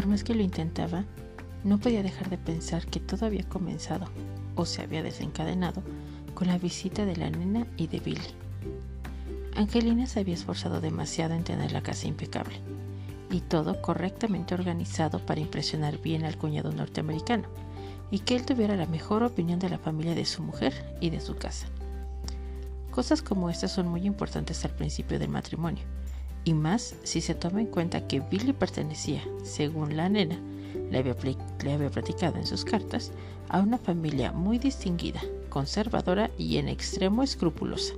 Por 0.00 0.08
más 0.08 0.24
que 0.24 0.34
lo 0.34 0.40
intentaba, 0.40 1.04
no 1.62 1.78
podía 1.78 2.02
dejar 2.02 2.30
de 2.30 2.38
pensar 2.38 2.86
que 2.86 3.00
todo 3.00 3.26
había 3.26 3.46
comenzado 3.46 4.06
o 4.56 4.64
se 4.64 4.80
había 4.80 5.02
desencadenado 5.02 5.82
con 6.32 6.48
la 6.48 6.56
visita 6.56 7.04
de 7.04 7.16
la 7.16 7.28
nena 7.28 7.66
y 7.76 7.86
de 7.86 8.00
Billy. 8.00 8.30
Angelina 9.56 10.06
se 10.06 10.20
había 10.20 10.32
esforzado 10.32 10.80
demasiado 10.80 11.34
en 11.34 11.44
tener 11.44 11.72
la 11.72 11.82
casa 11.82 12.08
impecable 12.08 12.54
y 13.30 13.42
todo 13.42 13.82
correctamente 13.82 14.54
organizado 14.54 15.18
para 15.18 15.42
impresionar 15.42 15.98
bien 15.98 16.24
al 16.24 16.38
cuñado 16.38 16.72
norteamericano 16.72 17.48
y 18.10 18.20
que 18.20 18.36
él 18.36 18.46
tuviera 18.46 18.76
la 18.76 18.86
mejor 18.86 19.22
opinión 19.22 19.58
de 19.58 19.68
la 19.68 19.78
familia 19.78 20.14
de 20.14 20.24
su 20.24 20.42
mujer 20.42 20.96
y 21.02 21.10
de 21.10 21.20
su 21.20 21.36
casa. 21.36 21.66
Cosas 22.90 23.20
como 23.20 23.50
estas 23.50 23.72
son 23.72 23.88
muy 23.88 24.06
importantes 24.06 24.64
al 24.64 24.70
principio 24.70 25.18
del 25.18 25.28
matrimonio, 25.28 25.84
y 26.44 26.54
más 26.54 26.94
si 27.02 27.20
se 27.20 27.34
toma 27.34 27.60
en 27.60 27.66
cuenta 27.66 28.06
que 28.06 28.20
Billy 28.20 28.52
pertenecía, 28.52 29.22
según 29.42 29.96
la 29.96 30.08
nena 30.08 30.38
le 30.90 30.98
había, 30.98 31.90
platicado 31.90 32.36
en 32.36 32.46
sus 32.46 32.64
cartas, 32.64 33.12
a 33.48 33.60
una 33.60 33.78
familia 33.78 34.32
muy 34.32 34.58
distinguida, 34.58 35.20
conservadora 35.48 36.30
y 36.36 36.56
en 36.58 36.68
extremo 36.68 37.22
escrupulosa, 37.22 37.94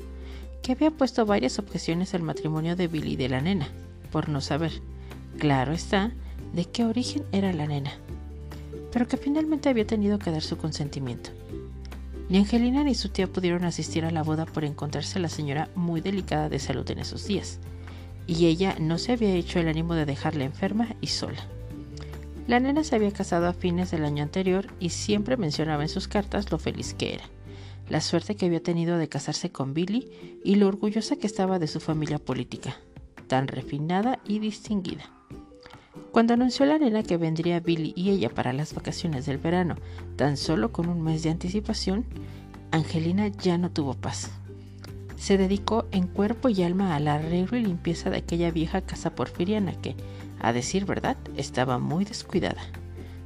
que 0.62 0.73
había 0.73 0.91
puesto 0.91 1.27
varias 1.27 1.59
objeciones 1.59 2.15
al 2.15 2.23
matrimonio 2.23 2.77
de 2.77 2.88
Billy 2.88 3.12
y 3.12 3.16
de 3.16 3.28
la 3.28 3.41
nena, 3.41 3.68
por 4.10 4.28
no 4.28 4.41
saber, 4.41 4.73
claro 5.38 5.73
está, 5.73 6.12
de 6.52 6.66
qué 6.66 6.84
origen 6.84 7.24
era 7.32 7.52
la 7.52 7.66
nena, 7.66 7.93
pero 8.93 9.09
que 9.09 9.16
finalmente 9.16 9.68
había 9.68 9.87
tenido 9.87 10.18
que 10.18 10.30
dar 10.30 10.43
su 10.43 10.56
consentimiento. 10.59 11.30
Ni 12.29 12.38
Angelina 12.38 12.84
ni 12.84 12.95
su 12.95 13.09
tía 13.09 13.27
pudieron 13.27 13.65
asistir 13.65 14.04
a 14.04 14.10
la 14.10 14.23
boda 14.23 14.46
por 14.46 14.65
encontrarse 14.65 15.18
a 15.18 15.23
la 15.23 15.29
señora 15.29 15.68
muy 15.74 16.01
delicada 16.01 16.49
de 16.49 16.59
salud 16.59 16.88
en 16.90 16.99
esos 16.99 17.27
días, 17.27 17.59
y 18.26 18.46
ella 18.46 18.76
no 18.80 18.98
se 18.98 19.12
había 19.12 19.34
hecho 19.34 19.59
el 19.59 19.68
ánimo 19.68 19.95
de 19.95 20.06
dejarla 20.06 20.45
enferma 20.45 20.95
y 21.01 21.09
sola. 21.09 21.46
La 22.46 22.60
nena 22.60 22.84
se 22.84 22.96
había 22.96 23.12
casado 23.12 23.46
a 23.46 23.52
fines 23.52 23.90
del 23.90 24.04
año 24.04 24.23
anterior 24.23 24.66
y 24.80 24.90
siempre 24.90 25.37
mencionaba 25.37 25.82
en 25.82 25.88
sus 25.88 26.09
cartas 26.09 26.50
lo 26.50 26.59
feliz 26.59 26.95
que 26.95 27.15
era, 27.15 27.24
la 27.88 28.00
suerte 28.00 28.34
que 28.34 28.46
había 28.46 28.62
tenido 28.62 28.98
de 28.98 29.09
casarse 29.09 29.50
con 29.50 29.74
Billy 29.74 30.40
y 30.45 30.56
lo 30.56 30.68
orgullosa 30.68 31.16
que 31.16 31.26
estaba 31.26 31.59
de 31.59 31.68
su 31.68 31.78
familia 31.78 32.18
política, 32.18 32.76
tan 33.28 33.46
refinada 33.46 34.20
y 34.26 34.38
distinguida. 34.38 35.04
Cuando 36.10 36.34
anunció 36.34 36.66
la 36.66 36.78
nena 36.78 37.02
que 37.02 37.16
vendría 37.16 37.60
Billy 37.60 37.93
y 37.96 38.10
ella 38.10 38.28
para 38.28 38.52
las 38.52 38.74
vacaciones 38.74 39.24
del 39.24 39.38
verano, 39.38 39.76
tan 40.16 40.37
solo 40.37 40.73
con 40.73 40.88
un 40.88 41.00
mes 41.00 41.23
de 41.23 41.30
anticipación, 41.30 42.04
Angelina 42.70 43.28
ya 43.28 43.56
no 43.56 43.70
tuvo 43.70 43.95
paz 43.95 44.30
se 45.23 45.38
dedicó 45.38 45.87
en 45.92 46.09
cuerpo 46.09 46.48
y 46.48 46.65
alma 46.65 46.96
al 46.96 47.06
arreglo 47.06 47.56
y 47.56 47.62
limpieza 47.62 48.10
de 48.10 48.16
aquella 48.16 48.51
vieja 48.51 48.80
casa 48.80 49.15
porfiriana 49.15 49.73
que, 49.80 49.95
a 50.40 50.52
decir 50.52 50.84
verdad, 50.84 51.16
estaba 51.37 51.78
muy 51.78 52.04
descuidada, 52.04 52.60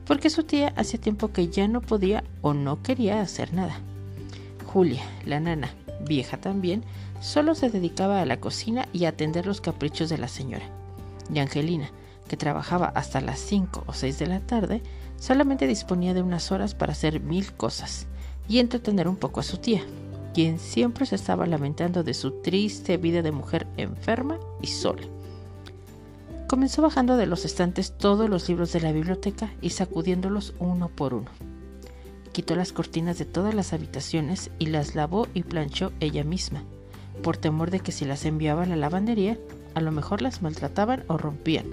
porque 0.05 0.29
su 0.29 0.45
tía 0.45 0.75
hacía 0.77 1.01
tiempo 1.01 1.33
que 1.33 1.49
ya 1.49 1.69
no 1.69 1.81
podía 1.81 2.23
o 2.43 2.53
no 2.53 2.83
quería 2.83 3.23
hacer 3.23 3.55
nada. 3.55 3.81
Julia, 4.67 5.05
la 5.25 5.41
nana, 5.41 5.71
vieja 6.07 6.37
también, 6.37 6.85
solo 7.21 7.55
se 7.55 7.71
dedicaba 7.71 8.21
a 8.21 8.27
la 8.27 8.41
cocina 8.41 8.87
y 8.93 9.07
a 9.07 9.09
atender 9.09 9.47
los 9.47 9.63
caprichos 9.63 10.11
de 10.11 10.19
la 10.19 10.29
señora. 10.29 10.67
Y 11.33 11.39
Angelina, 11.39 11.89
que 12.29 12.37
trabajaba 12.37 12.89
hasta 12.89 13.23
las 13.23 13.39
5 13.39 13.85
o 13.87 13.95
6 13.95 14.19
de 14.19 14.27
la 14.27 14.41
tarde, 14.41 14.83
solamente 15.19 15.67
disponía 15.67 16.13
de 16.13 16.21
unas 16.21 16.53
horas 16.53 16.75
para 16.75 16.93
hacer 16.93 17.21
mil 17.21 17.55
cosas 17.55 18.07
y 18.49 18.59
entretener 18.59 19.09
un 19.09 19.17
poco 19.17 19.41
a 19.41 19.45
su 19.45 19.57
tía, 19.57 19.83
quien 20.37 20.59
siempre 20.59 21.07
se 21.07 21.15
estaba 21.15 21.47
lamentando 21.47 22.05
de 22.05 22.13
su 22.13 22.43
triste 22.43 22.99
vida 22.99 23.23
de 23.23 23.33
mujer 23.33 23.67
enferma 23.79 24.39
y 24.61 24.67
sola. 24.67 25.01
Comenzó 26.47 26.83
bajando 26.83 27.17
de 27.17 27.25
los 27.25 27.47
estantes 27.47 27.97
todos 27.97 28.29
los 28.29 28.47
libros 28.47 28.71
de 28.75 28.83
la 28.83 28.93
biblioteca 28.93 29.55
y 29.63 29.71
sacudiéndolos 29.71 30.53
uno 30.59 30.91
por 30.91 31.15
uno. 31.15 31.31
Quitó 32.33 32.55
las 32.55 32.75
cortinas 32.75 33.17
de 33.17 33.25
todas 33.25 33.55
las 33.55 33.73
habitaciones 33.73 34.51
y 34.59 34.67
las 34.67 34.95
lavó 34.95 35.27
y 35.33 35.43
planchó 35.43 35.91
ella 36.01 36.23
misma, 36.23 36.65
por 37.23 37.39
temor 37.39 37.71
de 37.71 37.81
que 37.81 37.91
si 37.91 38.05
las 38.05 38.27
enviaba 38.27 38.65
a 38.65 38.67
la 38.67 38.77
lavandería, 38.77 39.39
a 39.73 39.81
lo 39.81 39.91
mejor 39.91 40.21
las 40.21 40.43
maltrataban 40.43 41.05
o 41.07 41.17
rompían, 41.17 41.65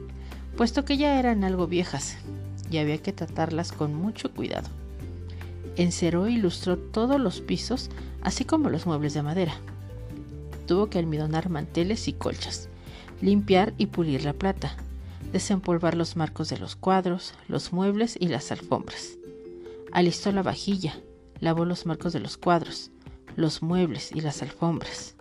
puesto 0.56 0.86
que 0.86 0.96
ya 0.96 1.20
eran 1.20 1.44
algo 1.44 1.68
viejas 1.68 2.16
y 2.72 2.78
había 2.78 2.98
que 3.00 3.12
tratarlas 3.12 3.74
con 3.74 3.94
mucho 3.94 4.32
cuidado. 4.34 4.70
Enceró 5.76 6.28
e 6.28 6.32
ilustró 6.32 6.78
todos 6.78 7.20
los 7.20 7.42
pisos 7.42 7.90
así 8.22 8.46
como 8.46 8.70
los 8.70 8.86
muebles 8.86 9.14
de 9.14 9.24
madera. 9.24 9.54
Tuvo 10.68 10.90
que 10.90 11.00
almidonar 11.00 11.50
manteles 11.50 12.08
y 12.08 12.14
colchas, 12.14 12.70
limpiar 13.22 13.74
y 13.78 13.88
pulir 13.88 14.24
la 14.24 14.34
plata, 14.34 14.76
desempolvar 15.32 15.96
los 15.96 16.16
marcos 16.16 16.50
de 16.50 16.58
los 16.58 16.76
cuadros, 16.76 17.34
los 17.48 17.74
muebles 17.74 18.18
y 18.20 18.28
las 18.28 18.52
alfombras. 18.52 19.18
Alistó 19.92 20.32
la 20.32 20.44
vajilla, 20.44 20.96
lavó 21.40 21.66
los 21.66 21.86
marcos 21.86 22.14
de 22.14 22.20
los 22.20 22.38
cuadros, 22.38 22.92
los 23.36 23.62
muebles 23.62 24.12
y 24.14 24.22
las 24.22 24.42
alfombras. 24.42 25.16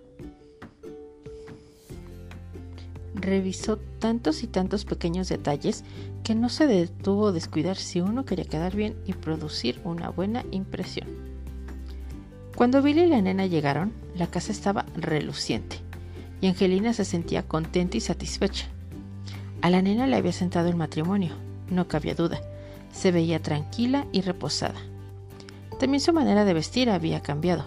Revisó 3.14 3.78
tantos 3.98 4.42
y 4.42 4.46
tantos 4.46 4.84
pequeños 4.84 5.28
detalles 5.28 5.84
que 6.24 6.34
no 6.34 6.48
se 6.48 6.66
detuvo 6.66 7.32
descuidar 7.32 7.76
si 7.76 8.00
uno 8.00 8.24
quería 8.24 8.44
quedar 8.44 8.76
bien 8.76 8.96
y 9.06 9.12
producir 9.12 9.80
una 9.84 10.08
buena 10.10 10.44
impresión. 10.50 11.08
Cuando 12.54 12.82
Billy 12.82 13.02
y 13.02 13.06
la 13.06 13.22
nena 13.22 13.46
llegaron, 13.46 13.92
la 14.14 14.26
casa 14.26 14.52
estaba 14.52 14.86
reluciente 14.94 15.78
y 16.40 16.48
Angelina 16.48 16.92
se 16.92 17.04
sentía 17.04 17.44
contenta 17.44 17.96
y 17.96 18.00
satisfecha. 18.00 18.66
A 19.62 19.70
la 19.70 19.80
nena 19.80 20.06
le 20.06 20.16
había 20.16 20.32
sentado 20.32 20.68
el 20.68 20.76
matrimonio, 20.76 21.34
no 21.70 21.88
cabía 21.88 22.14
duda. 22.14 22.40
Se 22.92 23.10
veía 23.10 23.40
tranquila 23.40 24.06
y 24.12 24.20
reposada. 24.20 24.80
También 25.78 26.00
su 26.00 26.12
manera 26.12 26.44
de 26.44 26.52
vestir 26.52 26.90
había 26.90 27.22
cambiado. 27.22 27.64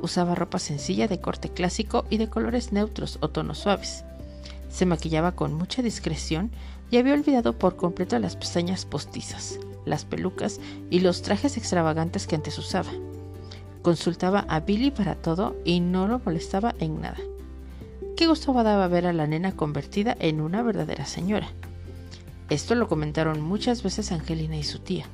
Usaba 0.00 0.34
ropa 0.34 0.58
sencilla 0.58 1.06
de 1.06 1.20
corte 1.20 1.50
clásico 1.50 2.06
y 2.10 2.16
de 2.16 2.28
colores 2.28 2.72
neutros 2.72 3.18
o 3.20 3.28
tonos 3.28 3.58
suaves. 3.58 4.04
Se 4.68 4.86
maquillaba 4.86 5.32
con 5.32 5.54
mucha 5.54 5.82
discreción 5.82 6.50
y 6.90 6.98
había 6.98 7.14
olvidado 7.14 7.58
por 7.58 7.76
completo 7.76 8.18
las 8.18 8.36
pestañas 8.36 8.86
postizas, 8.86 9.58
las 9.84 10.04
pelucas 10.04 10.60
y 10.90 11.00
los 11.00 11.22
trajes 11.22 11.56
extravagantes 11.56 12.26
que 12.26 12.36
antes 12.36 12.58
usaba. 12.58 12.90
Consultaba 13.82 14.44
a 14.48 14.60
Billy 14.60 14.90
para 14.90 15.14
todo 15.14 15.56
y 15.64 15.80
no 15.80 16.08
lo 16.08 16.20
molestaba 16.24 16.74
en 16.78 17.00
nada. 17.00 17.18
Qué 18.16 18.26
gusto 18.26 18.52
daba 18.52 18.88
ver 18.88 19.06
a 19.06 19.12
la 19.12 19.26
nena 19.26 19.52
convertida 19.52 20.16
en 20.18 20.40
una 20.40 20.62
verdadera 20.62 21.06
señora. 21.06 21.48
Esto 22.50 22.74
lo 22.74 22.88
comentaron 22.88 23.40
muchas 23.42 23.82
veces 23.82 24.10
Angelina 24.10 24.56
y 24.56 24.64
su 24.64 24.78
tía, 24.78 25.06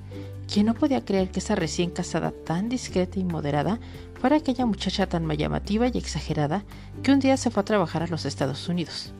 quien 0.50 0.66
no 0.66 0.74
podía 0.74 1.04
creer 1.04 1.30
que 1.30 1.40
esa 1.40 1.54
recién 1.54 1.90
casada 1.90 2.30
tan 2.30 2.68
discreta 2.68 3.18
y 3.18 3.24
moderada 3.24 3.80
fuera 4.20 4.36
aquella 4.36 4.66
muchacha 4.66 5.06
tan 5.06 5.28
llamativa 5.28 5.88
y 5.88 5.98
exagerada 5.98 6.64
que 7.02 7.12
un 7.12 7.18
día 7.18 7.36
se 7.36 7.50
fue 7.50 7.62
a 7.62 7.64
trabajar 7.64 8.02
a 8.02 8.06
los 8.06 8.24
Estados 8.24 8.68
Unidos. 8.68 9.12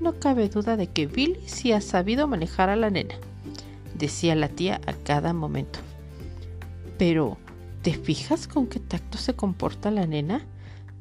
No 0.00 0.18
cabe 0.18 0.48
duda 0.48 0.76
de 0.76 0.88
que 0.88 1.06
Billy 1.06 1.40
sí 1.46 1.72
ha 1.72 1.80
sabido 1.80 2.26
manejar 2.28 2.68
a 2.68 2.76
la 2.76 2.90
nena, 2.90 3.14
decía 3.94 4.34
la 4.34 4.48
tía 4.48 4.80
a 4.86 4.92
cada 4.92 5.32
momento. 5.32 5.78
Pero, 6.98 7.38
¿Te 7.84 7.92
fijas 7.92 8.48
con 8.48 8.66
qué 8.66 8.80
tacto 8.80 9.18
se 9.18 9.34
comporta 9.34 9.90
la 9.90 10.06
nena? 10.06 10.46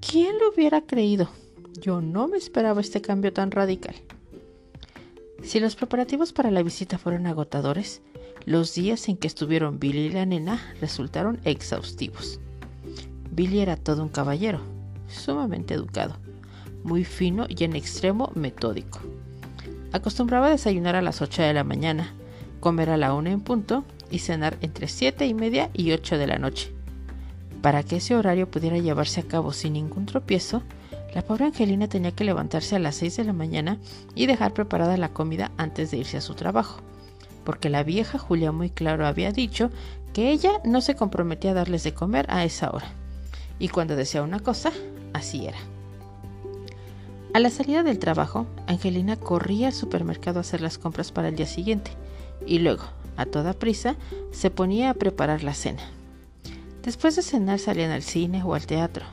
¿Quién 0.02 0.38
lo 0.38 0.50
hubiera 0.50 0.81
creído? 0.81 1.30
Yo 1.80 2.02
no 2.02 2.28
me 2.28 2.36
esperaba 2.36 2.81
este 2.81 3.00
cambio 3.00 3.31
tan 3.31 3.52
radical. 3.52 3.96
Si 5.42 5.62
los 5.62 5.78
preparativos 5.78 6.34
para 6.34 6.51
la 6.51 6.62
visita 6.62 6.98
fueron 6.98 7.25
agotadores, 7.25 8.01
los 8.46 8.75
días 8.75 9.07
en 9.07 9.16
que 9.16 9.28
estuvieron 9.28 9.80
Billy 9.80 10.07
y 10.07 10.10
la 10.10 10.25
nena 10.25 10.60
resultaron 10.81 11.39
exhaustivos. 11.46 12.42
Billy 13.31 13.62
era 13.62 13.78
todo 13.78 14.04
un 14.04 14.10
caballero, 14.10 14.60
sumamente 15.07 15.75
educado, 15.75 16.18
muy 16.83 17.03
fino 17.03 17.45
y 17.50 17.63
en 17.63 17.75
extremo 17.75 18.31
metódico. 18.35 19.00
Acostumbraba 19.91 20.50
desayunar 20.50 20.95
a 20.95 21.01
las 21.01 21.21
8 21.21 21.44
de 21.44 21.53
la 21.53 21.63
mañana, 21.63 22.13
comer 22.59 22.89
a 22.89 22.97
la 22.97 23.13
1 23.13 23.30
en 23.30 23.41
punto 23.41 23.83
y 24.09 24.19
cenar 24.19 24.57
entre 24.62 24.88
7 24.88 25.25
y 25.25 25.33
media 25.33 25.69
y 25.74 25.91
8 25.91 26.18
de 26.18 26.27
la 26.27 26.38
noche. 26.38 26.74
Para 27.62 27.83
que 27.83 27.97
ese 27.97 28.15
horario 28.15 28.50
pudiera 28.50 28.77
llevarse 28.77 29.21
a 29.21 29.27
cabo 29.27 29.53
sin 29.53 29.74
ningún 29.74 30.06
tropiezo, 30.06 30.63
la 31.13 31.21
pobre 31.21 31.45
Angelina 31.45 31.88
tenía 31.88 32.12
que 32.12 32.24
levantarse 32.24 32.75
a 32.75 32.80
las 32.80 32.95
6 32.95 33.18
de 33.18 33.24
la 33.24 33.33
mañana 33.33 33.77
y 34.15 34.25
dejar 34.25 34.53
preparada 34.53 34.97
la 34.97 35.09
comida 35.09 35.51
antes 35.57 35.91
de 35.91 35.97
irse 35.97 36.18
a 36.18 36.21
su 36.21 36.33
trabajo, 36.33 36.81
porque 37.44 37.69
la 37.69 37.83
vieja 37.83 38.18
Julia 38.18 38.51
muy 38.51 38.69
claro 38.69 39.06
había 39.06 39.31
dicho 39.31 39.69
que 40.12 40.31
ella 40.31 40.51
no 40.65 40.81
se 40.81 40.95
comprometía 40.95 41.51
a 41.51 41.56
darles 41.56 41.83
de 41.83 41.94
comer 41.94 42.25
a 42.29 42.44
esa 42.44 42.71
hora, 42.71 42.88
y 43.59 43.69
cuando 43.69 43.95
decía 43.95 44.24
una 44.24 44.39
cosa, 44.39 44.71
así 45.13 45.45
era. 45.45 45.57
A 47.33 47.39
la 47.39 47.50
salida 47.50 47.81
del 47.81 47.97
trabajo, 47.97 48.45
Angelina 48.68 49.15
corría 49.15 49.68
al 49.68 49.74
supermercado 49.74 50.38
a 50.38 50.41
hacer 50.41 50.62
las 50.62 50.77
compras 50.77 51.12
para 51.12 51.30
el 51.30 51.35
día 51.35 51.47
siguiente, 51.47 51.89
y 52.45 52.59
luego, 52.59 52.83
a 53.18 53.25
toda 53.25 53.53
prisa, 53.53 53.95
se 54.31 54.51
ponía 54.51 54.91
a 54.91 54.94
preparar 54.94 55.44
la 55.44 55.56
cena. 55.56 55.81
Después 56.83 57.15
de 57.15 57.24
cenar 57.24 57.57
salían 57.57 57.89
al 57.89 58.03
cine 58.03 58.44
o 58.44 58.53
al 58.53 58.68
teatro, 58.68 59.03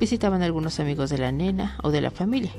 visitaban 0.00 0.40
a 0.40 0.46
algunos 0.46 0.80
amigos 0.80 1.10
de 1.10 1.18
la 1.18 1.30
nena 1.30 1.76
o 1.82 1.90
de 1.90 2.00
la 2.00 2.10
familia, 2.10 2.52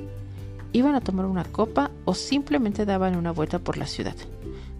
iban 0.73 0.94
a 0.94 1.01
tomar 1.01 1.25
una 1.25 1.44
copa 1.44 1.89
o 2.05 2.13
simplemente 2.13 2.85
daban 2.85 3.15
una 3.15 3.31
vuelta 3.31 3.57
por 3.57 3.77
la 3.77 3.88
ciudad, 3.88 4.15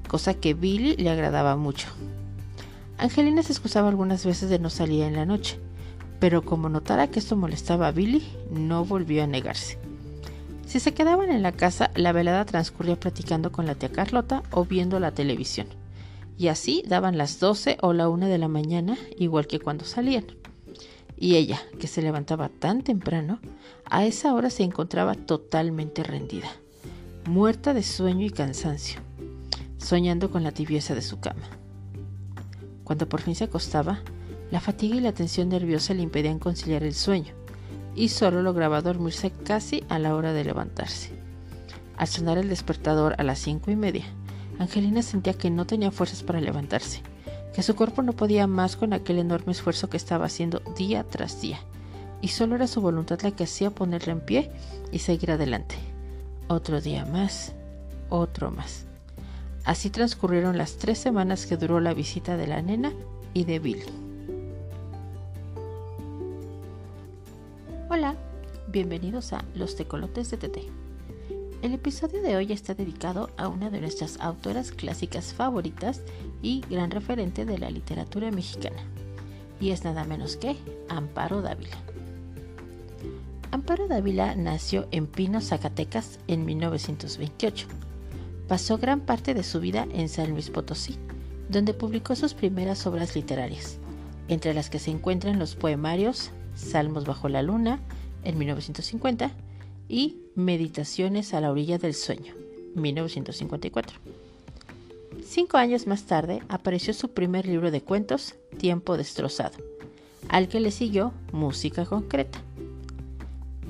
cosa 0.08 0.36
que 0.36 0.54
Billy 0.54 0.96
le 0.96 1.10
agradaba 1.10 1.56
mucho. 1.56 1.88
Angelina 3.00 3.42
se 3.42 3.54
excusaba 3.54 3.90
algunas 3.90 4.24
veces 4.28 4.52
de 4.52 4.60
no 4.60 4.70
salir 4.70 5.06
en 5.06 5.16
la 5.16 5.26
noche, 5.26 5.60
pero 6.20 6.44
como 6.44 6.70
notara 6.70 7.08
que 7.08 7.18
esto 7.18 7.36
molestaba 7.36 7.88
a 7.88 7.92
Billy, 7.92 8.28
no 8.52 8.86
volvió 8.86 9.24
a 9.24 9.28
negarse. 9.28 9.80
Si 10.70 10.80
se 10.80 10.94
quedaban 10.94 11.32
en 11.32 11.42
la 11.42 11.52
casa, 11.52 11.90
la 11.96 12.12
velada 12.12 12.46
transcurría 12.46 12.96
platicando 12.96 13.52
con 13.52 13.66
la 13.66 13.74
tía 13.74 13.90
Carlota 13.92 14.44
o 14.52 14.66
viendo 14.66 15.00
la 15.00 15.16
televisión. 15.16 15.66
Y 16.38 16.50
así 16.50 16.84
daban 16.88 17.18
las 17.18 17.40
12 17.40 17.80
o 17.82 17.92
la 17.92 18.08
1 18.08 18.28
de 18.28 18.38
la 18.38 18.50
mañana, 18.50 18.96
igual 19.18 19.48
que 19.48 19.60
cuando 19.60 19.84
salían. 19.84 20.26
Y 21.18 21.38
ella, 21.38 21.60
que 21.80 21.88
se 21.88 22.04
levantaba 22.04 22.50
tan 22.50 22.84
temprano, 22.84 23.40
a 23.86 24.06
esa 24.06 24.36
hora 24.36 24.52
se 24.52 24.62
encontraba 24.62 25.16
totalmente 25.16 26.04
rendida, 26.04 26.52
muerta 27.28 27.74
de 27.74 27.82
sueño 27.82 28.28
y 28.28 28.30
cansancio, 28.30 29.02
soñando 29.80 30.30
con 30.30 30.44
la 30.44 30.52
tibieza 30.52 30.94
de 30.94 31.02
su 31.02 31.20
cama. 31.20 31.50
Cuando 32.84 33.10
por 33.10 33.22
fin 33.22 33.34
se 33.34 33.46
acostaba, 33.46 34.04
la 34.52 34.60
fatiga 34.60 34.98
y 34.98 35.00
la 35.00 35.14
tensión 35.14 35.50
nerviosa 35.50 35.96
le 35.96 36.04
impedían 36.04 36.38
conciliar 36.38 36.84
el 36.84 36.94
sueño, 36.94 37.34
y 38.00 38.08
solo 38.08 38.42
lograba 38.42 38.82
dormirse 38.82 39.30
casi 39.30 39.84
a 39.90 40.00
la 40.00 40.16
hora 40.16 40.32
de 40.32 40.46
levantarse. 40.46 41.12
Al 41.98 42.08
sonar 42.08 42.38
el 42.38 42.48
despertador 42.48 43.14
a 43.18 43.24
las 43.24 43.40
cinco 43.40 43.72
y 43.72 43.76
media, 43.76 44.06
Angelina 44.58 45.02
sentía 45.02 45.34
que 45.34 45.50
no 45.50 45.68
tenía 45.68 45.92
fuerzas 45.92 46.24
para 46.24 46.40
levantarse, 46.40 47.02
que 47.54 47.62
su 47.62 47.76
cuerpo 47.76 48.02
no 48.02 48.14
podía 48.14 48.48
más 48.48 48.78
con 48.78 48.94
aquel 48.94 49.20
enorme 49.20 49.52
esfuerzo 49.52 49.90
que 49.90 49.98
estaba 49.98 50.28
haciendo 50.28 50.62
día 50.78 51.04
tras 51.04 51.42
día, 51.42 51.60
y 52.22 52.30
solo 52.30 52.56
era 52.56 52.68
su 52.68 52.80
voluntad 52.80 53.20
la 53.22 53.32
que 53.32 53.44
hacía 53.44 53.70
ponerla 53.70 54.14
en 54.14 54.22
pie 54.22 54.50
y 54.94 55.00
seguir 55.00 55.32
adelante. 55.32 55.76
Otro 56.48 56.80
día 56.80 57.06
más, 57.06 57.52
otro 58.08 58.50
más. 58.50 58.86
Así 59.66 59.90
transcurrieron 59.90 60.58
las 60.58 60.78
tres 60.78 61.00
semanas 61.00 61.46
que 61.46 61.58
duró 61.58 61.82
la 61.82 61.94
visita 61.94 62.38
de 62.38 62.48
la 62.48 62.62
nena 62.62 62.94
y 63.34 63.44
de 63.44 63.60
Billy. 63.60 64.09
Hola, 67.92 68.16
bienvenidos 68.68 69.34
a 69.34 69.44
Los 69.56 69.76
Tecolotes 69.76 70.30
de 70.30 70.38
Tete. 70.38 70.62
El 71.64 71.74
episodio 71.74 72.22
de 72.22 72.36
hoy 72.36 72.52
está 72.52 72.76
dedicado 72.76 73.32
a 73.36 73.48
una 73.48 73.72
de 73.72 73.82
nuestras 73.82 74.20
autoras 74.20 74.72
clásicas 74.72 75.34
favoritas 75.34 76.04
y 76.44 76.62
gran 76.70 76.92
referente 76.92 77.46
de 77.46 77.58
la 77.58 77.72
literatura 77.72 78.30
mexicana, 78.30 78.78
y 79.60 79.72
es 79.72 79.84
nada 79.86 80.04
menos 80.04 80.38
que 80.38 80.56
Amparo 80.88 81.42
Dávila. 81.42 81.78
Amparo 83.50 83.88
Dávila 83.88 84.36
nació 84.36 84.88
en 84.92 85.08
Pino, 85.08 85.42
Zacatecas, 85.42 86.20
en 86.28 86.46
1928 86.46 87.66
Pasó 88.48 88.78
gran 88.78 89.00
parte 89.02 89.34
de 89.34 89.42
su 89.42 89.60
vida 89.60 89.88
en 89.92 90.10
San 90.10 90.30
Luis 90.30 90.52
Potosí, 90.52 90.96
donde 91.50 91.74
publicó 91.74 92.16
sus 92.16 92.36
primeras 92.36 92.86
obras 92.86 93.16
literarias, 93.16 93.80
entre 94.28 94.54
las 94.54 94.70
que 94.70 94.78
se 94.78 94.92
encuentran 94.92 95.40
los 95.40 95.56
poemarios 95.56 96.30
Salmos 96.60 97.06
bajo 97.06 97.30
la 97.30 97.42
luna, 97.42 97.80
en 98.24 98.38
1950, 98.38 99.32
y 99.88 100.18
Meditaciones 100.36 101.34
a 101.34 101.42
la 101.42 101.52
orilla 101.52 101.78
del 101.78 101.94
sueño, 101.94 102.34
1954. 102.76 103.98
Cinco 105.26 105.58
años 105.58 105.88
más 105.88 106.04
tarde 106.04 106.42
apareció 106.48 106.94
su 106.94 107.10
primer 107.10 107.46
libro 107.46 107.72
de 107.72 107.82
cuentos, 107.82 108.36
Tiempo 108.58 108.98
destrozado, 108.98 109.58
al 110.28 110.48
que 110.48 110.60
le 110.60 110.72
siguió 110.72 111.14
Música 111.32 111.86
concreta. 111.86 112.42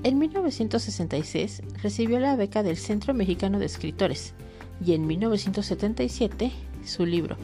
En 0.04 0.18
1966 0.20 1.62
recibió 1.82 2.20
la 2.20 2.36
beca 2.36 2.64
del 2.64 2.78
Centro 2.78 3.14
Mexicano 3.14 3.60
de 3.60 3.66
Escritores, 3.66 4.34
y 4.86 4.94
en 4.94 5.08
1977 5.08 6.52
su 6.86 7.06
libro 7.06 7.38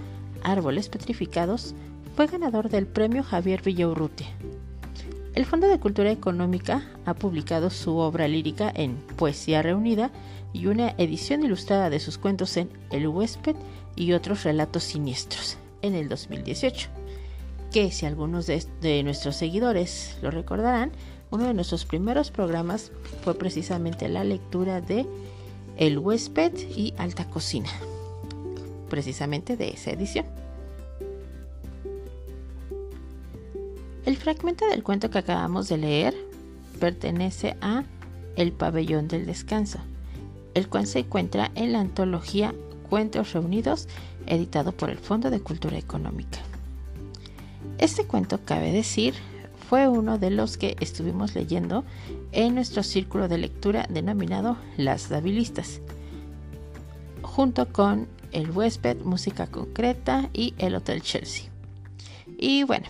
Árboles 0.44 0.90
Petrificados 0.90 1.74
fue 2.16 2.28
ganador 2.28 2.70
del 2.70 2.88
premio 2.88 3.24
Javier 3.24 3.62
Villaurrutia. 3.62 4.28
El 5.36 5.46
Fondo 5.46 5.68
de 5.68 5.82
Cultura 5.82 6.12
Económica 6.12 6.88
ha 7.06 7.14
publicado 7.14 7.70
su 7.70 7.98
obra 7.98 8.26
lírica 8.26 8.72
en 8.74 8.96
Poesía 9.18 9.62
Reunida 9.62 10.10
y 10.54 10.68
una 10.68 10.96
edición 10.98 11.44
ilustrada 11.44 11.90
de 11.90 12.00
sus 12.00 12.18
cuentos 12.18 12.56
en 12.56 12.70
El 12.90 13.10
huésped 13.10 13.58
y 13.98 14.14
otros 14.14 14.46
relatos 14.46 14.84
siniestros 14.84 15.58
en 15.82 15.94
el 15.94 16.08
2018, 16.08 16.88
que 17.74 17.92
si 17.92 18.06
algunos 18.06 18.48
de, 18.48 19.04
nuestros 19.04 19.36
seguidores 19.36 20.18
lo 20.22 20.32
recordarán, 20.32 20.94
uno 21.32 21.48
de 21.48 21.54
nuestros 21.54 21.84
primeros 21.84 22.32
programas 22.32 22.94
fue 23.22 23.38
precisamente 23.38 24.08
la 24.08 24.24
lectura 24.24 24.80
de 24.80 25.06
el 25.76 26.00
huésped 26.00 26.54
y 26.78 26.94
Alta 26.98 27.26
Cocina, 27.30 27.70
precisamente 28.90 29.58
de 29.58 29.72
esa 29.72 29.92
edición. 29.92 30.45
El 34.06 34.18
fragmento 34.18 34.68
del 34.68 34.84
cuento 34.84 35.10
que 35.10 35.18
acabamos 35.18 35.68
de 35.68 35.78
leer 35.78 36.16
pertenece 36.80 37.58
a 37.60 37.84
El 38.36 38.52
pabellón 38.52 39.08
del 39.08 39.26
descanso, 39.26 39.80
el 40.54 40.70
cual 40.70 40.86
se 40.86 41.00
encuentra 41.00 41.52
en 41.56 41.74
la 41.74 41.80
antología 41.80 42.54
Cuentos 42.88 43.34
Reunidos, 43.34 43.88
editado 44.28 44.74
por 44.74 44.92
el 44.92 45.00
Fondo 45.00 45.32
de 45.32 45.40
Cultura 45.40 45.80
Económica. 45.80 46.38
Este 47.80 48.06
cuento, 48.06 48.40
cabe 48.46 48.72
decir, 48.72 49.16
fue 49.68 49.88
uno 49.88 50.20
de 50.20 50.30
los 50.30 50.58
que 50.58 50.76
estuvimos 50.80 51.34
leyendo 51.34 51.84
en 52.32 52.54
nuestro 52.54 52.84
círculo 52.84 53.28
de 53.28 53.40
lectura 53.40 53.88
denominado 53.90 54.56
Las 54.78 55.10
Davilistas, 55.10 55.82
junto 57.24 57.74
con 57.74 58.08
El 58.32 58.52
huésped, 58.52 58.98
Música 59.02 59.48
Concreta 59.48 60.30
y 60.32 60.54
El 60.60 60.76
Hotel 60.76 61.02
Chelsea. 61.02 61.50
Y 62.38 62.64
bueno, 62.66 62.86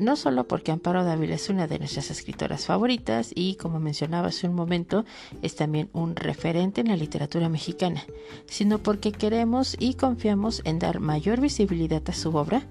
no 0.00 0.16
solo 0.16 0.48
porque 0.48 0.72
Amparo 0.72 1.04
Dávila 1.04 1.34
es 1.34 1.48
una 1.50 1.66
de 1.66 1.78
nuestras 1.78 2.10
escritoras 2.10 2.66
favoritas 2.66 3.30
y 3.34 3.54
como 3.56 3.78
mencionaba 3.78 4.28
hace 4.28 4.48
un 4.48 4.54
momento 4.54 5.04
es 5.42 5.54
también 5.54 5.90
un 5.92 6.16
referente 6.16 6.80
en 6.80 6.88
la 6.88 6.96
literatura 6.96 7.48
mexicana, 7.48 8.02
sino 8.46 8.78
porque 8.78 9.12
queremos 9.12 9.76
y 9.78 9.94
confiamos 9.94 10.62
en 10.64 10.78
dar 10.78 11.00
mayor 11.00 11.40
visibilidad 11.40 12.02
a 12.06 12.12
su 12.12 12.34
obra 12.34 12.62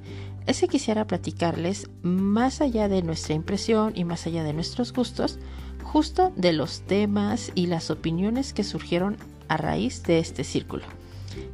es 0.47 0.59
que 0.59 0.67
quisiera 0.67 1.05
platicarles 1.05 1.89
más 2.01 2.61
allá 2.61 2.87
de 2.89 3.03
nuestra 3.03 3.35
impresión 3.35 3.93
y 3.95 4.03
más 4.03 4.25
allá 4.25 4.43
de 4.43 4.53
nuestros 4.53 4.91
gustos, 4.91 5.37
justo 5.83 6.33
de 6.35 6.53
los 6.53 6.81
temas 6.81 7.51
y 7.53 7.67
las 7.67 7.91
opiniones 7.91 8.53
que 8.53 8.63
surgieron 8.63 9.17
a 9.47 9.57
raíz 9.57 10.01
de 10.03 10.17
este 10.17 10.43
círculo, 10.43 10.85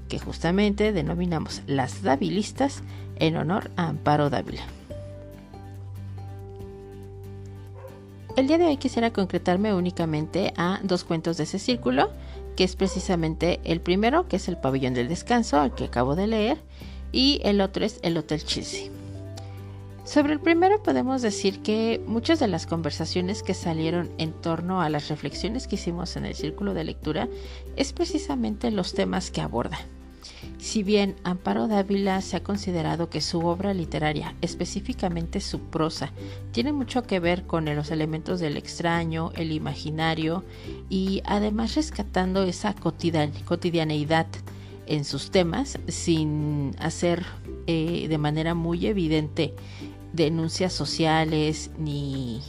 que 0.07 0.19
justamente 0.19 0.93
denominamos 0.93 1.61
las 1.67 2.03
Davilistas 2.03 2.83
en 3.17 3.35
honor 3.35 3.71
a 3.75 3.87
Amparo 3.89 4.29
Dávila. 4.29 4.63
El 8.35 8.47
día 8.47 8.57
de 8.57 8.65
hoy 8.65 8.75
quisiera 8.75 9.13
concretarme 9.13 9.73
únicamente 9.73 10.53
a 10.57 10.81
dos 10.83 11.05
cuentos 11.05 11.37
de 11.37 11.43
ese 11.43 11.57
círculo, 11.57 12.11
que 12.57 12.65
es 12.65 12.75
precisamente 12.75 13.61
el 13.63 13.79
primero, 13.79 14.27
que 14.27 14.35
es 14.35 14.49
el 14.49 14.57
pabellón 14.57 14.93
del 14.93 15.07
descanso, 15.07 15.57
al 15.57 15.73
que 15.73 15.85
acabo 15.85 16.17
de 16.17 16.27
leer, 16.27 16.57
y 17.13 17.39
el 17.45 17.61
otro 17.61 17.85
es 17.85 17.97
el 18.03 18.17
Hotel 18.17 18.43
Chelsea. 18.43 18.91
Sobre 20.03 20.33
el 20.33 20.41
primero 20.41 20.83
podemos 20.83 21.21
decir 21.21 21.61
que 21.61 22.03
muchas 22.07 22.39
de 22.39 22.49
las 22.49 22.67
conversaciones 22.67 23.41
que 23.41 23.53
salieron 23.53 24.11
en 24.17 24.33
torno 24.33 24.81
a 24.81 24.89
las 24.89 25.07
reflexiones 25.07 25.65
que 25.65 25.75
hicimos 25.75 26.17
en 26.17 26.25
el 26.25 26.35
círculo 26.35 26.73
de 26.73 26.83
lectura 26.83 27.29
es 27.77 27.93
precisamente 27.93 28.69
los 28.69 28.93
temas 28.93 29.31
que 29.31 29.39
aborda. 29.39 29.79
Si 30.57 30.83
bien 30.83 31.15
Amparo 31.23 31.67
Dávila 31.67 32.21
se 32.21 32.37
ha 32.37 32.43
considerado 32.43 33.09
que 33.09 33.21
su 33.21 33.45
obra 33.45 33.73
literaria, 33.73 34.35
específicamente 34.41 35.39
su 35.39 35.59
prosa, 35.59 36.11
tiene 36.51 36.73
mucho 36.73 37.03
que 37.03 37.19
ver 37.19 37.45
con 37.45 37.65
los 37.65 37.91
elementos 37.91 38.39
del 38.39 38.57
extraño, 38.57 39.31
el 39.35 39.51
imaginario 39.51 40.43
y 40.89 41.21
además 41.25 41.75
rescatando 41.75 42.43
esa 42.43 42.73
cotidianeidad 42.73 44.27
en 44.87 45.03
sus 45.05 45.31
temas 45.31 45.79
sin 45.87 46.75
hacer 46.79 47.25
eh, 47.67 48.07
de 48.07 48.17
manera 48.17 48.53
muy 48.53 48.85
evidente 48.85 49.53
denuncias 50.13 50.73
sociales 50.73 51.71
ni, 51.77 52.41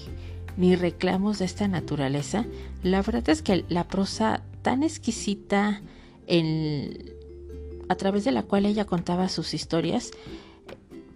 ni 0.56 0.76
reclamos 0.76 1.38
de 1.38 1.47
esta 1.47 1.68
naturaleza, 1.68 2.47
la 2.83 3.02
verdad 3.02 3.28
es 3.28 3.42
que 3.42 3.64
la 3.68 3.88
prosa 3.88 4.42
tan 4.62 4.83
exquisita 4.83 5.83
en, 6.26 7.16
a 7.88 7.95
través 7.95 8.25
de 8.25 8.33
la 8.33 8.43
cual 8.43 8.66
ella 8.66 8.85
contaba 8.85 9.28
sus 9.28 9.55
historias 9.55 10.11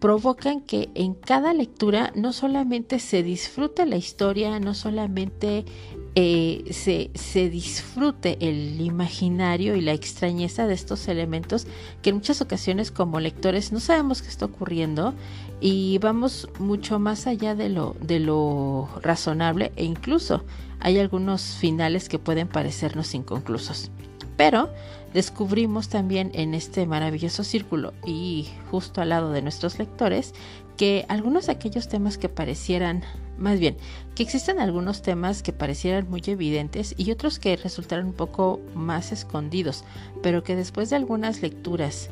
provocan 0.01 0.63
que 0.63 0.89
en 0.95 1.15
cada 1.15 1.53
lectura 1.53 2.11
no 2.17 2.33
solamente 2.33 2.99
se 2.99 3.23
disfrute 3.23 3.85
la 3.85 3.97
historia, 3.97 4.59
no 4.59 4.73
solamente 4.73 5.67
eh, 6.15 6.65
se, 6.71 7.11
se, 7.15 7.51
disfrute 7.51 8.39
el 8.41 8.81
imaginario 8.81 9.77
y 9.77 9.83
la 9.83 9.93
extrañeza 9.93 10.67
de 10.67 10.75
estos 10.75 11.07
elementos 11.07 11.67
que 12.03 12.11
en 12.11 12.17
muchas 12.17 12.41
ocasiones 12.41 12.91
como 12.91 13.21
lectores 13.21 13.73
no 13.73 13.79
sabemos 13.79 14.23
qué 14.23 14.29
está 14.29 14.47
ocurriendo 14.47 15.15
y 15.61 15.99
vamos 15.99 16.49
mucho 16.59 16.99
más 16.99 17.27
allá 17.27 17.55
de 17.55 17.69
lo, 17.69 17.95
de 18.01 18.19
lo 18.21 18.89
razonable 19.03 19.71
e 19.77 19.85
incluso 19.85 20.43
hay 20.81 20.99
algunos 20.99 21.43
finales 21.43 22.09
que 22.09 22.19
pueden 22.19 22.49
parecernos 22.49 23.15
inconclusos. 23.15 23.91
Pero 24.39 24.71
descubrimos 25.13 25.89
también 25.89 26.31
en 26.35 26.55
este 26.55 26.87
maravilloso 26.87 27.45
círculo 27.45 27.93
y 28.07 28.49
justo 28.71 29.01
al 29.01 29.11
lado 29.11 29.33
de 29.33 29.43
nuestros 29.43 29.79
lectores 29.79 30.35
que 30.77 31.05
algunos 31.09 31.47
de 31.47 31.53
aquellos 31.53 31.89
temas 31.89 32.17
que 32.17 32.31
parecieran, 32.31 33.03
más 33.37 33.59
bien, 33.59 33.77
que 34.15 34.23
existen 34.23 34.59
algunos 34.59 35.03
temas 35.03 35.43
que 35.43 35.53
parecieran 35.53 36.09
muy 36.09 36.23
evidentes 36.25 36.95
y 36.97 37.11
otros 37.11 37.39
que 37.39 37.57
resultaron 37.57 38.07
un 38.07 38.13
poco 38.15 38.61
más 38.75 39.13
escondidos, 39.13 39.85
pero 40.23 40.43
que 40.43 40.57
después 40.57 40.89
de 40.89 40.97
algunas 40.97 41.43
lecturas 41.43 42.09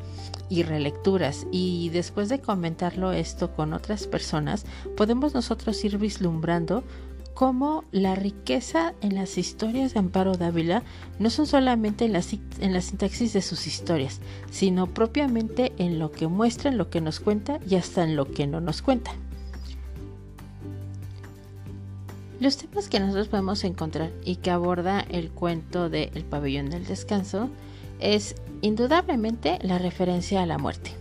y 0.51 0.65
relecturas 0.65 1.47
y 1.51 1.89
después 1.91 2.29
de 2.29 2.41
comentarlo 2.41 3.13
esto 3.13 3.55
con 3.55 3.73
otras 3.73 4.07
personas, 4.07 4.67
podemos 4.99 5.33
nosotros 5.33 5.83
ir 5.83 5.97
vislumbrando 5.97 6.85
cómo 7.39 7.85
la 7.93 8.17
riqueza 8.17 8.95
en 9.01 9.15
las 9.15 9.39
historias 9.39 9.95
de 9.95 10.01
Amparo 10.01 10.35
Dávila 10.35 10.83
no 11.21 11.31
son 11.31 11.47
solamente 11.47 12.05
en 12.05 12.13
la, 12.13 12.81
sintaxis 12.81 13.33
de 13.33 13.43
sus 13.43 13.69
historias, 13.69 14.21
sino 14.51 14.89
propiamente 14.89 15.73
en 15.79 16.01
lo 16.01 16.11
que 16.11 16.27
muestra, 16.27 16.69
en 16.69 16.79
lo 16.79 16.91
que 16.91 17.01
nos 17.01 17.21
cuenta 17.21 17.61
y 17.71 17.77
hasta 17.77 18.03
en 18.03 18.17
lo 18.17 18.29
que 18.29 18.49
no 18.49 18.61
nos 18.61 18.83
cuenta. 18.83 19.13
Los 22.41 22.57
temas 22.57 22.89
que 22.89 22.99
nosotros 22.99 23.29
podemos 23.29 23.63
encontrar 23.63 24.11
y 24.25 24.35
que 24.35 24.51
aborda 24.51 25.03
el 25.09 25.31
cuento 25.31 25.89
de 25.89 26.11
El 26.17 26.25
pabellón 26.25 26.71
del 26.71 26.87
descanso 26.87 27.51
es 28.01 28.35
indudablemente 28.63 29.61
la 29.63 29.79
referencia 29.79 30.43
a 30.43 30.47
la 30.47 30.59
muerte. 30.59 30.98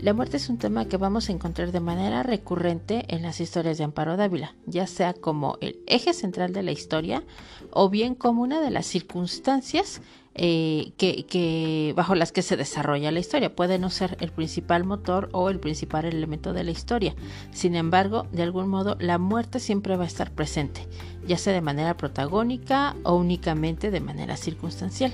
La 0.00 0.14
muerte 0.14 0.36
es 0.36 0.48
un 0.48 0.58
tema 0.58 0.84
que 0.86 0.96
vamos 0.96 1.28
a 1.28 1.32
encontrar 1.32 1.72
de 1.72 1.80
manera 1.80 2.22
recurrente 2.22 3.04
en 3.08 3.22
las 3.22 3.40
historias 3.40 3.78
de 3.78 3.84
Amparo 3.84 4.16
Dávila, 4.16 4.54
ya 4.64 4.86
sea 4.86 5.12
como 5.12 5.58
el 5.60 5.80
eje 5.88 6.14
central 6.14 6.52
de 6.52 6.62
la 6.62 6.70
historia 6.70 7.24
o 7.72 7.90
bien 7.90 8.14
como 8.14 8.42
una 8.42 8.60
de 8.60 8.70
las 8.70 8.86
circunstancias 8.86 10.00
eh, 10.36 10.92
que, 10.98 11.92
bajo 11.96 12.14
las 12.14 12.30
que 12.30 12.42
se 12.42 12.56
desarrolla 12.56 13.10
la 13.10 13.18
historia. 13.18 13.56
Puede 13.56 13.80
no 13.80 13.90
ser 13.90 14.16
el 14.20 14.30
principal 14.30 14.84
motor 14.84 15.30
o 15.32 15.50
el 15.50 15.58
principal 15.58 16.04
elemento 16.04 16.52
de 16.52 16.62
la 16.62 16.70
historia. 16.70 17.16
Sin 17.50 17.74
embargo, 17.74 18.28
de 18.30 18.44
algún 18.44 18.68
modo, 18.68 18.96
la 19.00 19.18
muerte 19.18 19.58
siempre 19.58 19.96
va 19.96 20.04
a 20.04 20.06
estar 20.06 20.30
presente, 20.30 20.86
ya 21.26 21.38
sea 21.38 21.52
de 21.52 21.60
manera 21.60 21.96
protagónica 21.96 22.94
o 23.02 23.16
únicamente 23.16 23.90
de 23.90 23.98
manera 23.98 24.36
circunstancial. 24.36 25.12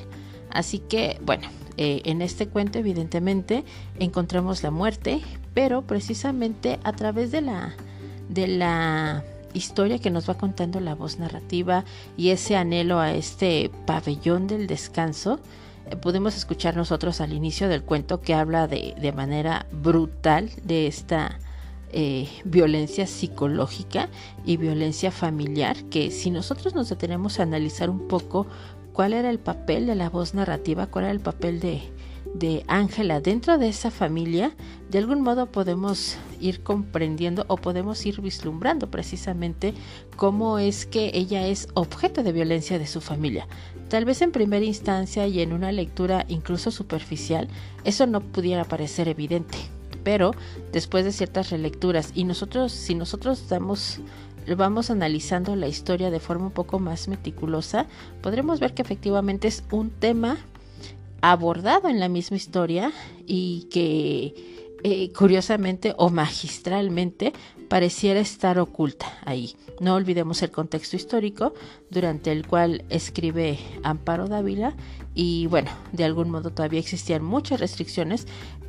Así 0.55 0.79
que, 0.79 1.21
bueno, 1.25 1.49
eh, 1.77 2.03
en 2.05 2.23
este 2.23 2.47
cuento 2.47 2.79
evidentemente 2.79 3.65
encontramos 3.99 4.63
la 4.63 4.71
muerte, 4.71 5.21
pero 5.53 5.83
precisamente 5.83 6.79
a 6.85 6.93
través 6.93 7.33
de 7.33 7.41
la, 7.41 7.75
de 8.29 8.47
la 8.47 9.25
historia 9.53 9.99
que 9.99 10.11
nos 10.11 10.29
va 10.29 10.35
contando 10.35 10.81
la 10.81 10.95
voz 10.95 11.19
narrativa 11.19 11.85
y 12.17 12.31
ese 12.31 12.57
anhelo 12.57 13.01
a 13.01 13.13
este 13.13 13.71
pabellón 13.87 14.47
del 14.47 14.69
descanso, 14.69 15.41
eh, 15.91 15.97
podemos 15.97 16.37
escuchar 16.37 16.77
nosotros 16.77 17.21
al 17.21 17.33
inicio 17.33 17.69
del 17.69 17.83
cuento 17.83 18.21
que 18.21 18.35
habla 18.35 18.69
de, 18.69 18.95
de 19.01 19.13
manera 19.13 19.67
brutal 19.73 20.51
de 20.63 20.87
esta 20.87 21.39
eh, 21.97 22.29
violencia 22.45 23.07
psicológica 23.07 24.09
y 24.45 24.57
violencia 24.57 25.13
familiar, 25.13 25.77
que 25.91 26.11
si 26.11 26.33
nosotros 26.33 26.75
nos 26.75 26.89
detenemos 26.89 27.39
a 27.39 27.45
analizar 27.45 27.89
un 27.89 28.09
poco 28.09 28.49
cuál 28.95 29.13
era 29.13 29.29
el 29.29 29.39
papel 29.39 29.87
de 29.87 29.95
la 29.95 30.09
voz 30.09 30.33
narrativa, 30.33 30.87
cuál 30.87 31.05
era 31.05 31.13
el 31.13 31.21
papel 31.21 31.61
de 31.61 31.83
de 32.35 32.65
Ángela 32.67 33.21
dentro 33.21 33.59
de 33.59 33.69
esa 33.69 33.91
familia, 33.91 34.55
de 34.91 34.99
algún 34.99 35.21
modo 35.23 35.47
podemos 35.47 36.17
ir 36.41 36.63
comprendiendo 36.63 37.45
o 37.49 37.57
podemos 37.57 38.05
ir 38.05 38.21
vislumbrando 38.21 38.91
precisamente 38.91 39.73
cómo 40.17 40.59
es 40.59 40.85
que 40.85 41.13
ella 41.15 41.47
es 41.47 41.69
objeto 41.75 42.23
de 42.23 42.33
violencia 42.33 42.79
de 42.79 42.89
su 42.89 43.01
familia. 43.01 43.47
Tal 43.89 44.05
vez 44.05 44.21
en 44.21 44.33
primera 44.33 44.65
instancia 44.65 45.27
y 45.29 45.41
en 45.41 45.53
una 45.53 45.71
lectura 45.71 46.27
incluso 46.29 46.73
superficial, 46.73 47.49
eso 47.85 48.07
no 48.07 48.21
pudiera 48.21 48.65
parecer 48.65 49.07
evidente, 49.09 49.59
pero 50.03 50.33
después 50.73 51.05
de 51.05 51.13
ciertas 51.13 51.51
relecturas 51.51 52.11
y 52.15 52.25
nosotros, 52.25 52.73
si 52.73 52.97
nosotros 52.97 53.49
damos 53.49 54.01
vamos 54.57 54.91
analizando 54.91 55.57
la 55.57 55.69
historia 55.69 56.11
de 56.11 56.21
forma 56.21 56.47
un 56.47 56.53
poco 56.53 56.79
más 56.79 57.09
meticulosa, 57.09 57.87
podremos 58.23 58.61
ver 58.61 58.75
que 58.75 58.83
efectivamente 58.83 59.49
es 59.49 59.65
un 59.71 59.91
tema 59.91 60.39
abordado 61.21 61.89
en 61.89 62.01
la 62.01 62.09
misma 62.09 62.37
historia 62.37 62.93
y 63.27 63.69
que 63.71 64.35
eh, 64.83 65.11
curiosamente 65.15 65.95
o 65.97 66.11
magistralmente 66.11 67.33
pareciera 67.69 68.21
estar 68.21 68.59
oculta 68.59 69.07
ahí. 69.25 69.57
No 69.81 69.95
olvidemos 69.95 70.43
el 70.43 70.51
contexto 70.51 70.97
histórico 70.97 71.55
durante 71.91 72.31
el 72.31 72.47
cual 72.47 72.85
escribe 72.91 73.59
Amparo 73.83 74.29
Dávila 74.29 74.77
y 75.15 75.47
bueno, 75.47 75.71
de 75.93 76.05
algún 76.05 76.31
modo 76.31 76.51
todavía 76.51 76.81
existían 76.81 77.25
muchas 77.25 77.61
restricciones 77.61 78.27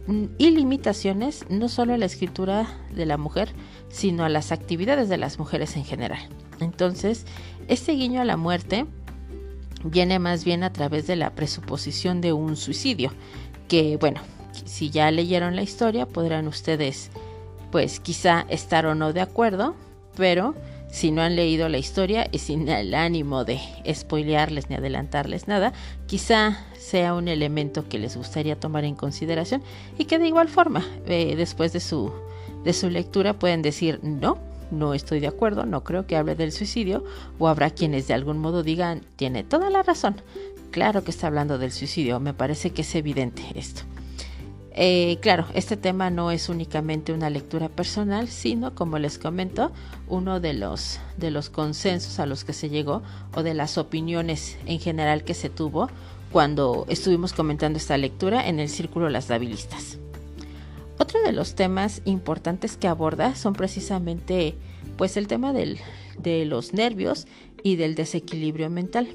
mm, 0.07 0.25
y 0.37 0.51
limitaciones 0.51 1.45
no 1.49 1.69
solo 1.69 1.93
a 1.93 1.97
la 1.97 2.05
escritura 2.05 2.67
de 2.93 3.05
la 3.05 3.17
mujer, 3.17 3.49
sino 3.89 4.23
a 4.23 4.29
las 4.29 4.51
actividades 4.51 5.09
de 5.09 5.17
las 5.17 5.39
mujeres 5.39 5.75
en 5.75 5.85
general. 5.85 6.19
Entonces, 6.59 7.25
este 7.67 7.93
guiño 7.93 8.21
a 8.21 8.25
la 8.25 8.37
muerte 8.37 8.85
viene 9.83 10.19
más 10.19 10.45
bien 10.45 10.63
a 10.63 10.71
través 10.71 11.07
de 11.07 11.15
la 11.15 11.31
presuposición 11.31 12.21
de 12.21 12.33
un 12.33 12.55
suicidio, 12.55 13.11
que 13.67 13.97
bueno, 13.97 14.21
si 14.65 14.89
ya 14.89 15.09
leyeron 15.11 15.55
la 15.55 15.63
historia 15.63 16.05
podrán 16.05 16.47
ustedes 16.47 17.09
pues 17.71 17.99
quizá 17.99 18.45
estar 18.49 18.85
o 18.85 18.95
no 18.95 19.11
de 19.11 19.21
acuerdo, 19.21 19.75
pero 20.15 20.55
si 20.95 21.11
no 21.11 21.21
han 21.21 21.35
leído 21.35 21.67
la 21.67 21.77
historia 21.77 22.25
y 22.31 22.37
sin 22.37 22.69
el 22.69 22.95
ánimo 22.95 23.43
de 23.43 23.59
spoilearles 23.93 24.69
ni 24.69 24.77
adelantarles 24.77 25.45
nada, 25.45 25.73
quizá 26.07 26.57
sea 26.79 27.13
un 27.15 27.27
elemento 27.27 27.89
que 27.89 27.99
les 27.99 28.15
gustaría 28.15 28.57
tomar 28.57 28.85
en 28.85 28.95
consideración 28.95 29.61
y 29.97 30.05
que 30.05 30.19
de 30.19 30.27
igual 30.29 30.47
forma, 30.47 30.85
eh, 31.05 31.35
después 31.35 31.73
de 31.73 31.81
su, 31.81 32.13
de 32.63 32.71
su 32.71 32.89
lectura 32.89 33.33
pueden 33.33 33.61
decir 33.61 33.99
no, 34.03 34.37
no 34.71 34.93
estoy 34.93 35.19
de 35.19 35.27
acuerdo, 35.27 35.65
no 35.65 35.83
creo 35.83 36.07
que 36.07 36.15
hable 36.15 36.33
del 36.35 36.53
suicidio, 36.53 37.03
o 37.39 37.49
habrá 37.49 37.71
quienes 37.71 38.07
de 38.07 38.13
algún 38.13 38.37
modo 38.37 38.63
digan, 38.63 39.01
tiene 39.17 39.43
toda 39.43 39.69
la 39.69 39.83
razón. 39.83 40.21
Claro 40.71 41.03
que 41.03 41.11
está 41.11 41.27
hablando 41.27 41.57
del 41.57 41.73
suicidio, 41.73 42.21
me 42.21 42.33
parece 42.33 42.69
que 42.69 42.83
es 42.83 42.95
evidente 42.95 43.43
esto. 43.55 43.81
Eh, 44.77 45.19
claro, 45.21 45.45
este 45.53 45.77
tema 45.77 46.09
no 46.09 46.31
es 46.31 46.49
únicamente 46.49 47.13
una 47.13 47.29
lectura 47.29 47.69
personal, 47.69 48.27
sino, 48.27 48.75
como 48.75 48.99
les 48.99 49.17
comento, 49.17 49.71
uno 50.09 50.41
de 50.41 50.53
los, 50.53 50.99
de 51.15 51.31
los 51.31 51.49
consensos 51.49 52.19
a 52.19 52.25
los 52.25 52.43
que 52.43 52.51
se 52.51 52.67
llegó 52.67 53.01
o 53.33 53.41
de 53.41 53.53
las 53.53 53.77
opiniones 53.77 54.57
en 54.65 54.81
general 54.81 55.23
que 55.23 55.33
se 55.33 55.49
tuvo 55.49 55.89
cuando 56.29 56.85
estuvimos 56.89 57.31
comentando 57.31 57.77
esta 57.77 57.97
lectura 57.97 58.49
en 58.49 58.59
el 58.59 58.67
Círculo 58.67 59.09
Las 59.09 59.29
Dabilistas. 59.29 59.97
Otro 60.99 61.21
de 61.21 61.31
los 61.31 61.55
temas 61.55 62.01
importantes 62.03 62.75
que 62.75 62.89
aborda 62.89 63.33
son 63.35 63.53
precisamente 63.53 64.55
pues 64.97 65.15
el 65.15 65.27
tema 65.27 65.53
del, 65.53 65.79
de 66.17 66.43
los 66.43 66.73
nervios 66.73 67.27
y 67.63 67.77
del 67.77 67.95
desequilibrio 67.95 68.69
mental. 68.69 69.07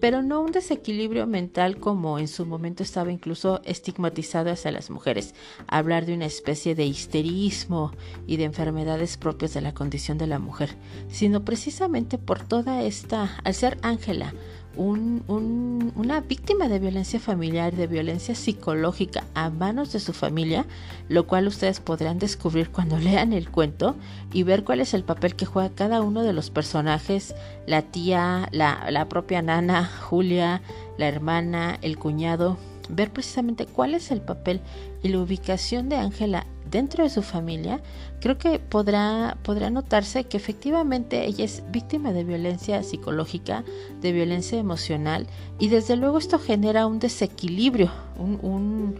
Pero 0.00 0.22
no 0.22 0.40
un 0.40 0.52
desequilibrio 0.52 1.26
mental 1.26 1.76
como 1.78 2.18
en 2.18 2.26
su 2.26 2.46
momento 2.46 2.82
estaba 2.82 3.12
incluso 3.12 3.60
estigmatizado 3.64 4.50
hacia 4.50 4.72
las 4.72 4.90
mujeres, 4.90 5.34
hablar 5.66 6.06
de 6.06 6.14
una 6.14 6.26
especie 6.26 6.74
de 6.74 6.86
histerismo 6.86 7.92
y 8.26 8.36
de 8.36 8.44
enfermedades 8.44 9.16
propias 9.16 9.54
de 9.54 9.60
la 9.60 9.74
condición 9.74 10.16
de 10.18 10.26
la 10.26 10.38
mujer, 10.38 10.74
sino 11.08 11.44
precisamente 11.44 12.18
por 12.18 12.42
toda 12.42 12.82
esta, 12.82 13.38
al 13.44 13.54
ser 13.54 13.78
Ángela, 13.82 14.32
una 14.76 16.20
víctima 16.20 16.68
de 16.68 16.78
violencia 16.78 17.18
familiar, 17.18 17.74
de 17.74 17.86
violencia 17.86 18.34
psicológica 18.34 19.24
a 19.34 19.50
manos 19.50 19.92
de 19.92 20.00
su 20.00 20.12
familia, 20.12 20.64
lo 21.08 21.26
cual 21.26 21.48
ustedes 21.48 21.80
podrán 21.80 22.18
descubrir 22.18 22.70
cuando 22.70 22.98
lean 23.00 23.32
el 23.32 23.50
cuento 23.50 23.96
y 24.32 24.42
ver 24.42 24.64
cuál 24.64 24.80
es 24.80 24.94
el 24.94 25.04
papel 25.04 25.34
que 25.34 25.46
juega 25.46 25.70
cada 25.70 26.02
uno 26.02 26.22
de 26.22 26.32
los 26.32 26.50
personajes, 26.50 27.34
la 27.66 27.82
tía, 27.82 28.48
la, 28.52 28.90
la 28.90 29.08
propia 29.08 29.42
nana, 29.42 29.84
Julia, 30.00 30.62
la 30.98 31.08
hermana, 31.08 31.78
el 31.82 31.98
cuñado, 31.98 32.56
ver 32.88 33.10
precisamente 33.10 33.66
cuál 33.66 33.94
es 33.94 34.10
el 34.10 34.20
papel 34.20 34.60
y 35.02 35.08
la 35.08 35.18
ubicación 35.18 35.88
de 35.88 35.96
Ángela 35.96 36.46
dentro 36.70 37.04
de 37.04 37.10
su 37.10 37.22
familia, 37.22 37.82
creo 38.20 38.38
que 38.38 38.58
podrá, 38.58 39.38
podrá 39.42 39.70
notarse 39.70 40.24
que 40.24 40.36
efectivamente 40.36 41.26
ella 41.26 41.44
es 41.44 41.62
víctima 41.70 42.12
de 42.12 42.24
violencia 42.24 42.82
psicológica, 42.82 43.64
de 44.00 44.12
violencia 44.12 44.58
emocional, 44.58 45.26
y 45.58 45.68
desde 45.68 45.96
luego 45.96 46.18
esto 46.18 46.38
genera 46.38 46.86
un 46.86 46.98
desequilibrio, 46.98 47.90
un, 48.18 48.96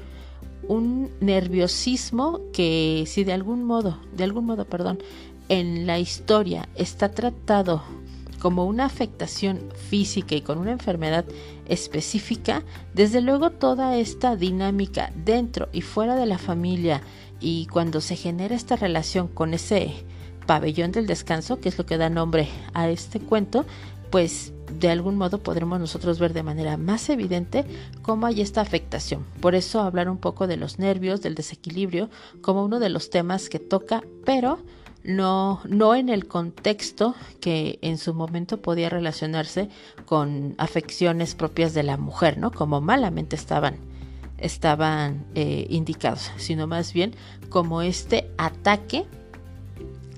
un, 0.69 1.11
nerviosismo 1.21 2.41
que 2.53 3.05
si 3.07 3.25
de 3.25 3.33
algún 3.33 3.65
modo, 3.65 3.99
de 4.17 4.25
algún 4.25 4.47
modo, 4.47 4.65
perdón, 4.65 4.99
en 5.49 5.87
la 5.87 5.99
historia 5.99 6.69
está 6.77 7.11
tratado 7.11 7.83
como 8.41 8.65
una 8.65 8.87
afectación 8.87 9.61
física 9.75 10.35
y 10.35 10.41
con 10.41 10.59
una 10.59 10.73
enfermedad 10.73 11.25
específica, 11.69 12.65
desde 12.95 13.21
luego 13.21 13.51
toda 13.51 13.97
esta 13.97 14.35
dinámica 14.35 15.13
dentro 15.15 15.69
y 15.73 15.83
fuera 15.83 16.17
de 16.17 16.27
la 16.27 16.39
familia 16.39 17.03
y 17.41 17.67
cuando 17.67 18.01
se 18.01 18.17
genera 18.17 18.55
esta 18.55 18.77
relación 18.77 19.29
con 19.29 19.55
ese 19.55 19.93
pabellón 20.47 20.93
del 20.93 21.07
descanso, 21.07 21.61
que 21.61 21.69
es 21.69 21.79
lo 21.79 21.87
que 21.87 21.97
da 21.97 22.11
nombre 22.11 22.49
a 22.75 22.89
este 22.89 23.21
cuento, 23.21 23.65
pues 24.11 24.53
de 24.79 24.91
algún 24.91 25.17
modo 25.17 25.39
podremos 25.39 25.81
nosotros 25.81 26.19
ver 26.19 26.33
de 26.33 26.43
manera 26.43 26.77
más 26.77 27.09
evidente 27.09 27.65
cómo 28.03 28.27
hay 28.27 28.41
esta 28.41 28.61
afectación. 28.61 29.25
Por 29.41 29.55
eso 29.55 29.81
hablar 29.81 30.09
un 30.09 30.19
poco 30.19 30.47
de 30.47 30.57
los 30.57 30.79
nervios, 30.79 31.23
del 31.23 31.35
desequilibrio, 31.35 32.11
como 32.41 32.65
uno 32.65 32.79
de 32.79 32.89
los 32.89 33.11
temas 33.11 33.49
que 33.49 33.59
toca, 33.59 34.03
pero 34.25 34.59
no, 35.03 35.61
no 35.65 35.95
en 35.95 36.09
el 36.09 36.27
contexto 36.27 37.15
que 37.41 37.79
en 37.83 37.99
su 37.99 38.15
momento 38.15 38.61
podía 38.61 38.91
relacionarse 38.91 39.69
con 40.05 40.55
afecciones 40.59 41.35
propias 41.35 41.75
de 41.75 41.83
la 41.83 41.97
mujer, 41.97 42.39
¿no? 42.39 42.51
Como 42.51 42.81
malamente 42.81 43.37
estaban, 43.37 43.77
estaban 44.41 45.25
eh, 45.35 45.67
indicados, 45.69 46.31
sino 46.37 46.67
más 46.67 46.93
bien 46.93 47.15
como 47.49 47.83
este 47.83 48.31
ataque 48.39 49.07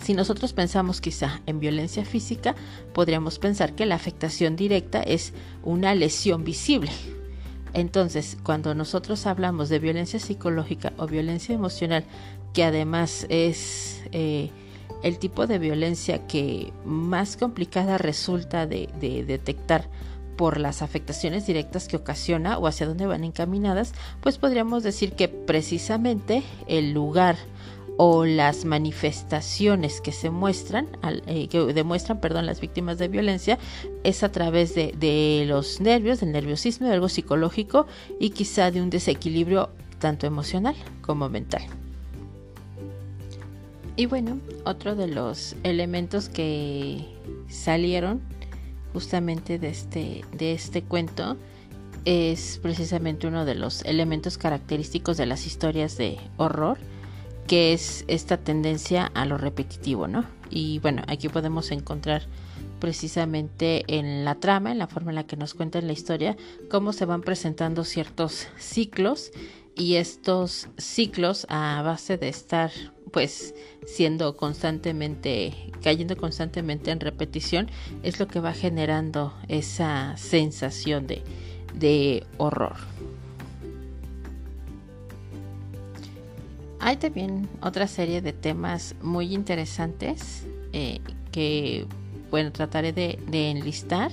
si 0.03 0.15
nosotros 0.15 0.53
pensamos 0.53 1.01
quizá 1.01 1.41
en 1.47 1.61
violencia 1.61 2.05
física, 2.05 2.57
podríamos 2.93 3.39
pensar 3.39 3.75
que 3.75 3.87
la 3.87 3.95
afectación 3.95 4.57
directa 4.57 5.01
es 5.01 5.33
una 5.63 5.95
lesión 5.95 6.43
visible. 6.43 6.91
Entonces, 7.73 8.37
cuando 8.43 8.75
nosotros 8.75 9.27
hablamos 9.27 9.69
de 9.69 9.79
violencia 9.79 10.19
psicológica 10.19 10.93
o 10.97 11.07
violencia 11.07 11.55
emocional, 11.55 12.05
que 12.53 12.65
además 12.65 13.27
es 13.29 14.03
eh, 14.11 14.51
el 15.05 15.19
tipo 15.19 15.47
de 15.47 15.59
violencia 15.59 16.27
que 16.27 16.73
más 16.85 17.37
complicada 17.37 17.97
resulta 17.97 18.67
de, 18.67 18.89
de 19.01 19.25
detectar 19.25 19.89
por 20.37 20.59
las 20.59 20.83
afectaciones 20.83 21.47
directas 21.47 21.89
que 21.89 21.97
ocasiona 21.97 22.59
o 22.59 22.67
hacia 22.67 22.87
dónde 22.87 23.07
van 23.07 23.25
encaminadas, 23.25 23.93
pues 24.21 24.39
podríamos 24.39 24.83
decir 24.83 25.13
que 25.13 25.29
precisamente 25.29 26.43
el 26.67 26.93
lugar 26.93 27.37
o 27.99 28.25
las 28.25 28.65
manifestaciones 28.65 30.01
que 30.01 30.13
se 30.13 30.31
muestran, 30.31 30.89
eh, 31.27 31.49
que 31.49 31.61
demuestran, 31.73 32.21
perdón, 32.21 32.47
las 32.47 32.61
víctimas 32.61 32.99
de 32.99 33.09
violencia, 33.09 33.59
es 34.03 34.23
a 34.23 34.33
través 34.33 34.75
de, 34.75 34.95
de, 34.99 35.45
los 35.47 35.81
nervios, 35.81 36.21
del 36.21 36.33
nerviosismo, 36.33 36.87
de 36.87 36.95
algo 36.95 37.09
psicológico 37.09 37.87
y 38.19 38.31
quizá 38.31 38.71
de 38.71 38.81
un 38.81 38.91
desequilibrio 38.91 39.71
tanto 39.99 40.27
emocional 40.27 40.75
como 41.03 41.29
mental. 41.29 41.63
Y 43.95 44.07
bueno, 44.07 44.39
otro 44.65 44.97
de 44.97 45.07
los 45.07 45.55
elementos 45.65 46.31
que 46.31 47.05
salieron 47.49 48.23
justamente 48.93 49.59
de 49.59 49.69
este, 49.69 50.25
de 50.33 50.53
este 50.53 50.83
cuento 50.83 51.37
es 52.05 52.59
precisamente 52.63 53.27
uno 53.27 53.45
de 53.45 53.55
los 53.55 53.85
elementos 53.85 54.39
característicos 54.39 55.17
de 55.17 55.27
las 55.27 55.47
historias 55.47 55.97
de 55.97 56.19
horror, 56.37 56.79
que 57.47 57.73
es 57.73 58.05
esta 58.09 58.39
tendencia 58.39 59.07
a 59.15 59.25
lo 59.25 59.39
repetitivo, 59.39 60.09
¿no? 60.09 60.25
Y 60.51 60.79
bueno, 60.81 61.03
aquí 61.07 61.29
podemos 61.29 61.71
encontrar 61.71 62.23
precisamente 62.81 63.85
en 63.87 64.25
la 64.25 64.37
trama, 64.37 64.73
en 64.73 64.79
la 64.79 64.89
forma 64.89 65.13
en 65.13 65.17
la 65.17 65.27
que 65.27 65.37
nos 65.37 65.55
cuentan 65.55 65.87
la 65.87 65.93
historia, 65.93 66.37
cómo 66.71 66.93
se 66.93 67.05
van 67.05 67.23
presentando 67.23 67.85
ciertos 67.85 68.49
ciclos 68.59 69.31
y 69.77 69.95
estos 69.95 70.69
ciclos 70.77 71.47
a 71.49 71.83
base 71.83 72.19
de 72.19 72.29
estar 72.29 72.71
pues 73.13 73.55
siendo 73.87 74.37
constantemente, 74.37 75.53
cayendo 75.83 76.17
constantemente 76.17 76.91
en 76.91 77.01
repetición, 77.01 77.71
es 78.03 78.19
lo 78.19 78.27
que 78.27 78.41
va 78.41 78.53
generando 78.53 79.35
esa 79.49 80.17
sensación 80.17 81.07
de, 81.07 81.23
de 81.75 82.25
horror. 82.39 82.77
Hay 86.85 86.97
también 86.97 87.49
otra 87.61 87.87
serie 87.87 88.23
de 88.23 88.33
temas 88.33 88.97
muy 89.01 89.33
interesantes 89.35 90.45
eh, 90.73 90.99
que, 91.31 91.87
bueno, 92.29 92.51
trataré 92.51 92.93
de, 92.93 93.19
enlistar 93.31 94.11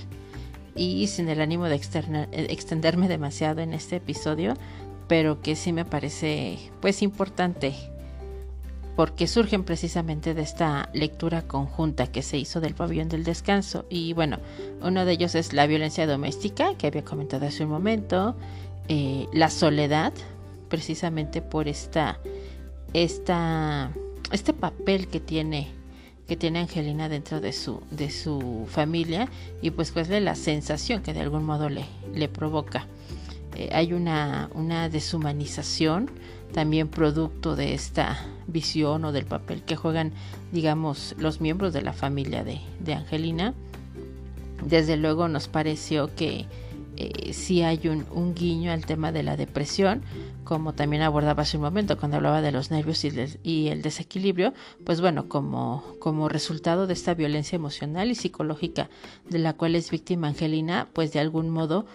y 0.76 1.08
sin 1.08 1.30
el 1.30 1.42
ánimo 1.42 1.66
de 1.66 1.76
extenderme 1.76 3.08
demasiado 3.08 3.62
en 3.62 3.74
este 3.74 3.96
episodio, 3.96 4.54
pero 5.08 5.42
que 5.42 5.56
sí 5.56 5.74
me 5.74 5.84
parece 5.84 6.60
pues 6.80 7.02
importante 7.02 7.74
porque 9.00 9.28
surgen 9.28 9.64
precisamente 9.64 10.34
de 10.34 10.42
esta 10.42 10.90
lectura 10.94 11.44
conjunta 11.44 12.08
que 12.08 12.22
se 12.22 12.38
hizo 12.38 12.60
del 12.60 12.76
pabellón 12.76 13.08
del 13.08 13.24
descanso 13.24 13.86
y 13.90 14.12
bueno, 14.12 14.40
uno 14.82 15.06
de 15.06 15.14
ellos 15.14 15.36
es 15.36 15.54
la 15.54 15.68
violencia 15.68 16.06
doméstica 16.06 16.76
que 16.76 16.88
había 16.88 17.06
comentado 17.06 17.46
hace 17.46 17.64
un 17.64 17.70
momento, 17.70 18.36
eh, 18.90 19.28
la 19.32 19.50
soledad, 19.52 20.12
precisamente 20.68 21.42
por 21.42 21.70
esta 21.70 22.20
esta, 22.92 23.94
este 24.34 24.52
papel 24.52 25.08
que 25.08 25.22
tiene 25.22 25.70
que 26.28 26.36
tiene 26.36 26.60
Angelina 26.60 27.08
dentro 27.08 27.40
de 27.40 27.54
su, 27.54 27.82
de 27.92 28.12
su 28.12 28.68
familia 28.70 29.30
y 29.62 29.72
pues 29.72 29.92
pues 29.92 30.10
de 30.10 30.20
la 30.20 30.36
sensación 30.36 31.04
que 31.04 31.14
de 31.14 31.22
algún 31.22 31.46
modo 31.46 31.70
le, 31.70 31.86
le 32.14 32.28
provoca. 32.28 32.86
Eh, 33.56 33.70
hay 33.72 33.94
una, 33.94 34.50
una 34.54 34.90
deshumanización 34.90 36.12
también 36.54 36.88
producto 36.88 37.56
de 37.56 37.74
esta 37.74 38.18
visión 38.48 39.06
o 39.06 39.12
del 39.12 39.26
papel 39.26 39.62
que 39.64 39.76
juegan 39.76 40.14
digamos 40.52 41.16
los 41.18 41.42
miembros 41.42 41.74
de 41.74 41.82
la 41.82 41.94
familia 41.94 42.44
de, 42.44 42.60
de 42.80 42.94
Angelina. 42.94 43.54
Desde 44.66 44.98
luego 44.98 45.28
nos 45.28 45.48
pareció 45.48 46.14
que 46.16 46.46
eh, 47.02 47.32
si 47.32 47.62
hay 47.62 47.80
un, 47.88 48.36
guiño 48.36 48.74
al 48.74 48.86
tema 48.86 49.14
de 49.14 49.24
la 49.24 49.38
depresión, 49.38 50.02
como 50.44 50.74
también 50.74 51.02
abordaba 51.02 51.44
hace 51.44 51.56
un 51.56 51.64
momento 51.64 51.98
cuando 51.98 52.18
hablaba 52.18 52.42
de 52.42 52.52
los 52.52 52.72
nervios 52.72 53.06
y, 53.42 53.70
el 53.70 53.82
desequilibrio, 53.82 54.54
pues 54.84 55.00
bueno, 55.00 55.30
como, 55.30 55.82
como 56.00 56.28
resultado 56.28 56.88
de 56.88 56.94
esta 56.94 57.14
violencia 57.14 57.56
emocional 57.56 58.12
y 58.12 58.16
psicológica 58.16 58.90
de 59.30 59.40
la 59.40 59.54
cual 59.54 59.76
es 59.76 59.92
víctima 59.92 60.28
Angelina, 60.28 60.90
pues 60.92 61.14
de 61.14 61.22
algún 61.22 61.50
modo 61.50 61.86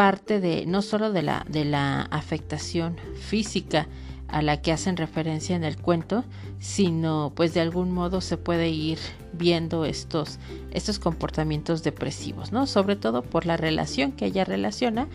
parte 0.00 0.40
de 0.40 0.64
no 0.64 0.80
solo 0.80 1.12
de 1.12 1.20
la, 1.20 1.44
de 1.46 1.66
la 1.66 2.00
afectación 2.00 2.96
física, 3.20 3.86
a 4.28 4.40
la 4.40 4.62
que 4.62 4.72
hacen 4.72 4.96
referencia 4.96 5.54
en 5.54 5.62
el 5.62 5.76
cuento, 5.76 6.24
sino 6.58 7.34
pues 7.36 7.52
de 7.52 7.60
algún 7.60 7.92
modo 7.92 8.22
se 8.22 8.38
puede 8.38 8.70
ir 8.70 8.98
viendo 9.34 9.84
estos, 9.84 10.38
estos 10.70 10.98
comportamientos 10.98 11.82
depresivos, 11.82 12.50
¿no? 12.50 12.66
Sobre 12.66 12.96
todo 12.96 13.20
por 13.20 13.44
la 13.44 13.58
relación 13.58 14.12
que 14.12 14.24
ella 14.24 14.46
relaciona, 14.46 15.06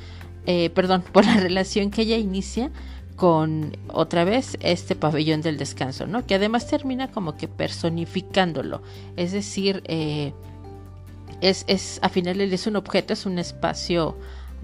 eh, 0.46 0.70
perdón, 0.70 1.04
por 1.12 1.26
la 1.26 1.38
relación 1.38 1.90
que 1.90 2.04
ella 2.04 2.18
inicia 2.18 2.70
con 3.16 3.76
otra 3.88 4.24
vez 4.24 4.56
este 4.60 4.96
pabellón 4.96 5.42
del 5.42 5.58
descanso, 5.58 6.06
¿no? 6.06 6.28
Que 6.28 6.36
además 6.36 6.68
termina 6.68 7.10
como 7.10 7.38
que 7.38 7.48
personificándolo, 7.48 8.84
es 9.16 9.32
decir, 9.32 9.82
eh, 9.88 10.32
es, 11.42 11.66
es, 11.68 11.98
a 12.04 12.10
final 12.10 12.40
es 12.40 12.68
un 12.68 12.76
objeto, 12.76 13.14
es 13.14 13.26
un 13.26 13.40
espacio 13.40 14.16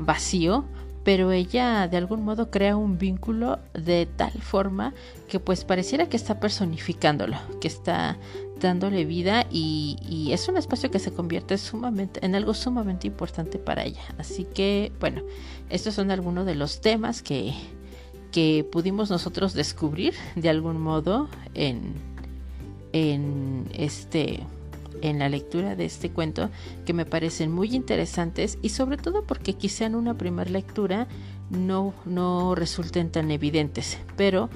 vacío, 0.05 0.65
pero 1.03 1.31
ella 1.31 1.87
de 1.87 1.97
algún 1.97 2.23
modo 2.23 2.51
crea 2.51 2.75
un 2.75 2.97
vínculo 2.97 3.59
de 3.73 4.05
tal 4.05 4.33
forma 4.33 4.93
que 5.27 5.39
pues 5.39 5.63
pareciera 5.63 6.07
que 6.07 6.17
está 6.17 6.39
personificándolo, 6.39 7.37
que 7.59 7.67
está 7.67 8.17
dándole 8.59 9.05
vida 9.05 9.47
y, 9.51 10.29
es 10.31 10.47
un 10.47 10.57
espacio 10.57 10.91
que 10.91 10.99
se 10.99 11.11
convierte 11.11 11.57
sumamente 11.57 12.23
en 12.25 12.35
algo 12.35 12.53
sumamente 12.53 13.07
importante 13.07 13.57
para 13.57 13.83
ella. 13.83 14.01
Así 14.17 14.45
que 14.45 14.91
bueno, 14.99 15.23
estos 15.69 15.95
son 15.95 16.11
algunos 16.11 16.45
de 16.45 16.55
los 16.55 16.79
temas 16.79 17.21
que, 17.21 17.53
que 18.31 18.65
pudimos 18.71 19.09
nosotros 19.09 19.53
descubrir 19.53 20.13
de 20.35 20.49
algún 20.49 20.79
modo 20.79 21.27
en, 21.55 21.95
en 22.93 23.67
este 23.73 24.45
en 25.01 25.19
la 25.19 25.29
lectura 25.29 25.75
de 25.75 25.85
este 25.85 26.11
cuento 26.11 26.49
que 26.85 26.93
me 26.93 27.05
parecen 27.05 27.51
muy 27.51 27.75
interesantes 27.75 28.57
y 28.61 28.69
sobre 28.69 28.97
todo 28.97 29.23
porque 29.25 29.53
quizá 29.53 29.85
en 29.85 29.95
una 29.95 30.17
primera 30.17 30.49
lectura 30.49 31.07
no, 31.49 31.93
no 32.05 32.55
resulten 32.55 33.11
tan 33.11 33.31
evidentes, 33.31 33.97
pero 34.15 34.49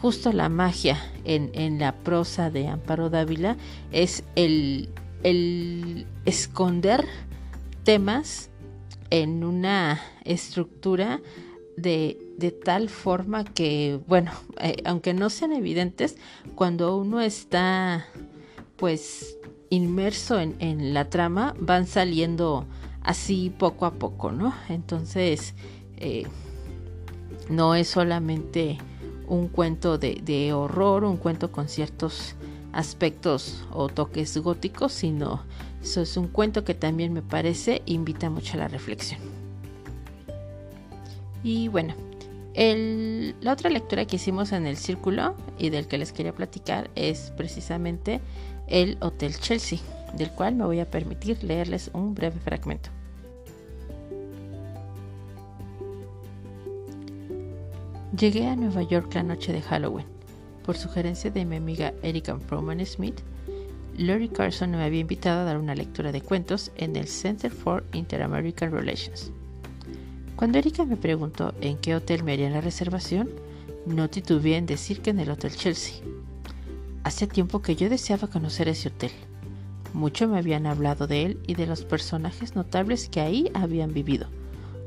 justo 0.00 0.32
la 0.32 0.48
magia 0.48 0.98
en, 1.24 1.50
en 1.54 1.78
la 1.78 1.92
prosa 1.92 2.50
de 2.50 2.68
Amparo 2.68 3.10
Dávila 3.10 3.56
es 3.92 4.24
el, 4.34 4.90
el 5.22 6.06
esconder 6.24 7.04
temas 7.84 8.50
en 9.10 9.44
una 9.44 10.00
estructura 10.24 11.20
de, 11.76 12.18
de, 12.38 12.50
tal 12.50 12.88
forma 12.88 13.44
que, 13.44 14.00
bueno, 14.06 14.32
eh, 14.60 14.76
aunque 14.84 15.12
no 15.12 15.28
sean 15.28 15.52
evidentes, 15.52 16.16
cuando 16.54 16.96
uno 16.96 17.20
está 17.20 18.06
pues 18.76 19.38
inmerso 19.70 20.38
en, 20.40 20.94
la 20.94 21.10
trama 21.10 21.54
van 21.58 21.86
saliendo 21.86 22.66
así 23.02 23.52
poco 23.58 23.86
a 23.86 23.92
poco, 23.92 24.32
¿no? 24.32 24.54
Entonces, 24.68 25.54
eh, 25.96 26.24
no 27.48 27.74
es 27.74 27.88
solamente 27.88 28.78
un 29.26 29.48
cuento 29.48 29.98
de, 29.98 30.52
horror, 30.52 31.04
un 31.04 31.16
cuento 31.16 31.50
con 31.50 31.68
ciertos 31.68 32.34
aspectos 32.72 33.64
o 33.72 33.88
toques 33.88 34.36
góticos, 34.38 34.92
sino 34.92 35.42
eso 35.82 36.00
es 36.00 36.16
un 36.16 36.28
cuento 36.28 36.64
que 36.64 36.74
también 36.74 37.12
me 37.12 37.22
parece 37.22 37.82
invita 37.86 38.30
mucho 38.30 38.54
a 38.54 38.58
la 38.58 38.68
reflexión. 38.68 39.20
Y 41.42 41.68
bueno, 41.68 41.94
la 42.56 43.52
otra 43.52 43.68
lectura 43.68 44.06
que 44.06 44.16
hicimos 44.16 44.52
en 44.52 44.66
el 44.66 44.76
círculo 44.76 45.34
y 45.58 45.70
del 45.70 45.86
que 45.86 45.98
les 45.98 46.12
quería 46.12 46.34
platicar 46.34 46.90
es 46.94 47.32
precisamente 47.36 48.20
el 48.68 48.96
Hotel 49.00 49.36
Chelsea. 49.38 49.78
del 50.16 50.30
cual 50.30 50.54
me 50.54 50.64
voy 50.64 50.80
a 50.80 50.90
permitir 50.90 51.42
leerles 51.42 51.90
un 51.92 52.14
breve 52.14 52.38
fragmento. 52.38 52.90
Llegué 58.16 58.46
a 58.46 58.54
Nueva 58.54 58.82
York 58.82 59.12
la 59.14 59.24
noche 59.24 59.52
de 59.52 59.60
Halloween. 59.60 60.06
Por 60.64 60.76
sugerencia 60.76 61.30
de 61.30 61.44
mi 61.44 61.56
amiga 61.56 61.92
Erika 62.02 62.38
Froman 62.38 62.84
Smith, 62.86 63.20
Lori 63.98 64.28
Carson 64.28 64.70
me 64.70 64.84
había 64.84 65.00
invitado 65.00 65.40
a 65.40 65.44
dar 65.44 65.58
una 65.58 65.74
lectura 65.74 66.12
de 66.12 66.20
cuentos 66.20 66.70
en 66.76 66.96
el 66.96 67.08
Center 67.08 67.50
for 67.50 67.84
Inter-American 67.92 68.70
Relations. 68.70 69.32
Cuando 70.36 70.58
Erika 70.58 70.84
me 70.84 70.96
preguntó 70.96 71.54
en 71.60 71.76
qué 71.78 71.94
hotel 71.94 72.22
me 72.22 72.32
harían 72.32 72.52
la 72.52 72.60
reservación, 72.60 73.30
no 73.86 74.08
titubeé 74.08 74.56
en 74.56 74.66
decir 74.66 75.00
que 75.00 75.10
en 75.10 75.20
el 75.20 75.30
Hotel 75.30 75.54
Chelsea. 75.54 75.96
Hacía 77.04 77.28
tiempo 77.28 77.60
que 77.60 77.76
yo 77.76 77.90
deseaba 77.90 78.28
conocer 78.28 78.68
ese 78.68 78.88
hotel. 78.88 79.12
Mucho 79.92 80.26
me 80.26 80.38
habían 80.38 80.66
hablado 80.66 81.06
de 81.06 81.22
él 81.22 81.40
y 81.46 81.54
de 81.54 81.66
los 81.66 81.84
personajes 81.84 82.56
notables 82.56 83.10
que 83.10 83.20
ahí 83.20 83.50
habían 83.52 83.92
vivido, 83.92 84.26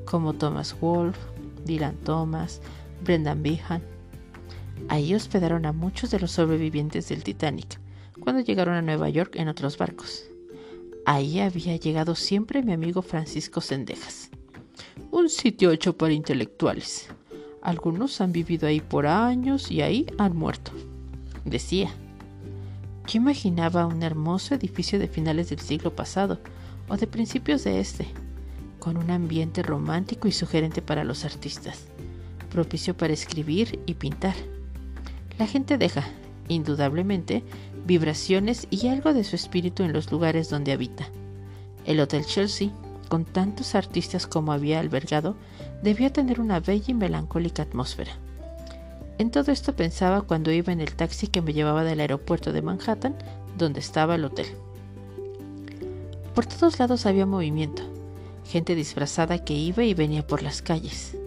como 0.06 0.34
Thomas 0.34 0.76
Wolfe, 0.82 1.20
Dylan 1.64 1.96
Thomas, 1.98 2.60
Brendan 3.04 3.44
Behan. 3.44 3.84
Ahí 4.90 5.14
hospedaron 5.14 5.66
a 5.68 5.74
muchos 5.74 6.10
de 6.10 6.20
los 6.20 6.32
sobrevivientes 6.32 7.08
del 7.10 7.24
Titanic 7.24 7.80
cuando 8.20 8.42
llegaron 8.42 8.74
a 8.74 8.82
Nueva 8.82 9.10
York 9.10 9.36
en 9.36 9.48
otros 9.48 9.78
barcos. 9.78 10.26
Ahí 11.06 11.40
había 11.40 11.76
llegado 11.78 12.16
siempre 12.16 12.64
mi 12.64 12.74
amigo 12.74 13.02
Francisco 13.02 13.62
Sendejas. 13.62 14.32
Un 15.12 15.30
sitio 15.30 15.72
hecho 15.72 15.96
para 15.96 16.14
intelectuales. 16.14 17.10
Algunos 17.62 18.20
han 18.22 18.32
vivido 18.32 18.68
ahí 18.68 18.82
por 18.82 19.06
años 19.06 19.72
y 19.72 19.82
ahí 19.82 20.08
han 20.18 20.36
muerto. 20.36 20.72
Decía. 21.46 21.92
Yo 23.08 23.20
imaginaba 23.20 23.86
un 23.86 24.04
hermoso 24.04 24.54
edificio 24.54 25.00
de 25.00 25.08
finales 25.08 25.50
del 25.50 25.62
siglo 25.62 25.96
pasado 25.96 26.40
o 26.90 26.98
de 26.98 27.08
principios 27.08 27.64
de 27.64 27.80
este, 27.80 28.06
con 28.80 28.98
un 28.98 29.10
ambiente 29.12 29.64
romántico 29.64 30.28
y 30.28 30.34
sugerente 30.34 30.82
para 30.82 31.06
los 31.06 31.24
artistas, 31.24 31.86
propicio 32.52 32.98
para 32.98 33.14
escribir 33.14 33.80
y 33.86 33.94
pintar. 33.94 34.36
La 35.40 35.48
gente 35.48 35.78
deja, 35.78 36.04
indudablemente, 36.50 37.44
vibraciones 37.86 38.68
y 38.72 38.90
algo 38.90 39.14
de 39.14 39.24
su 39.24 39.38
espíritu 39.38 39.84
en 39.84 39.94
los 39.94 40.12
lugares 40.12 40.50
donde 40.50 40.74
habita. 40.74 41.08
El 41.86 42.02
Hotel 42.02 42.26
Chelsea, 42.26 42.72
con 43.08 43.24
tantos 43.24 43.74
artistas 43.74 44.28
como 44.28 44.52
había 44.52 44.82
albergado, 44.82 45.38
debía 45.82 46.12
tener 46.12 46.42
una 46.42 46.60
bella 46.60 46.88
y 46.90 46.94
melancólica 46.94 47.64
atmósfera. 47.64 48.12
En 49.20 49.32
todo 49.32 49.52
esto 49.52 49.76
pensaba 49.76 50.22
cuando 50.22 50.52
iba 50.52 50.72
en 50.72 50.80
el 50.80 50.94
taxi 50.94 51.28
que 51.28 51.42
me 51.42 51.54
llevaba 51.54 51.84
del 51.84 52.02
aeropuerto 52.02 52.54
de 52.54 52.62
Manhattan, 52.62 53.16
donde 53.58 53.80
estaba 53.80 54.16
el 54.16 54.26
hotel. 54.26 54.46
Por 56.36 56.46
todos 56.46 56.78
lados 56.78 57.08
había 57.08 57.26
movimiento, 57.26 57.82
gente 58.46 58.76
disfrazada 58.76 59.44
que 59.44 59.56
iba 59.56 59.84
y 59.84 59.96
venía 59.96 60.26
por 60.28 60.44
las 60.44 60.62
calles. 60.62 61.18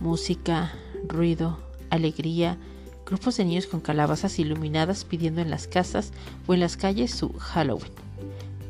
Música, 0.00 0.72
ruido, 1.06 1.58
alegría, 1.90 2.56
grupos 3.04 3.36
de 3.36 3.44
niños 3.44 3.66
con 3.66 3.80
calabazas 3.80 4.38
iluminadas 4.38 5.04
pidiendo 5.04 5.42
en 5.42 5.50
las 5.50 5.66
casas 5.66 6.12
o 6.46 6.54
en 6.54 6.60
las 6.60 6.78
calles 6.78 7.10
su 7.10 7.34
Halloween. 7.34 7.92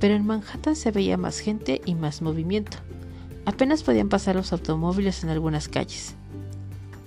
Pero 0.01 0.15
en 0.15 0.27
Manhattan 0.27 0.75
se 0.75 0.91
veía 0.91 1.17
más 1.17 1.39
gente 1.39 1.81
y 1.85 1.95
más 1.95 2.23
movimiento. 2.23 2.79
Apenas 3.45 3.85
podían 3.85 4.09
pasar 4.09 4.35
los 4.35 4.53
automóviles 4.53 5.23
en 5.23 5.31
algunas 5.31 5.69
calles. 5.69 6.17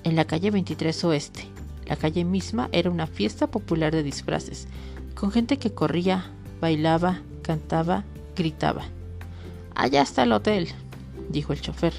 En 0.03 0.15
la 0.15 0.25
calle 0.25 0.49
23 0.49 1.03
Oeste, 1.05 1.47
la 1.85 1.95
calle 1.95 2.23
misma 2.25 2.69
era 2.71 2.89
una 2.89 3.05
fiesta 3.05 3.47
popular 3.47 3.93
de 3.93 4.01
disfraces, 4.01 4.67
con 5.13 5.31
gente 5.31 5.57
que 5.57 5.73
corría, 5.73 6.31
bailaba, 6.59 7.21
cantaba, 7.43 8.03
gritaba. 8.35 8.85
Allá 9.75 10.01
está 10.01 10.23
el 10.23 10.31
hotel, 10.31 10.69
dijo 11.29 11.53
el 11.53 11.61
chofer. 11.61 11.93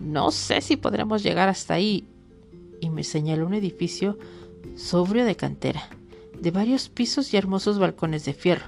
No 0.00 0.30
sé 0.30 0.60
si 0.60 0.76
podremos 0.76 1.22
llegar 1.22 1.48
hasta 1.48 1.74
ahí. 1.74 2.08
Y 2.80 2.90
me 2.90 3.04
señaló 3.04 3.46
un 3.46 3.54
edificio 3.54 4.18
sobrio 4.76 5.24
de 5.24 5.36
cantera, 5.36 5.88
de 6.40 6.50
varios 6.50 6.88
pisos 6.88 7.32
y 7.32 7.36
hermosos 7.36 7.78
balcones 7.78 8.24
de 8.24 8.34
fierro. 8.34 8.66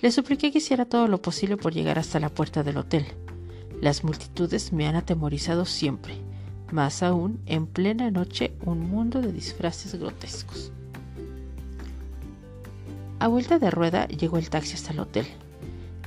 Le 0.00 0.10
supliqué 0.12 0.50
que 0.50 0.58
hiciera 0.58 0.84
todo 0.84 1.08
lo 1.08 1.22
posible 1.22 1.56
por 1.56 1.72
llegar 1.72 1.98
hasta 1.98 2.20
la 2.20 2.28
puerta 2.28 2.62
del 2.62 2.76
hotel. 2.76 3.06
Las 3.80 4.04
multitudes 4.04 4.72
me 4.72 4.86
han 4.86 4.96
atemorizado 4.96 5.64
siempre, 5.64 6.14
más 6.72 7.02
aún 7.02 7.40
en 7.46 7.66
plena 7.66 8.10
noche 8.10 8.52
un 8.64 8.80
mundo 8.80 9.20
de 9.20 9.32
disfraces 9.32 9.94
grotescos. 9.94 10.72
A 13.18 13.28
vuelta 13.28 13.58
de 13.58 13.70
rueda 13.70 14.08
llegó 14.08 14.38
el 14.38 14.50
taxi 14.50 14.74
hasta 14.74 14.92
el 14.92 15.00
hotel. 15.00 15.26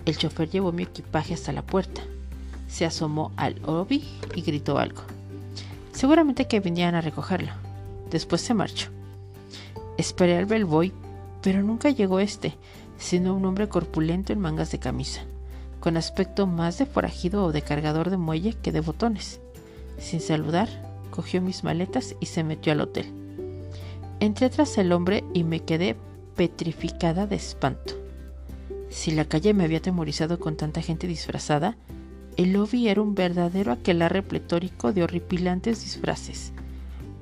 El 0.05 0.17
chofer 0.17 0.49
llevó 0.49 0.71
mi 0.71 0.83
equipaje 0.83 1.33
hasta 1.33 1.53
la 1.53 1.61
puerta. 1.61 2.01
Se 2.67 2.85
asomó 2.85 3.31
al 3.37 3.61
lobby 3.61 4.03
y 4.35 4.41
gritó 4.41 4.77
algo. 4.77 5.01
Seguramente 5.93 6.47
que 6.47 6.59
venían 6.59 6.93
a 6.93 7.01
recogerlo. 7.01 7.53
Después 8.11 8.41
se 8.41 8.53
marchó. 8.53 8.89
Esperé 9.97 10.37
al 10.37 10.45
bellboy, 10.45 10.91
pero 11.41 11.63
nunca 11.63 11.89
llegó 11.89 12.19
este, 12.19 12.57
sino 12.97 13.33
un 13.33 13.45
hombre 13.45 13.69
corpulento 13.69 14.33
en 14.33 14.41
mangas 14.41 14.71
de 14.71 14.79
camisa, 14.79 15.21
con 15.79 15.95
aspecto 15.95 16.47
más 16.47 16.77
de 16.77 16.85
forajido 16.85 17.45
o 17.45 17.51
de 17.53 17.61
cargador 17.61 18.09
de 18.09 18.17
muelle 18.17 18.53
que 18.53 18.73
de 18.73 18.81
botones. 18.81 19.39
Sin 19.97 20.19
saludar, 20.19 20.69
cogió 21.11 21.41
mis 21.41 21.63
maletas 21.63 22.15
y 22.19 22.27
se 22.27 22.43
metió 22.43 22.73
al 22.73 22.81
hotel. 22.81 23.05
Entré 24.19 24.49
tras 24.49 24.77
el 24.77 24.91
hombre 24.91 25.23
y 25.33 25.43
me 25.43 25.61
quedé 25.61 25.95
petrificada 26.35 27.27
de 27.27 27.35
espanto. 27.35 27.93
Si 28.89 29.11
la 29.11 29.25
calle 29.25 29.53
me 29.53 29.63
había 29.63 29.79
atemorizado 29.79 30.39
con 30.39 30.55
tanta 30.57 30.81
gente 30.81 31.07
disfrazada, 31.07 31.77
el 32.37 32.53
lobby 32.53 32.87
era 32.89 33.01
un 33.01 33.15
verdadero 33.15 33.71
aquelarre 33.71 34.21
pletórico 34.21 34.91
de 34.91 35.03
horripilantes 35.03 35.81
disfraces. 35.81 36.51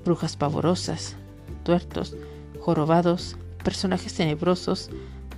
Brujas 0.03 0.35
pavorosas, 0.35 1.15
tuertos, 1.63 2.15
jorobados, 2.59 3.37
personajes 3.63 4.13
tenebrosos, 4.13 4.89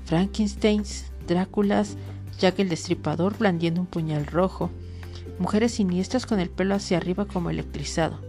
Frankensteins, 0.05 1.11
Dráculas, 1.27 1.97
Jack 2.39 2.59
el 2.59 2.69
Destripador 2.69 3.37
blandiendo 3.37 3.81
un 3.81 3.87
puñal 3.87 4.25
rojo, 4.25 4.69
mujeres 5.39 5.73
siniestras 5.73 6.25
con 6.25 6.39
el 6.39 6.49
pelo 6.49 6.75
hacia 6.75 6.97
arriba 6.97 7.25
como 7.25 7.49
electrizado, 7.49 8.19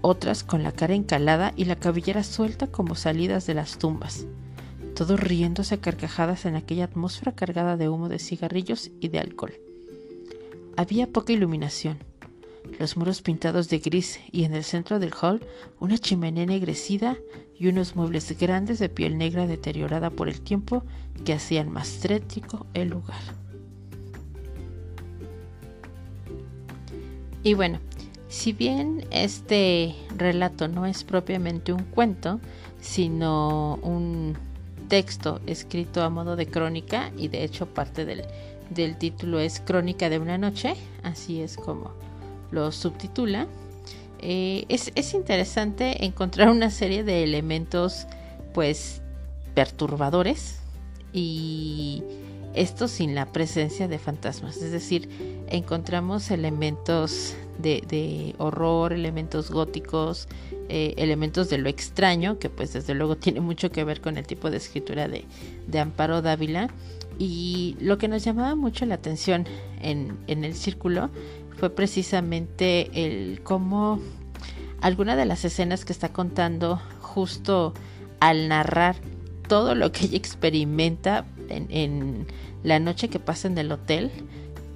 otras 0.00 0.44
con 0.44 0.62
la 0.62 0.72
cara 0.72 0.94
encalada 0.94 1.52
y 1.56 1.64
la 1.64 1.76
cabellera 1.76 2.22
suelta 2.22 2.66
como 2.66 2.94
salidas 2.94 3.46
de 3.46 3.54
las 3.54 3.78
tumbas, 3.78 4.26
todos 4.94 5.18
riéndose 5.20 5.76
a 5.76 5.80
carcajadas 5.80 6.44
en 6.44 6.56
aquella 6.56 6.84
atmósfera 6.84 7.32
cargada 7.32 7.76
de 7.76 7.88
humo 7.88 8.08
de 8.08 8.18
cigarrillos 8.18 8.90
y 9.00 9.08
de 9.08 9.18
alcohol. 9.18 9.54
Había 10.76 11.08
poca 11.08 11.32
iluminación, 11.32 11.98
los 12.78 12.96
muros 12.96 13.22
pintados 13.22 13.68
de 13.68 13.78
gris 13.78 14.20
y 14.30 14.44
en 14.44 14.54
el 14.54 14.64
centro 14.64 14.98
del 14.98 15.12
hall 15.20 15.40
una 15.80 15.98
chimenea 15.98 16.44
ennegrecida 16.44 17.16
y 17.58 17.66
unos 17.66 17.96
muebles 17.96 18.38
grandes 18.38 18.78
de 18.78 18.88
piel 18.88 19.18
negra 19.18 19.46
deteriorada 19.46 20.10
por 20.10 20.28
el 20.28 20.40
tiempo 20.40 20.84
que 21.24 21.32
hacían 21.32 21.70
más 21.70 21.98
trético 21.98 22.66
el 22.74 22.90
lugar. 22.90 23.47
Y 27.42 27.54
bueno, 27.54 27.78
si 28.28 28.52
bien 28.52 29.06
este 29.10 29.94
relato 30.16 30.68
no 30.68 30.86
es 30.86 31.04
propiamente 31.04 31.72
un 31.72 31.84
cuento, 31.84 32.40
sino 32.80 33.76
un 33.82 34.36
texto 34.88 35.40
escrito 35.46 36.02
a 36.02 36.10
modo 36.10 36.36
de 36.36 36.46
crónica, 36.46 37.10
y 37.16 37.28
de 37.28 37.44
hecho 37.44 37.66
parte 37.66 38.04
del, 38.04 38.24
del 38.70 38.96
título 38.96 39.38
es 39.38 39.60
Crónica 39.60 40.08
de 40.08 40.18
una 40.18 40.38
noche, 40.38 40.74
así 41.02 41.40
es 41.40 41.56
como 41.56 41.92
lo 42.50 42.72
subtitula, 42.72 43.46
eh, 44.20 44.64
es, 44.68 45.14
interesante 45.14 46.04
encontrar 46.04 46.50
una 46.50 46.70
serie 46.70 47.04
de 47.04 47.22
elementos 47.22 48.06
pues 48.52 49.00
perturbadores 49.54 50.58
y 51.12 52.02
esto 52.60 52.88
sin 52.88 53.14
la 53.14 53.26
presencia 53.26 53.88
de 53.88 53.98
fantasmas. 53.98 54.56
Es 54.58 54.72
decir, 54.72 55.08
encontramos 55.48 56.30
elementos 56.30 57.34
de, 57.58 58.34
horror, 58.38 58.92
elementos 58.92 59.50
góticos, 59.50 60.28
eh, 60.68 60.94
elementos 60.96 61.48
de 61.50 61.58
lo 61.58 61.68
extraño, 61.68 62.38
que 62.38 62.50
pues 62.50 62.72
desde 62.72 62.94
luego 62.94 63.16
tiene 63.18 63.40
mucho 63.40 63.70
que 63.70 63.84
ver 63.84 64.00
con 64.00 64.16
el 64.16 64.26
tipo 64.26 64.50
de 64.50 64.58
escritura 64.58 65.08
de, 65.08 65.24
de 65.66 65.78
Amparo 65.78 66.22
Dávila. 66.22 66.68
Y 67.18 67.76
lo 67.80 67.98
que 67.98 68.06
nos 68.06 68.22
llamaba 68.22 68.54
mucho 68.54 68.86
la 68.86 68.94
atención 68.94 69.46
en, 69.80 70.16
en 70.28 70.44
el 70.44 70.54
círculo 70.54 71.10
fue 71.56 71.70
precisamente 71.70 72.90
el 72.92 73.40
cómo 73.42 74.00
alguna 74.80 75.16
de 75.16 75.24
las 75.24 75.44
escenas 75.44 75.84
que 75.84 75.92
está 75.92 76.12
contando 76.12 76.80
justo 77.00 77.74
al 78.20 78.48
narrar 78.48 78.96
todo 79.48 79.74
lo 79.74 79.90
que 79.90 80.06
ella 80.06 80.16
experimenta 80.16 81.24
en, 81.48 82.26
la 82.62 82.78
noche 82.78 83.08
que 83.08 83.18
pasa 83.18 83.48
en 83.48 83.58
el 83.58 83.72
hotel, 83.72 84.10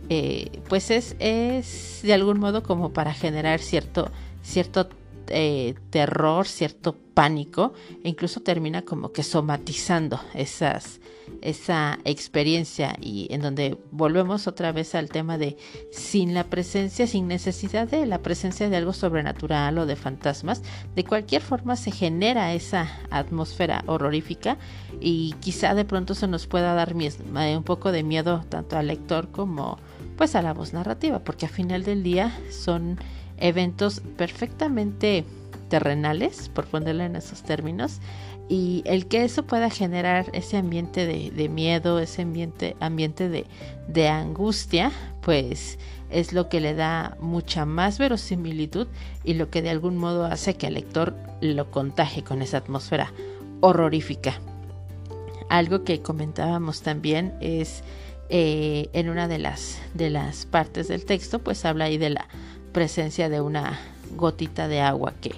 eh, 0.08 0.60
pues 0.68 0.90
es, 0.90 1.16
es 1.18 2.00
de 2.02 2.12
algún 2.12 2.38
modo 2.38 2.62
como 2.62 2.92
para 2.92 3.14
generar 3.14 3.60
cierto, 3.60 4.10
cierto 4.42 4.88
eh, 5.32 5.74
terror, 5.90 6.46
cierto 6.46 6.94
pánico, 7.14 7.72
e 8.04 8.08
incluso 8.08 8.40
termina 8.40 8.82
como 8.82 9.12
que 9.12 9.22
somatizando 9.22 10.20
esas, 10.34 11.00
esa 11.40 11.98
experiencia 12.04 12.94
y 13.00 13.28
en 13.30 13.42
donde 13.42 13.78
volvemos 13.90 14.46
otra 14.46 14.72
vez 14.72 14.94
al 14.94 15.08
tema 15.08 15.38
de 15.38 15.56
sin 15.90 16.34
la 16.34 16.44
presencia, 16.44 17.06
sin 17.06 17.28
necesidad 17.28 17.88
de 17.88 18.06
la 18.06 18.22
presencia 18.22 18.68
de 18.68 18.76
algo 18.76 18.92
sobrenatural 18.92 19.78
o 19.78 19.86
de 19.86 19.96
fantasmas, 19.96 20.62
de 20.94 21.04
cualquier 21.04 21.42
forma 21.42 21.76
se 21.76 21.90
genera 21.90 22.54
esa 22.54 22.88
atmósfera 23.10 23.84
horrorífica 23.86 24.58
y 25.00 25.34
quizá 25.40 25.74
de 25.74 25.84
pronto 25.84 26.14
se 26.14 26.28
nos 26.28 26.46
pueda 26.46 26.74
dar 26.74 26.94
eh, 26.98 27.56
un 27.56 27.64
poco 27.64 27.92
de 27.92 28.02
miedo 28.02 28.44
tanto 28.48 28.76
al 28.76 28.86
lector 28.86 29.30
como 29.30 29.78
pues 30.16 30.34
a 30.34 30.42
la 30.42 30.52
voz 30.52 30.72
narrativa, 30.72 31.20
porque 31.20 31.46
al 31.46 31.52
final 31.52 31.84
del 31.84 32.02
día 32.02 32.38
son 32.50 32.98
eventos 33.42 34.00
perfectamente 34.16 35.24
terrenales, 35.68 36.48
por 36.48 36.66
ponerlo 36.66 37.02
en 37.02 37.16
esos 37.16 37.42
términos, 37.42 37.98
y 38.48 38.82
el 38.84 39.06
que 39.06 39.24
eso 39.24 39.44
pueda 39.44 39.68
generar 39.68 40.30
ese 40.32 40.56
ambiente 40.56 41.06
de, 41.06 41.48
miedo, 41.48 41.98
ese 41.98 42.22
ambiente, 42.22 42.76
ambiente 42.80 43.28
de, 43.28 44.08
angustia, 44.08 44.92
pues 45.22 45.78
es 46.10 46.32
lo 46.32 46.48
que 46.48 46.60
le 46.60 46.74
da 46.74 47.16
mucha 47.20 47.64
más 47.64 47.98
verosimilitud 47.98 48.86
y 49.24 49.34
lo 49.34 49.50
que 49.50 49.62
de 49.62 49.70
algún 49.70 49.96
modo 49.96 50.26
hace 50.26 50.54
que 50.54 50.66
el 50.66 50.74
lector 50.74 51.14
lo 51.40 51.70
contagie 51.70 52.22
con 52.22 52.42
esa 52.42 52.58
atmósfera 52.58 53.12
horrorífica. 53.60 54.34
Algo 55.48 55.84
que 55.84 56.02
comentábamos 56.02 56.82
también 56.82 57.34
es 57.40 57.82
eh, 58.28 58.88
en 58.92 59.08
una 59.08 59.28
de 59.28 59.38
las, 59.38 59.80
de 59.94 60.10
las 60.10 60.46
partes 60.46 60.88
del 60.88 61.06
texto, 61.06 61.38
pues 61.38 61.64
habla 61.64 61.86
ahí 61.86 61.96
de 61.96 62.10
la 62.10 62.28
presencia 62.72 63.28
de 63.28 63.40
una 63.40 63.78
gotita 64.16 64.68
de 64.68 64.80
agua 64.80 65.14
que 65.20 65.32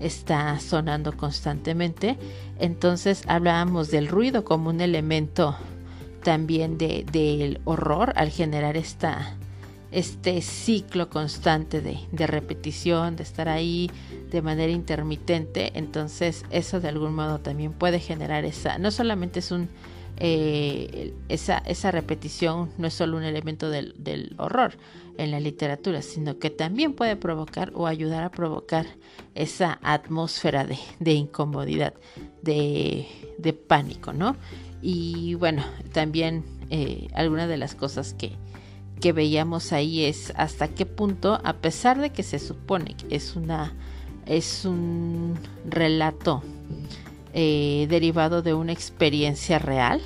está 0.00 0.58
sonando 0.60 1.16
constantemente. 1.16 2.16
Entonces 2.58 3.22
hablábamos 3.26 3.90
del 3.90 4.08
ruido 4.08 4.44
como 4.44 4.70
un 4.70 4.80
elemento 4.80 5.56
también 6.22 6.78
de, 6.78 7.04
del 7.10 7.60
horror 7.64 8.12
al 8.16 8.30
generar 8.30 8.76
esta, 8.76 9.34
este 9.90 10.40
ciclo 10.40 11.10
constante 11.10 11.80
de, 11.80 11.98
de, 12.12 12.26
repetición, 12.26 13.16
de 13.16 13.22
estar 13.22 13.48
ahí 13.48 13.90
de 14.30 14.42
manera 14.42 14.72
intermitente. 14.72 15.72
Entonces 15.74 16.44
eso 16.50 16.80
de 16.80 16.88
algún 16.88 17.14
modo 17.14 17.40
también 17.40 17.72
puede 17.72 17.98
generar 18.00 18.44
esa, 18.44 18.78
no 18.78 18.90
solamente 18.90 19.40
es 19.40 19.50
un 19.50 19.68
eh, 20.24 21.14
esa, 21.28 21.58
esa, 21.58 21.90
repetición 21.90 22.70
no 22.78 22.86
es 22.86 22.94
solo 22.94 23.16
un 23.16 23.24
elemento 23.24 23.70
del, 23.70 24.36
horror 24.38 24.76
en 25.18 25.32
la 25.32 25.40
literatura, 25.40 26.00
sino 26.00 26.38
que 26.38 26.48
también 26.48 26.92
puede 26.92 27.16
provocar 27.16 27.72
o 27.74 27.88
ayudar 27.88 28.22
a 28.22 28.30
provocar 28.30 28.86
esa 29.34 29.80
atmósfera 29.82 30.64
de, 30.64 31.12
incomodidad, 31.12 31.94
de, 32.40 33.04
pánico, 33.66 34.12
¿no? 34.12 34.36
Y 34.80 35.34
bueno, 35.34 35.64
también 35.92 36.44
eh, 36.70 37.08
alguna 37.14 37.48
de 37.48 37.56
las 37.56 37.74
cosas 37.74 38.14
que, 38.14 38.36
que 39.00 39.12
veíamos 39.12 39.72
ahí 39.72 40.04
es 40.04 40.32
hasta 40.36 40.68
qué 40.68 40.86
punto, 40.86 41.40
a 41.42 41.54
pesar 41.54 42.00
de 42.00 42.10
que 42.10 42.22
se 42.22 42.38
supone 42.38 42.94
que 42.94 43.16
es 43.16 43.34
una 43.34 43.74
es 44.24 44.64
un 44.64 45.36
relato 45.68 46.44
eh, 47.32 47.86
derivado 47.88 48.42
de 48.42 48.54
una 48.54 48.72
experiencia 48.72 49.58
real 49.58 50.00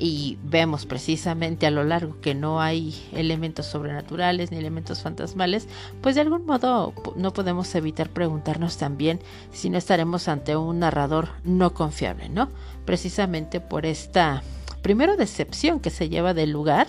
y 0.00 0.38
vemos 0.42 0.86
precisamente 0.86 1.66
a 1.66 1.70
lo 1.70 1.84
largo 1.84 2.20
que 2.20 2.34
no 2.34 2.60
hay 2.60 2.94
elementos 3.12 3.66
sobrenaturales 3.66 4.50
ni 4.50 4.56
elementos 4.56 5.02
fantasmales, 5.02 5.68
pues 6.00 6.14
de 6.14 6.22
algún 6.22 6.46
modo 6.46 6.94
no 7.16 7.32
podemos 7.32 7.72
evitar 7.74 8.08
preguntarnos 8.08 8.78
también 8.78 9.20
si 9.52 9.68
no 9.68 9.76
estaremos 9.76 10.26
ante 10.26 10.56
un 10.56 10.80
narrador 10.80 11.28
no 11.44 11.74
confiable, 11.74 12.30
¿no? 12.30 12.48
Precisamente 12.86 13.60
por 13.60 13.84
esta 13.84 14.42
primero 14.80 15.16
decepción 15.16 15.80
que 15.80 15.90
se 15.90 16.08
lleva 16.08 16.32
del 16.32 16.50
lugar, 16.50 16.88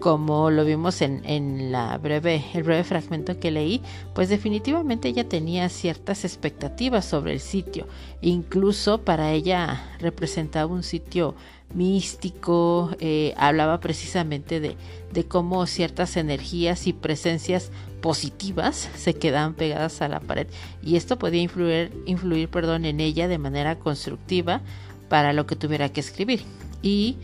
como 0.00 0.50
lo 0.50 0.64
vimos 0.64 1.02
en, 1.02 1.22
en, 1.24 1.70
la 1.70 1.96
breve, 1.98 2.44
el 2.54 2.64
breve 2.64 2.82
fragmento 2.82 3.38
que 3.38 3.50
leí, 3.50 3.82
pues 4.14 4.28
definitivamente 4.28 5.08
ella 5.08 5.28
tenía 5.28 5.68
ciertas 5.68 6.24
expectativas 6.24 7.04
sobre 7.04 7.34
el 7.34 7.40
sitio. 7.40 7.86
Incluso 8.20 9.02
para 9.02 9.32
ella 9.32 9.96
representaba 10.00 10.72
un 10.72 10.82
sitio 10.82 11.36
místico, 11.74 12.90
eh, 12.98 13.34
hablaba 13.36 13.78
precisamente 13.80 14.58
de, 14.58 14.76
de, 15.12 15.24
cómo 15.24 15.66
ciertas 15.66 16.16
energías 16.16 16.86
y 16.86 16.92
presencias 16.92 17.70
positivas 18.00 18.88
se 18.96 19.14
quedaban 19.14 19.54
pegadas 19.54 20.02
a 20.02 20.08
la 20.08 20.20
pared 20.20 20.46
y 20.82 20.96
esto 20.96 21.18
podía 21.18 21.42
influir, 21.42 21.92
influir 22.06 22.48
perdón, 22.48 22.86
en 22.86 22.98
ella 22.98 23.28
de 23.28 23.38
manera 23.38 23.78
constructiva 23.78 24.62
para 25.08 25.32
lo 25.32 25.46
que 25.46 25.56
tuviera 25.56 25.90
que 25.90 26.00
escribir. 26.00 26.42
Y 26.82 27.16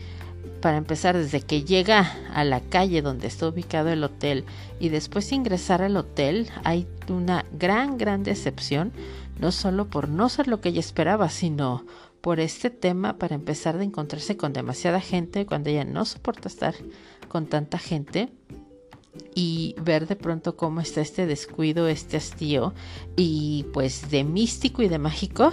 para 0.61 0.77
empezar, 0.77 1.17
desde 1.17 1.41
que 1.41 1.63
llega 1.63 2.11
a 2.33 2.43
la 2.43 2.61
calle 2.61 3.01
donde 3.01 3.27
está 3.27 3.47
ubicado 3.47 3.89
el 3.89 4.03
hotel 4.03 4.45
y 4.79 4.89
después 4.89 5.31
ingresar 5.31 5.81
al 5.81 5.97
hotel, 5.97 6.49
hay 6.63 6.87
una 7.09 7.45
gran, 7.51 7.97
gran 7.97 8.23
decepción, 8.23 8.91
no 9.39 9.51
solo 9.51 9.89
por 9.89 10.09
no 10.09 10.29
ser 10.29 10.47
lo 10.47 10.61
que 10.61 10.69
ella 10.69 10.79
esperaba, 10.79 11.29
sino 11.29 11.85
por 12.21 12.39
este 12.39 12.69
tema, 12.69 13.17
para 13.17 13.35
empezar 13.35 13.77
de 13.77 13.85
encontrarse 13.85 14.35
con 14.35 14.53
demasiada 14.53 14.99
gente 14.99 15.45
cuando 15.45 15.69
ella 15.69 15.85
no 15.85 16.03
soporta 16.05 16.47
estar 16.47 16.75
con 17.27 17.45
tanta 17.45 17.77
gente 17.77 18.29
y 19.35 19.75
ver 19.81 20.07
de 20.07 20.15
pronto 20.15 20.55
cómo 20.55 20.81
está 20.81 21.01
este 21.01 21.25
descuido, 21.25 21.87
este 21.87 22.17
hastío 22.17 22.73
y 23.15 23.65
pues 23.73 24.09
de 24.09 24.23
místico 24.23 24.81
y 24.81 24.87
de 24.87 24.99
mágico 24.99 25.51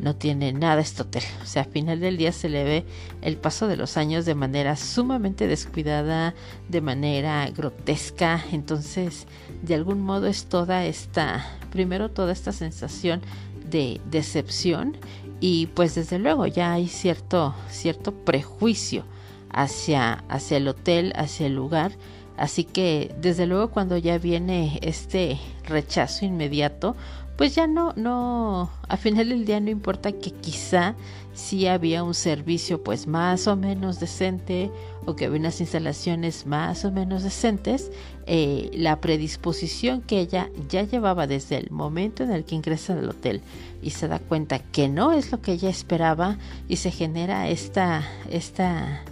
no 0.00 0.16
tiene 0.16 0.52
nada 0.52 0.80
este 0.80 1.02
hotel. 1.02 1.22
O 1.42 1.46
sea, 1.46 1.62
al 1.62 1.70
final 1.70 2.00
del 2.00 2.16
día 2.16 2.32
se 2.32 2.48
le 2.48 2.64
ve 2.64 2.84
el 3.22 3.36
paso 3.36 3.68
de 3.68 3.76
los 3.76 3.96
años 3.96 4.24
de 4.24 4.34
manera 4.34 4.76
sumamente 4.76 5.46
descuidada, 5.46 6.34
de 6.68 6.80
manera 6.80 7.48
grotesca. 7.50 8.44
Entonces, 8.52 9.26
de 9.62 9.74
algún 9.74 10.02
modo 10.02 10.26
es 10.26 10.46
toda 10.46 10.84
esta, 10.84 11.46
primero 11.70 12.10
toda 12.10 12.32
esta 12.32 12.52
sensación 12.52 13.22
de 13.70 14.00
decepción 14.10 14.96
y 15.40 15.66
pues 15.68 15.94
desde 15.94 16.18
luego 16.18 16.46
ya 16.46 16.72
hay 16.72 16.88
cierto, 16.88 17.54
cierto 17.68 18.12
prejuicio 18.12 19.04
hacia, 19.50 20.24
hacia 20.28 20.56
el 20.56 20.68
hotel, 20.68 21.12
hacia 21.16 21.46
el 21.46 21.54
lugar 21.54 21.92
Así 22.36 22.64
que 22.64 23.14
desde 23.20 23.46
luego 23.46 23.70
cuando 23.70 23.96
ya 23.96 24.18
viene 24.18 24.78
este 24.82 25.38
rechazo 25.64 26.24
inmediato, 26.24 26.96
pues 27.36 27.54
ya 27.54 27.66
no, 27.66 27.92
no, 27.96 28.70
a 28.88 28.96
final 28.96 29.28
del 29.28 29.44
día 29.44 29.58
no 29.58 29.70
importa 29.70 30.12
que 30.12 30.30
quizá 30.30 30.94
sí 31.32 31.66
había 31.66 32.04
un 32.04 32.14
servicio 32.14 32.82
pues 32.82 33.08
más 33.08 33.48
o 33.48 33.56
menos 33.56 33.98
decente 33.98 34.70
o 35.04 35.16
que 35.16 35.24
había 35.24 35.40
unas 35.40 35.60
instalaciones 35.60 36.46
más 36.46 36.84
o 36.84 36.92
menos 36.92 37.24
decentes, 37.24 37.90
eh, 38.26 38.70
la 38.72 39.00
predisposición 39.00 40.00
que 40.00 40.20
ella 40.20 40.48
ya 40.68 40.84
llevaba 40.84 41.26
desde 41.26 41.56
el 41.56 41.70
momento 41.70 42.22
en 42.22 42.30
el 42.30 42.44
que 42.44 42.54
ingresa 42.54 42.92
al 42.92 43.08
hotel 43.08 43.42
y 43.82 43.90
se 43.90 44.06
da 44.06 44.20
cuenta 44.20 44.60
que 44.60 44.88
no 44.88 45.12
es 45.12 45.32
lo 45.32 45.42
que 45.42 45.52
ella 45.52 45.68
esperaba 45.68 46.38
y 46.68 46.76
se 46.76 46.92
genera 46.92 47.48
esta, 47.48 48.04
esta 48.30 49.02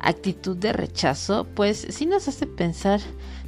actitud 0.00 0.56
de 0.56 0.72
rechazo, 0.72 1.46
pues 1.54 1.86
sí 1.90 2.06
nos 2.06 2.28
hace 2.28 2.46
pensar 2.46 3.00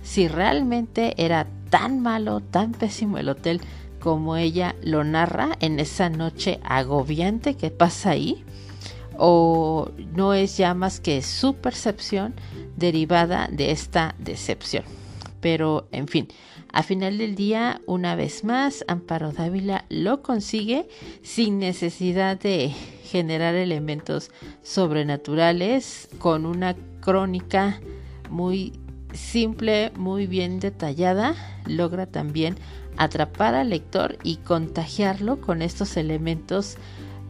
si 0.03 0.29
realmente 0.29 1.15
era 1.17 1.47
tan 1.71 2.01
malo, 2.01 2.41
tan 2.41 2.73
pésimo 2.73 3.19
el 3.19 3.29
hotel 3.29 3.61
como 4.01 4.37
ella 4.37 4.75
lo 4.83 5.05
narra 5.05 5.51
en 5.61 5.79
esa 5.79 6.09
noche 6.09 6.59
agobiante 6.65 7.55
que 7.55 7.71
pasa 7.71 8.11
ahí, 8.11 8.45
o 9.17 9.91
no 10.15 10.33
es 10.33 10.57
ya 10.57 10.73
más 10.75 10.99
que 10.99 11.21
su 11.23 11.55
percepción 11.55 12.35
derivada 12.77 13.49
de 13.53 13.71
esta 13.71 14.15
decepción. 14.19 14.85
Pero, 15.41 15.87
en 15.93 16.09
fin, 16.09 16.29
a 16.73 16.83
final 16.83 17.19
del 17.19 17.35
día, 17.35 17.81
una 17.87 18.15
vez 18.15 18.45
más, 18.45 18.85
Amparo 18.89 19.33
Dávila 19.33 19.85
lo 19.89 20.23
consigue 20.23 20.89
sin 21.23 21.59
necesidad 21.59 22.39
de 22.39 22.73
generar 23.11 23.57
elementos 23.57 24.31
sobrenaturales 24.63 26.09
con 26.19 26.47
una 26.47 26.77
crónica 27.01 27.81
muy 28.31 28.73
simple, 29.13 29.91
muy 29.97 30.29
bien 30.29 30.61
detallada, 30.61 31.35
logra 31.67 32.07
también 32.07 32.57
atrapar 32.97 33.55
al 33.55 33.71
lector 33.71 34.17
y 34.23 34.37
contagiarlo 34.37 35.41
con 35.41 35.61
estos 35.61 35.97
elementos 35.97 36.77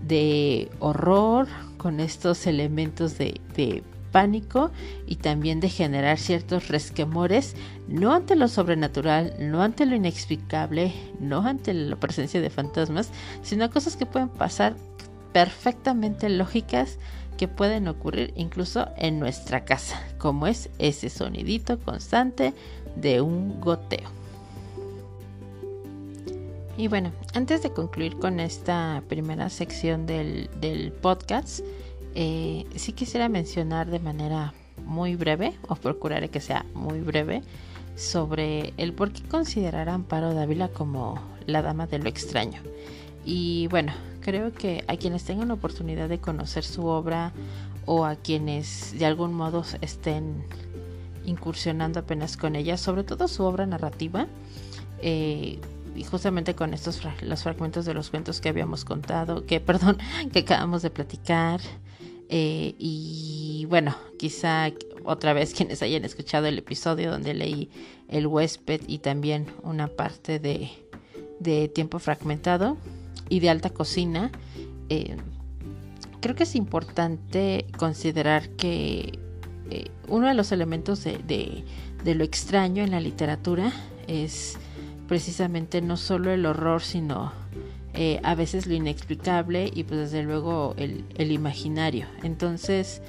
de 0.06 0.70
horror, 0.80 1.48
con 1.78 2.00
estos 2.00 2.46
elementos 2.46 3.16
de, 3.16 3.40
pánico 4.10 4.72
y 5.06 5.16
también 5.16 5.60
de 5.60 5.68
generar 5.68 6.18
ciertos 6.18 6.66
resquemores, 6.66 7.54
no 7.86 8.12
ante 8.12 8.34
lo 8.34 8.48
sobrenatural, 8.48 9.34
no 9.38 9.62
ante 9.62 9.86
lo 9.86 9.94
inexplicable, 9.94 10.92
no 11.20 11.46
ante 11.46 11.72
la 11.72 11.94
presencia 11.94 12.40
de 12.40 12.50
fantasmas, 12.50 13.10
sino 13.42 13.70
cosas 13.70 13.96
que 13.96 14.06
pueden 14.06 14.28
pasar 14.28 14.74
perfectamente 15.32 16.28
lógicas 16.28 16.98
que 17.36 17.48
pueden 17.48 17.88
ocurrir 17.88 18.32
incluso 18.36 18.88
en 18.96 19.18
nuestra 19.18 19.64
casa, 19.64 20.02
como 20.18 20.46
es 20.46 20.68
ese 20.78 21.08
sonidito 21.08 21.78
constante 21.78 22.52
de 22.96 23.20
un 23.20 23.60
goteo. 23.60 24.08
Y 26.76 26.88
bueno, 26.88 27.12
antes 27.34 27.62
de 27.62 27.70
concluir 27.70 28.16
con 28.18 28.40
esta 28.40 29.02
primera 29.08 29.50
sección 29.50 30.06
del, 30.06 30.92
podcast, 31.00 31.60
eh, 32.14 32.66
sí 32.74 32.92
quisiera 32.92 33.28
mencionar 33.28 33.90
de 33.90 33.98
manera 33.98 34.54
muy 34.84 35.14
breve, 35.14 35.54
o 35.68 35.76
procuraré 35.76 36.28
que 36.28 36.40
sea 36.40 36.64
muy 36.74 37.00
breve, 37.00 37.42
sobre 37.96 38.72
el 38.78 38.92
por 38.92 39.12
qué 39.12 39.22
considerar 39.22 39.88
a 39.88 39.94
Amparo 39.94 40.32
Dávila 40.32 40.68
como 40.68 41.20
la 41.46 41.62
dama 41.62 41.86
de 41.86 41.98
lo 41.98 42.08
extraño. 42.08 42.62
Y 43.24 43.66
bueno, 43.68 43.92
creo 44.20 44.52
que 44.52 44.84
a 44.88 44.96
quienes 44.96 45.24
tengan 45.24 45.48
la 45.48 45.54
oportunidad 45.54 46.08
de 46.08 46.18
conocer 46.18 46.64
su 46.64 46.86
obra 46.86 47.32
o 47.86 48.04
a 48.04 48.16
quienes 48.16 48.98
de 48.98 49.06
algún 49.06 49.34
modo 49.34 49.64
estén 49.80 50.44
incursionando 51.24 52.00
apenas 52.00 52.36
con 52.36 52.56
ella, 52.56 52.76
sobre 52.76 53.04
todo 53.04 53.28
su 53.28 53.44
obra 53.44 53.66
narrativa, 53.66 54.26
eh, 55.02 55.58
y 55.94 56.04
justamente 56.04 56.54
con 56.54 56.72
estos 56.72 57.00
los 57.22 57.42
fragmentos 57.42 57.84
de 57.84 57.94
los 57.94 58.10
cuentos 58.10 58.40
que 58.40 58.48
habíamos 58.48 58.84
contado, 58.84 59.44
que 59.44 59.60
perdón, 59.60 59.98
que 60.32 60.40
acabamos 60.40 60.82
de 60.82 60.90
platicar. 60.90 61.60
Eh, 62.32 62.76
y 62.78 63.66
bueno, 63.68 63.96
quizá 64.16 64.70
otra 65.04 65.32
vez 65.32 65.52
quienes 65.52 65.82
hayan 65.82 66.04
escuchado 66.04 66.46
el 66.46 66.58
episodio 66.58 67.10
donde 67.10 67.34
leí 67.34 67.70
El 68.08 68.28
huésped 68.28 68.82
y 68.86 68.98
también 68.98 69.46
una 69.64 69.88
parte 69.88 70.38
de, 70.38 70.70
de 71.40 71.66
tiempo 71.66 71.98
fragmentado 71.98 72.76
y 73.30 73.40
de 73.40 73.48
alta 73.48 73.70
cocina, 73.70 74.30
eh, 74.90 75.16
creo 76.20 76.34
que 76.34 76.42
es 76.42 76.54
importante 76.54 77.64
considerar 77.78 78.50
que 78.50 79.18
eh, 79.70 79.90
uno 80.08 80.28
de 80.28 80.34
los 80.34 80.52
elementos 80.52 81.02
de, 81.04 81.64
de 82.04 82.14
lo 82.14 82.24
extraño 82.24 82.82
en 82.82 82.90
la 82.90 83.00
literatura 83.00 83.72
es 84.08 84.58
precisamente 85.08 85.80
no 85.80 85.96
solo 85.96 86.32
el 86.32 86.44
horror, 86.44 86.82
sino 86.82 87.32
eh, 87.94 88.20
a 88.22 88.34
veces 88.34 88.66
lo 88.66 88.74
inexplicable 88.74 89.70
y 89.72 89.84
pues 89.84 90.00
desde 90.00 90.22
luego 90.22 90.74
el, 90.76 91.32
imaginario. 91.32 92.06
Entonces, 92.22 93.00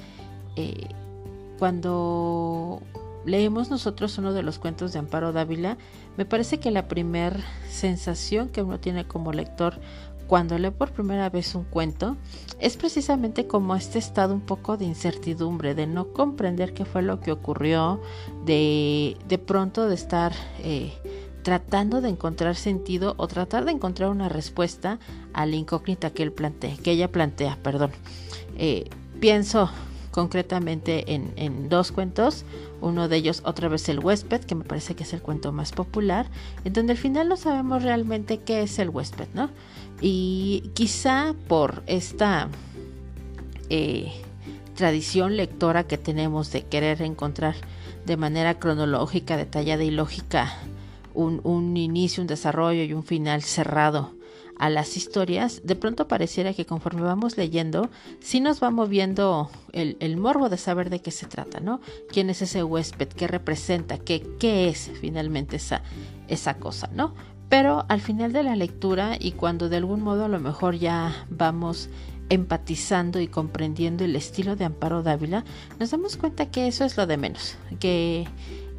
cuando 1.58 2.82
leemos 3.24 3.70
nosotros 3.70 4.18
uno 4.18 4.32
de 4.32 4.42
los 4.42 4.58
cuentos 4.58 4.92
de 4.92 4.98
Amparo 4.98 5.32
Dávila, 5.32 5.78
me 6.16 6.24
parece 6.24 6.58
que 6.58 6.70
la 6.70 6.88
primera 6.88 7.40
sensación 7.68 8.48
que 8.48 8.62
uno 8.62 8.80
tiene 8.80 9.06
como 9.06 9.32
lector 9.32 9.80
cuando 10.26 10.58
lee 10.58 10.70
por 10.70 10.92
primera 10.92 11.28
vez 11.30 11.54
un 11.54 11.64
cuento 11.64 12.16
es 12.60 12.76
precisamente 12.76 13.46
como 13.46 13.74
este 13.74 13.98
estado 13.98 14.34
un 14.34 14.40
poco 14.40 14.76
de 14.76 14.84
incertidumbre, 14.84 15.74
de 15.74 15.86
no 15.86 16.12
comprender 16.12 16.74
qué 16.74 16.84
fue 16.84 17.02
lo 17.02 17.20
que 17.20 17.32
ocurrió, 17.32 18.00
de, 18.44 19.16
de 19.28 19.38
pronto 19.38 19.88
de 19.88 19.94
estar 19.94 20.32
eh, 20.60 20.92
tratando 21.42 22.00
de 22.00 22.08
encontrar 22.08 22.54
sentido 22.56 23.14
o 23.18 23.26
tratar 23.26 23.64
de 23.64 23.72
encontrar 23.72 24.10
una 24.10 24.28
respuesta 24.28 24.98
a 25.32 25.46
la 25.46 25.56
incógnita 25.56 26.10
que 26.10 26.22
él 26.22 26.32
plantea, 26.32 26.76
que 26.76 26.92
ella 26.92 27.10
plantea, 27.10 27.58
perdón. 27.62 27.90
Eh, 28.56 28.88
pienso 29.20 29.70
concretamente 30.12 31.14
en, 31.14 31.68
dos 31.68 31.90
cuentos, 31.90 32.44
uno 32.80 33.08
de 33.08 33.16
ellos 33.16 33.42
otra 33.44 33.68
vez 33.68 33.88
el 33.88 33.98
huésped, 33.98 34.42
que 34.42 34.54
me 34.54 34.64
parece 34.64 34.94
que 34.94 35.04
es 35.04 35.12
el 35.14 35.22
cuento 35.22 35.52
más 35.52 35.72
popular, 35.72 36.26
en 36.64 36.74
donde 36.74 36.92
al 36.92 36.98
final 36.98 37.28
no 37.28 37.36
sabemos 37.36 37.82
realmente 37.82 38.38
qué 38.38 38.62
es 38.62 38.78
el 38.78 38.90
huésped, 38.90 39.28
¿no? 39.32 39.48
Y 40.02 40.70
quizá 40.74 41.34
por 41.46 41.84
esta 41.86 42.48
eh, 43.70 44.12
tradición 44.74 45.36
lectora 45.36 45.86
que 45.86 45.96
tenemos 45.96 46.50
de 46.50 46.62
querer 46.62 47.00
encontrar 47.02 47.54
de 48.04 48.16
manera 48.16 48.58
cronológica, 48.58 49.36
detallada 49.36 49.84
y 49.84 49.92
lógica 49.92 50.52
un, 51.14 51.76
inicio, 51.76 52.22
un 52.22 52.26
desarrollo 52.26 52.82
y 52.82 52.92
un 52.92 53.04
final 53.04 53.42
cerrado 53.42 54.12
a 54.58 54.70
las 54.70 54.96
historias, 54.96 55.62
de 55.64 55.76
pronto 55.76 56.06
pareciera 56.08 56.52
que 56.52 56.66
conforme 56.66 57.02
vamos 57.02 57.36
leyendo, 57.36 57.90
sí 58.20 58.40
nos 58.40 58.62
va 58.62 58.70
moviendo 58.70 59.50
el, 59.72 60.16
morbo 60.16 60.48
de 60.48 60.56
saber 60.56 60.88
de 60.88 61.00
qué 61.00 61.10
se 61.10 61.26
trata, 61.26 61.60
¿no? 61.60 61.80
¿Quién 62.08 62.30
es 62.30 62.42
ese 62.42 62.62
huésped? 62.62 63.08
¿Qué 63.08 63.26
representa? 63.26 63.98
¿Qué, 63.98 64.24
qué 64.38 64.68
es 64.68 64.90
finalmente 65.00 65.56
esa, 65.56 65.82
esa 66.28 66.58
cosa, 66.58 66.88
¿no? 66.94 67.14
Pero 67.52 67.84
al 67.90 68.00
final 68.00 68.32
de 68.32 68.42
la 68.44 68.56
lectura 68.56 69.18
y 69.20 69.32
cuando 69.32 69.68
de 69.68 69.76
algún 69.76 70.00
modo 70.00 70.24
a 70.24 70.28
lo 70.28 70.40
mejor 70.40 70.76
ya 70.76 71.26
vamos 71.28 71.90
empatizando 72.30 73.20
y 73.20 73.26
comprendiendo 73.26 74.06
el 74.06 74.16
estilo 74.16 74.56
de 74.56 74.64
Amparo 74.64 75.02
Dávila, 75.02 75.44
nos 75.78 75.90
damos 75.90 76.16
cuenta 76.16 76.50
que 76.50 76.66
eso 76.66 76.86
es 76.86 76.96
lo 76.96 77.06
de 77.06 77.18
menos, 77.18 77.56
que 77.78 78.26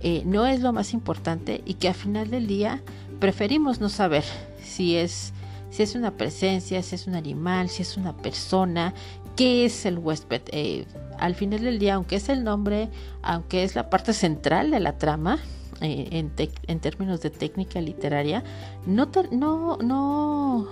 eh, 0.01 0.23
no 0.25 0.47
es 0.47 0.61
lo 0.61 0.73
más 0.73 0.93
importante 0.93 1.61
y 1.67 1.75
que 1.75 1.87
al 1.87 1.93
final 1.93 2.31
del 2.31 2.47
día 2.47 2.81
preferimos 3.19 3.79
no 3.79 3.89
saber 3.89 4.23
si 4.63 4.95
es, 4.95 5.33
si 5.69 5.83
es 5.83 5.93
una 5.93 6.17
presencia, 6.17 6.81
si 6.81 6.95
es 6.95 7.05
un 7.05 7.13
animal, 7.13 7.69
si 7.69 7.83
es 7.83 7.95
una 7.95 8.17
persona, 8.17 8.95
qué 9.35 9.65
es 9.65 9.85
el 9.85 9.99
huésped. 9.99 10.41
Eh, 10.47 10.87
al 11.19 11.35
final 11.35 11.61
del 11.61 11.77
día, 11.77 11.93
aunque 11.93 12.15
es 12.15 12.27
el 12.27 12.43
nombre, 12.43 12.89
aunque 13.21 13.63
es 13.63 13.75
la 13.75 13.91
parte 13.91 14.13
central 14.13 14.71
de 14.71 14.79
la 14.79 14.97
trama, 14.97 15.37
eh, 15.83 16.25
en, 16.67 16.79
términos 16.79 17.21
de 17.21 17.29
técnica 17.29 17.81
literaria, 17.81 18.43
no, 18.85 19.09
no, 19.31 19.77
no 19.77 20.67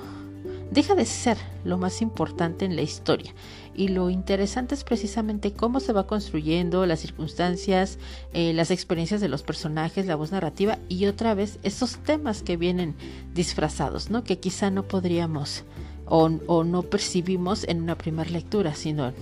deja 0.72 0.96
de 0.96 1.06
ser 1.06 1.38
lo 1.64 1.78
más 1.78 2.02
importante 2.02 2.66
en 2.66 2.76
la 2.76 2.82
historia. 2.82 3.34
Y 3.76 3.90
lo 3.90 4.10
interesante 4.10 4.74
es 4.74 4.84
precisamente 4.84 5.54
cómo 5.54 5.80
se 5.80 5.94
va 5.94 6.08
construyendo 6.08 6.86
las 6.86 7.00
circunstancias, 7.00 8.00
eh, 8.34 8.54
las 8.54 8.72
experiencias 8.72 9.22
de 9.22 9.30
los 9.30 9.44
personajes, 9.44 10.06
la 10.06 10.16
voz 10.16 10.32
narrativa 10.32 10.80
y 10.90 11.06
otra 11.06 11.34
vez 11.34 11.60
esos 11.64 11.98
temas 11.98 12.42
que 12.42 12.58
vienen 12.58 12.96
disfrazados, 13.34 14.10
¿no? 14.10 14.24
Que 14.24 14.40
quizá 14.40 14.72
no 14.72 14.88
podríamos 14.88 15.64
o, 16.06 16.64
no 16.64 16.84
percibimos 16.84 17.64
en 17.68 17.82
una 17.82 17.98
primera 17.98 18.30
lectura, 18.30 18.76
sino 18.76 19.08
en 19.08 19.16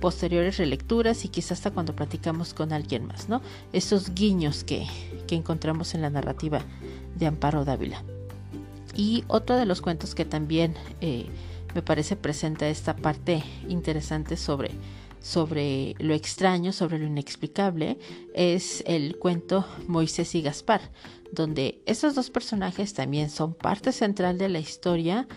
posteriores 0.00 0.56
relecturas 0.56 1.24
y 1.24 1.28
quizás 1.28 1.52
hasta 1.52 1.70
cuando 1.70 1.94
platicamos 1.94 2.54
con 2.54 2.72
alguien 2.72 3.06
más, 3.06 3.28
¿no? 3.28 3.42
Esos 3.72 4.14
guiños 4.14 4.64
que, 4.64 4.86
que 5.26 5.34
encontramos 5.34 5.94
en 5.94 6.02
la 6.02 6.10
narrativa 6.10 6.60
de 7.16 7.26
Amparo 7.26 7.64
Dávila. 7.64 8.02
Y 8.96 9.24
otro 9.28 9.56
de 9.56 9.66
los 9.66 9.80
cuentos 9.80 10.14
que 10.14 10.24
también 10.24 10.74
eh, 11.00 11.26
me 11.74 11.82
parece 11.82 12.16
presenta 12.16 12.68
esta 12.68 12.96
parte 12.96 13.42
interesante 13.68 14.36
sobre, 14.36 14.70
sobre 15.20 15.94
lo 15.98 16.14
extraño, 16.14 16.72
sobre 16.72 16.98
lo 16.98 17.06
inexplicable, 17.06 17.98
es 18.34 18.82
el 18.86 19.16
cuento 19.18 19.66
Moisés 19.86 20.34
y 20.34 20.42
Gaspar, 20.42 20.80
donde 21.32 21.80
esos 21.86 22.14
dos 22.14 22.30
personajes 22.30 22.94
también 22.94 23.30
son 23.30 23.54
parte 23.54 23.92
central 23.92 24.38
de 24.38 24.48
la 24.48 24.58
historia, 24.58 25.28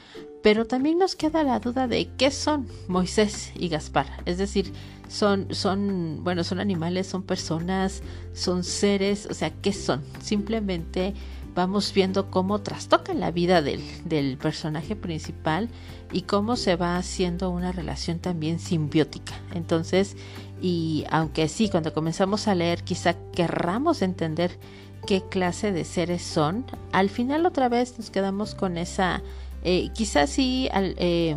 pero 0.44 0.68
también 0.68 1.00
nos 1.00 1.16
queda 1.16 1.44
la 1.44 1.60
duda 1.60 1.88
de 1.88 2.10
qué 2.18 2.30
son 2.30 2.68
Moisés 2.88 3.52
y 3.56 3.70
Gaspar. 3.70 4.06
Es 4.26 4.38
decir, 4.38 4.72
son, 5.08 5.48
son, 5.52 6.20
bueno, 6.24 6.44
son 6.44 6.60
animales, 6.60 7.08
son 7.08 7.24
personas, 7.24 8.04
son 8.34 8.64
seres, 8.64 9.26
o 9.32 9.34
sea, 9.34 9.52
¿qué 9.52 9.72
son? 9.74 10.04
Simplemente 10.22 11.14
vamos 11.56 11.94
viendo 11.94 12.30
cómo 12.30 12.60
trastoca 12.60 13.14
la 13.14 13.32
vida 13.32 13.62
del, 13.62 14.38
personaje 14.38 14.96
principal 14.96 15.70
y 16.12 16.24
cómo 16.24 16.56
se 16.56 16.76
va 16.76 16.98
haciendo 16.98 17.50
una 17.50 17.72
relación 17.72 18.20
también 18.20 18.60
simbiótica. 18.60 19.34
Entonces, 19.54 20.18
y 20.62 21.06
aunque 21.10 21.48
sí, 21.48 21.70
cuando 21.70 21.94
comenzamos 21.94 22.48
a 22.48 22.56
leer 22.56 22.84
quizá 22.84 23.16
querramos 23.34 24.02
entender 24.02 24.58
qué 25.06 25.22
clase 25.22 25.72
de 25.72 25.86
seres 25.86 26.22
son, 26.22 26.66
al 26.92 27.10
final 27.10 27.46
otra 27.46 27.70
vez 27.70 27.98
nos 27.98 28.10
quedamos 28.10 28.56
con 28.56 28.78
esa, 28.78 29.22
eh, 29.64 29.90
quizás 29.94 30.30
sí, 30.30 30.70
eh, 30.74 31.36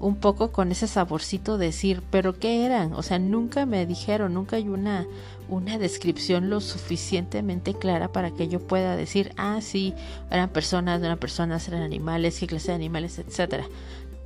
un 0.00 0.16
poco 0.16 0.52
con 0.52 0.72
ese 0.72 0.86
saborcito 0.86 1.58
de 1.58 1.66
decir, 1.66 2.02
pero 2.10 2.38
¿qué 2.38 2.64
eran? 2.64 2.92
O 2.94 3.02
sea, 3.02 3.18
nunca 3.18 3.66
me 3.66 3.86
dijeron, 3.86 4.34
nunca 4.34 4.56
hay 4.56 4.68
una, 4.68 5.06
una 5.48 5.78
descripción 5.78 6.50
lo 6.50 6.60
suficientemente 6.60 7.74
clara 7.74 8.12
para 8.12 8.30
que 8.30 8.48
yo 8.48 8.60
pueda 8.60 8.96
decir, 8.96 9.32
ah, 9.36 9.60
sí, 9.60 9.94
eran 10.30 10.50
personas, 10.50 11.00
no 11.00 11.06
eran 11.06 11.18
personas, 11.18 11.68
eran 11.68 11.82
animales, 11.82 12.38
qué 12.38 12.46
clase 12.46 12.68
de 12.68 12.76
animales, 12.76 13.18
etcétera. 13.18 13.64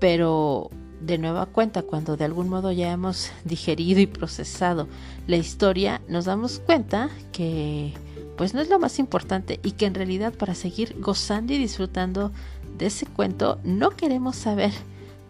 Pero 0.01 0.71
de 1.01 1.19
nueva 1.19 1.47
cuenta, 1.47 1.83
cuando 1.83 2.17
de 2.17 2.25
algún 2.25 2.49
modo 2.49 2.73
ya 2.73 2.91
hemos 2.91 3.31
digerido 3.45 4.01
y 4.01 4.07
procesado 4.07 4.89
la 5.27 5.37
historia, 5.37 6.01
nos 6.09 6.25
damos 6.25 6.61
cuenta 6.61 7.11
que 7.33 7.95
pues 8.37 8.55
no 8.55 8.61
es 8.61 8.69
lo 8.69 8.79
más 8.79 9.01
importante 9.01 9.59
y 9.65 9.73
que 9.73 9.87
en 9.87 9.95
realidad 9.95 10.33
para 10.33 10.55
seguir 10.55 10.97
gozando 11.01 11.53
y 11.53 11.59
disfrutando 11.59 12.33
de 12.79 12.87
ese 12.87 13.07
cuento 13.07 13.59
no 13.65 13.91
queremos 13.91 14.37
saber 14.37 14.73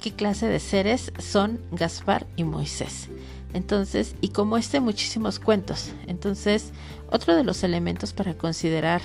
qué 0.01 0.13
clase 0.13 0.47
de 0.47 0.61
seres 0.61 1.13
son 1.19 1.61
Gaspar 1.73 2.27
y 2.37 2.45
Moisés. 2.45 3.09
Entonces, 3.55 4.15
y 4.21 4.29
como 4.29 4.59
este, 4.59 4.81
muchísimos 4.81 5.39
cuentos. 5.39 5.91
Entonces, 6.07 6.73
otro 7.11 7.35
de 7.35 7.45
los 7.45 7.65
elementos 7.65 8.13
para 8.13 8.35
considerar 8.35 9.01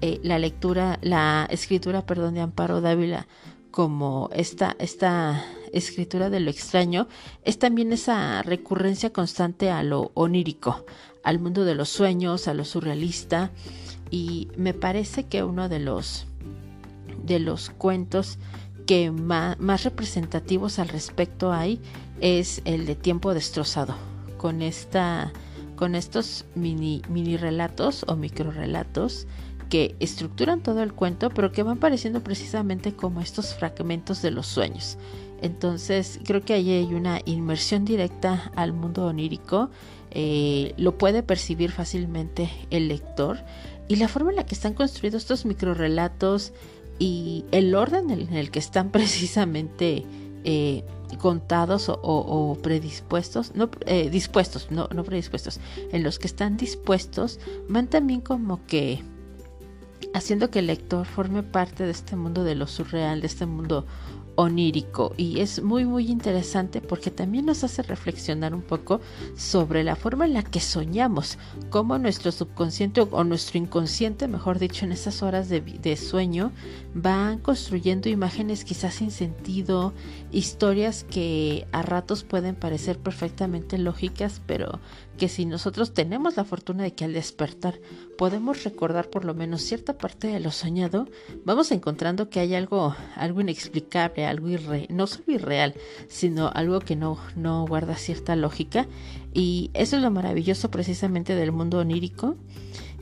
eh, 0.00 0.20
la 0.22 0.38
lectura, 0.38 0.98
la 1.02 1.48
escritura, 1.50 2.04
perdón, 2.04 2.34
de 2.34 2.42
Amparo 2.42 2.80
Dávila 2.80 3.26
como 3.70 4.30
esta, 4.32 4.76
esta 4.78 5.44
escritura 5.72 6.30
de 6.30 6.38
lo 6.38 6.50
extraño, 6.50 7.08
es 7.42 7.58
también 7.58 7.92
esa 7.92 8.42
recurrencia 8.42 9.12
constante 9.12 9.70
a 9.70 9.82
lo 9.82 10.12
onírico, 10.14 10.84
al 11.24 11.40
mundo 11.40 11.64
de 11.64 11.74
los 11.74 11.88
sueños, 11.88 12.46
a 12.46 12.54
lo 12.54 12.64
surrealista, 12.64 13.50
y 14.10 14.46
me 14.56 14.74
parece 14.74 15.24
que 15.24 15.42
uno 15.42 15.68
de 15.68 15.80
los 15.80 16.26
de 17.24 17.38
los 17.38 17.70
cuentos 17.70 18.38
que 18.86 19.10
más, 19.10 19.84
representativos 19.84 20.78
al 20.78 20.88
respecto 20.88 21.52
hay 21.52 21.80
es 22.20 22.60
el 22.64 22.86
de 22.86 22.94
Tiempo 22.94 23.34
Destrozado, 23.34 23.94
con, 24.36 24.62
esta, 24.62 25.32
con 25.76 25.94
estos 25.94 26.44
mini, 26.54 27.02
mini 27.08 27.36
relatos 27.36 28.04
o 28.06 28.16
micro 28.16 28.50
relatos 28.50 29.26
que 29.70 29.96
estructuran 29.98 30.62
todo 30.62 30.82
el 30.82 30.92
cuento, 30.92 31.30
pero 31.30 31.50
que 31.50 31.62
van 31.62 31.78
pareciendo 31.78 32.22
precisamente 32.22 32.94
como 32.94 33.20
estos 33.20 33.54
fragmentos 33.54 34.22
de 34.22 34.30
los 34.30 34.46
sueños. 34.46 34.98
Entonces 35.42 36.20
creo 36.24 36.42
que 36.42 36.54
ahí 36.54 36.70
hay 36.70 36.94
una 36.94 37.20
inmersión 37.24 37.84
directa 37.84 38.52
al 38.54 38.72
mundo 38.72 39.06
onírico, 39.06 39.70
eh, 40.10 40.74
lo 40.76 40.96
puede 40.96 41.22
percibir 41.22 41.72
fácilmente 41.72 42.48
el 42.70 42.88
lector 42.88 43.38
y 43.88 43.96
la 43.96 44.08
forma 44.08 44.30
en 44.30 44.36
la 44.36 44.46
que 44.46 44.54
están 44.54 44.74
construidos 44.74 45.22
estos 45.22 45.44
microrelatos 45.44 46.52
y 46.98 47.44
el 47.50 47.74
orden 47.74 48.10
en 48.10 48.32
el 48.32 48.50
que 48.50 48.58
están 48.58 48.90
precisamente 48.92 50.04
eh, 50.44 50.84
contados 51.18 51.88
o, 51.88 52.58
predispuestos, 52.62 53.54
no 53.54 53.70
eh, 53.86 54.10
dispuestos, 54.10 54.70
no, 54.70 54.88
no 54.92 55.04
predispuestos, 55.04 55.60
en 55.92 56.02
los 56.02 56.18
que 56.18 56.26
están 56.26 56.56
dispuestos, 56.56 57.40
van 57.68 57.86
también 57.88 58.20
como 58.20 58.64
que 58.66 59.02
haciendo 60.12 60.50
que 60.50 60.60
el 60.60 60.66
lector 60.66 61.06
forme 61.06 61.42
parte 61.42 61.84
de 61.84 61.90
este 61.90 62.16
mundo 62.16 62.44
de 62.44 62.54
lo 62.54 62.66
surreal, 62.66 63.20
de 63.20 63.26
este 63.26 63.46
mundo 63.46 63.86
onírico. 64.36 65.14
Y 65.16 65.40
es 65.40 65.62
muy 65.62 65.84
muy 65.84 66.10
interesante 66.10 66.80
porque 66.80 67.10
también 67.10 67.46
nos 67.46 67.64
hace 67.64 67.82
reflexionar 67.82 68.54
un 68.54 68.62
poco 68.62 69.00
sobre 69.36 69.84
la 69.84 69.96
forma 69.96 70.24
en 70.26 70.34
la 70.34 70.42
que 70.42 70.60
soñamos, 70.60 71.38
cómo 71.70 71.98
nuestro 71.98 72.32
subconsciente 72.32 73.00
o 73.00 73.24
nuestro 73.24 73.58
inconsciente, 73.58 74.28
mejor 74.28 74.58
dicho, 74.58 74.84
en 74.84 74.92
esas 74.92 75.22
horas 75.22 75.48
de, 75.48 75.60
de 75.60 75.96
sueño 75.96 76.52
van 76.94 77.38
construyendo 77.38 78.08
imágenes 78.08 78.64
quizás 78.64 78.94
sin 78.94 79.10
sentido, 79.10 79.92
historias 80.32 81.04
que 81.04 81.66
a 81.72 81.82
ratos 81.82 82.24
pueden 82.24 82.54
parecer 82.54 82.98
perfectamente 82.98 83.78
lógicas, 83.78 84.40
pero 84.46 84.80
que 85.18 85.28
si 85.28 85.46
nosotros 85.46 85.94
tenemos 85.94 86.36
la 86.36 86.44
fortuna 86.44 86.82
de 86.82 86.92
que 86.92 87.04
al 87.04 87.12
despertar 87.12 87.80
podemos 88.18 88.64
recordar 88.64 89.10
por 89.10 89.24
lo 89.24 89.34
menos 89.34 89.62
cierta 89.62 89.96
parte 89.96 90.28
de 90.28 90.40
lo 90.40 90.50
soñado, 90.50 91.08
vamos 91.44 91.70
encontrando 91.72 92.30
que 92.30 92.40
hay 92.40 92.54
algo, 92.54 92.94
algo 93.14 93.40
inexplicable, 93.40 94.26
algo 94.26 94.48
irre, 94.48 94.86
no 94.90 95.06
solo 95.06 95.24
irreal, 95.28 95.74
sino 96.08 96.48
algo 96.48 96.80
que 96.80 96.96
no, 96.96 97.18
no 97.36 97.66
guarda 97.66 97.96
cierta 97.96 98.36
lógica. 98.36 98.86
Y 99.32 99.70
eso 99.74 99.96
es 99.96 100.02
lo 100.02 100.10
maravilloso 100.10 100.70
precisamente 100.70 101.34
del 101.34 101.52
mundo 101.52 101.78
onírico. 101.78 102.36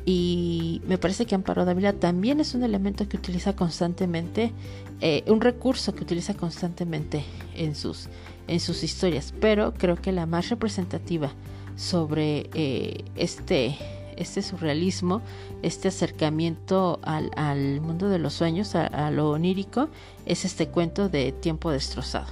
Y 0.04 0.82
me 0.86 0.98
parece 0.98 1.26
que 1.26 1.34
Amparo 1.34 1.64
Dávila 1.64 1.92
también 1.92 2.40
es 2.40 2.54
un 2.54 2.64
elemento 2.64 3.08
que 3.08 3.16
utiliza 3.16 3.54
constantemente, 3.54 4.52
eh, 5.00 5.22
un 5.28 5.40
recurso 5.40 5.94
que 5.94 6.02
utiliza 6.02 6.34
constantemente 6.34 7.24
en 7.54 7.76
sus, 7.76 8.08
en 8.48 8.58
sus 8.58 8.82
historias. 8.82 9.32
Pero 9.40 9.74
creo 9.74 9.96
que 9.96 10.10
la 10.10 10.26
más 10.26 10.48
representativa 10.48 11.32
sobre 11.76 12.50
eh, 12.54 13.04
este, 13.16 13.76
este 14.16 14.42
surrealismo, 14.42 15.22
este 15.62 15.88
acercamiento 15.88 17.00
al, 17.02 17.80
mundo 17.80 18.08
de 18.08 18.18
los 18.18 18.34
sueños, 18.34 18.74
a, 18.74 19.10
lo 19.10 19.30
onírico, 19.30 19.88
es 20.26 20.44
este 20.44 20.68
cuento 20.68 21.08
de 21.08 21.32
Tiempo 21.32 21.70
Destrozado. 21.70 22.26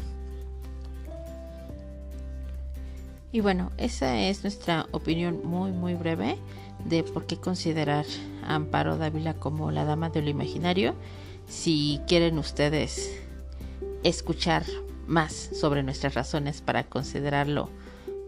Y 3.32 3.40
bueno, 3.40 3.70
esa 3.76 4.20
es 4.20 4.42
nuestra 4.42 4.86
opinión 4.90 5.40
muy 5.44 5.70
muy 5.70 5.94
breve 5.94 6.36
de 6.84 7.04
por 7.04 7.26
qué 7.26 7.36
considerar 7.36 8.04
a 8.42 8.56
Amparo 8.56 8.96
Dávila 8.96 9.34
como 9.34 9.70
la 9.70 9.84
dama 9.84 10.10
de 10.10 10.22
lo 10.22 10.30
imaginario. 10.30 10.94
Si 11.48 12.00
quieren 12.08 12.38
ustedes 12.38 13.20
escuchar 14.02 14.64
más 15.06 15.32
sobre 15.32 15.82
nuestras 15.82 16.14
razones 16.14 16.60
para 16.60 16.84
considerarlo 16.84 17.68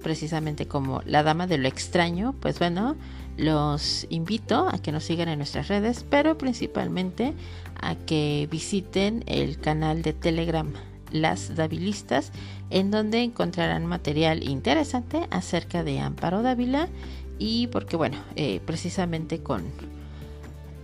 precisamente 0.02 0.66
como 0.66 1.02
la 1.06 1.22
dama 1.22 1.46
de 1.46 1.58
lo 1.58 1.68
extraño, 1.68 2.34
pues 2.40 2.58
bueno, 2.58 2.96
los 3.36 4.06
invito 4.10 4.68
a 4.68 4.78
que 4.78 4.92
nos 4.92 5.04
sigan 5.04 5.28
en 5.28 5.38
nuestras 5.38 5.68
redes, 5.68 6.04
pero 6.08 6.36
principalmente 6.36 7.34
a 7.80 7.94
que 7.94 8.48
visiten 8.50 9.24
el 9.26 9.58
canal 9.58 10.02
de 10.02 10.12
Telegram 10.12 10.70
Las 11.10 11.54
Davilistas, 11.56 12.32
en 12.70 12.90
donde 12.90 13.22
encontrarán 13.22 13.86
material 13.86 14.42
interesante 14.42 15.26
acerca 15.30 15.82
de 15.82 16.00
Amparo 16.00 16.42
Dávila 16.42 16.88
y 17.38 17.66
porque 17.68 17.96
bueno, 17.96 18.18
eh, 18.36 18.60
precisamente 18.64 19.42
con 19.42 19.64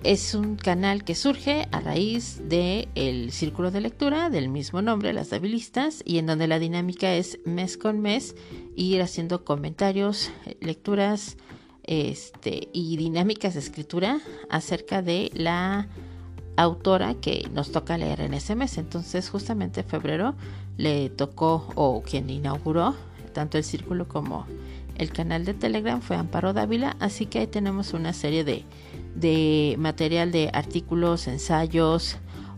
es 0.05 0.35
un 0.35 0.57
canal 0.57 1.05
que 1.05 1.15
surge 1.15 1.69
a 1.73 1.81
raíz 1.81 2.41
del 2.49 2.89
el 2.95 3.33
círculo 3.33 3.71
de 3.71 3.81
lectura 3.81 4.31
del 4.31 4.49
mismo 4.49 4.81
nombre, 4.83 5.13
Las 5.13 5.31
Davilistas, 5.31 6.03
y 6.05 6.19
en 6.19 6.27
donde 6.27 6.47
la 6.47 6.59
dinámica 6.59 7.15
es 7.15 7.39
mes 7.45 7.77
con 7.77 8.01
mes 8.01 8.37
ir 8.77 9.03
haciendo 9.03 9.45
comentarios, 9.45 10.31
lecturas 10.61 11.37
este, 11.83 12.69
y 12.73 12.97
dinámicas 12.97 13.55
de 13.55 13.61
escritura 13.61 14.21
acerca 14.51 15.03
de 15.03 15.31
la 15.35 15.89
autora 16.57 17.15
que 17.15 17.49
nos 17.53 17.73
toca 17.73 17.99
leer 17.99 18.21
en 18.21 18.35
ese 18.35 18.55
mes. 18.55 18.79
Entonces, 18.79 19.29
justamente 19.31 19.81
en 19.81 19.87
febrero 19.89 20.35
le 20.77 21.11
tocó, 21.11 21.69
o 21.75 22.03
quien 22.03 22.31
inauguró, 22.31 22.95
tanto 23.33 23.59
el 23.59 23.65
círculo 23.65 24.07
como 24.07 24.47
el 24.97 25.13
canal 25.13 25.45
de 25.45 25.55
Telegram 25.55 26.01
fue 26.01 26.17
Amparo 26.17 26.53
Dávila, 26.53 26.97
así 27.01 27.27
que 27.27 27.39
ahí 27.39 27.47
tenemos 27.47 27.95
una 27.95 28.13
serie 28.13 28.45
de, 28.45 28.65
de 29.21 29.77
material 29.79 30.33
de 30.33 30.51
artículos, 30.53 31.27
ensayos, 31.27 32.17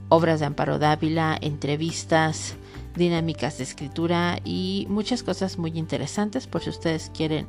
obras 0.09 0.41
de 0.41 0.47
Amparo 0.47 0.79
Dávila, 0.79 1.39
entrevistas, 1.41 2.55
dinámicas 2.97 3.59
de 3.59 3.65
escritura 3.65 4.41
y 4.45 4.87
muchas 4.91 5.23
cosas 5.23 5.59
muy 5.59 5.79
interesantes 5.79 6.47
por 6.47 6.63
si 6.63 6.71
ustedes 6.71 7.11
quieren 7.15 7.47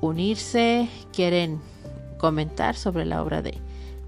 unirse, 0.00 0.88
quieren 1.12 1.60
comentar 2.18 2.76
sobre 2.76 3.04
la 3.04 3.22
obra 3.22 3.42
de, 3.42 3.58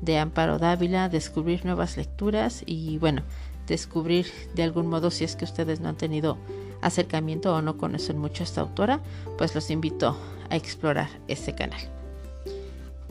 de 0.01 0.19
Amparo 0.19 0.59
Dávila, 0.59 1.09
descubrir 1.09 1.65
nuevas 1.65 1.97
lecturas 1.97 2.63
y 2.65 2.99
bueno, 2.99 3.23
descubrir 3.67 4.27
de 4.55 4.63
algún 4.63 4.87
modo 4.87 5.11
si 5.11 5.25
es 5.25 5.37
que 5.37 5.45
ustedes 5.45 5.81
no 5.81 5.89
han 5.89 5.97
tenido 5.97 6.39
acercamiento 6.81 7.55
o 7.55 7.63
no 7.63 7.77
conocen 7.77 8.19
mucho 8.19 8.43
a 8.43 8.47
esta 8.47 8.61
autora, 8.63 9.01
pues 9.37 9.55
los 9.55 9.71
invito 9.71 10.17
a 10.49 10.57
explorar 10.57 11.09
este 11.29 11.55
canal. 11.55 11.81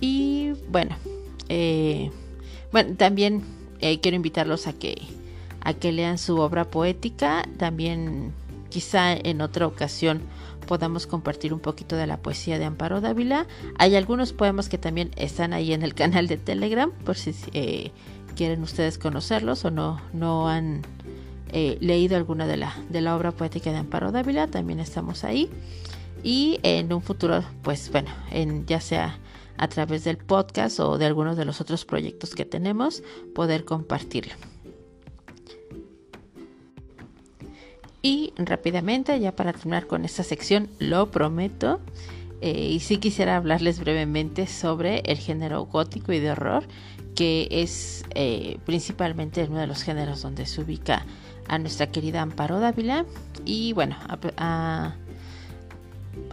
Y 0.02 0.54
bueno, 0.70 0.96
eh, 1.50 2.12
bueno, 2.72 2.96
también 2.96 3.44
eh, 3.82 4.00
quiero 4.00 4.16
invitarlos 4.16 4.68
a 4.68 4.74
que, 4.74 4.96
a 5.62 5.74
que 5.74 5.92
lean 5.92 6.18
su 6.18 6.38
obra 6.38 6.66
poética. 6.66 7.48
También 7.58 8.32
quizá 8.70 9.14
en 9.14 9.42
otra 9.42 9.68
ocasión 9.68 10.22
podamos 10.68 11.08
compartir 11.08 11.52
un 11.52 11.60
poquito 11.60 11.96
de 11.96 12.06
la 12.06 12.18
poesía 12.18 12.60
de 12.60 12.66
Amparo 12.66 13.02
Dávila. 13.02 13.48
Hay 13.80 13.96
algunos 13.96 14.34
poemas 14.34 14.70
que 14.70 14.78
también 14.78 15.10
están 15.16 15.52
ahí 15.54 15.74
en 15.74 15.82
el 15.82 15.96
canal 15.96 16.28
de 16.28 16.38
Telegram, 16.38 16.92
por 16.92 17.18
si 17.18 17.34
eh, 17.54 17.92
quieren 18.36 18.62
ustedes 18.62 19.00
conocerlos 19.00 19.66
o 19.66 19.72
no, 19.72 20.00
no 20.14 20.48
han 20.48 20.84
eh, 21.52 21.80
leído 21.82 22.16
alguna 22.16 22.46
de 22.46 22.58
la, 22.58 22.76
de 22.90 23.02
la 23.02 23.16
obra 23.16 23.32
poética 23.32 23.72
de 23.72 23.80
Amparo 23.80 24.12
Dávila, 24.12 24.46
también 24.46 24.80
estamos 24.80 25.24
ahí. 25.24 25.50
Y 26.22 26.60
en 26.62 26.94
un 26.94 27.02
futuro, 27.02 27.44
pues 27.64 27.92
bueno, 27.92 28.12
en, 28.30 28.68
ya 28.68 28.80
sea 28.80 29.18
a 29.60 29.68
través 29.68 30.06
del 30.06 30.18
podcast 30.18 30.80
o 30.80 30.98
de 30.98 31.06
algunos 31.06 31.36
de 31.36 31.44
los 31.44 31.60
otros 31.60 31.84
proyectos 31.84 32.34
que 32.34 32.46
tenemos, 32.46 33.04
poder 33.36 33.66
compartirlo. 33.66 34.34
Y 38.02 38.34
rápidamente, 38.38 39.20
ya 39.20 39.36
para 39.36 39.52
terminar 39.52 39.86
con 39.86 40.06
esta 40.06 40.24
sección, 40.24 40.70
lo 40.80 41.12
prometo, 41.12 41.82
eh, 42.40 42.70
y 42.72 42.80
sí 42.80 42.98
quisiera 42.98 43.36
hablarles 43.36 43.82
brevemente 43.82 44.48
sobre 44.48 45.00
el 45.02 45.18
género 45.18 45.66
gótico 45.66 46.14
y 46.14 46.20
de 46.20 46.32
horror, 46.32 46.64
que 47.14 47.50
es 47.52 48.06
eh, 48.16 48.60
principalmente 48.66 49.44
uno 49.44 49.60
de 49.60 49.68
los 49.68 49.84
géneros 49.84 50.22
donde 50.22 50.46
se 50.46 50.62
ubica 50.62 51.06
a 51.50 51.60
nuestra 51.60 51.92
querida 51.92 52.22
Amparo 52.22 52.62
Dávila 52.62 53.06
y 53.44 53.74
bueno, 53.74 53.98
a, 54.38 54.96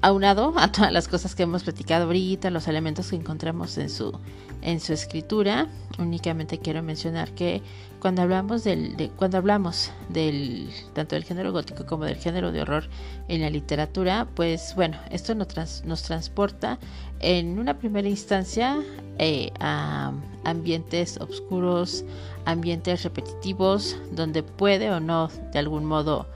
aunado 0.03 0.53
a 0.57 0.71
todas 0.73 0.93
las 0.93 1.09
cosas 1.09 1.35
que 1.35 1.45
hemos 1.45 1.65
platicado 1.65 2.05
ahorita, 2.05 2.51
los 2.51 2.69
elementos 2.69 3.11
que 3.11 3.17
encontramos 3.17 3.79
en 3.79 3.91
su, 3.91 4.19
en 4.63 4.81
su 4.81 4.93
escritura, 4.93 5.69
únicamente 5.99 6.59
quiero 6.59 6.83
mencionar 6.83 7.33
que 7.33 7.63
cuando 8.01 8.23
hablamos 8.23 8.63
del, 8.63 8.97
de, 8.97 9.09
cuando 9.09 9.39
hablamos 9.39 9.91
del 10.09 10.71
tanto 10.93 11.15
del 11.15 11.25
género 11.25 11.53
gótico 11.53 11.87
como 11.87 12.05
del 12.05 12.17
género 12.17 12.53
de 12.53 12.63
horror 12.63 12.89
en 13.29 13.41
la 13.41 13.51
literatura, 13.51 14.29
pues 14.35 14.75
bueno, 14.77 14.99
esto 15.11 15.35
nos, 15.35 15.85
nos 15.85 16.03
transporta 16.03 16.79
en 17.21 17.59
una 17.59 17.79
primera 17.79 18.09
instancia 18.09 18.79
eh, 19.19 19.51
a 19.61 20.13
ambientes 20.45 21.19
oscuros, 21.21 22.05
ambientes 22.45 23.03
repetitivos, 23.03 23.97
donde 24.13 24.43
puede 24.43 24.91
o 24.91 25.01
no 25.01 25.29
de 25.53 25.59
algún 25.59 25.85
modo 25.85 26.27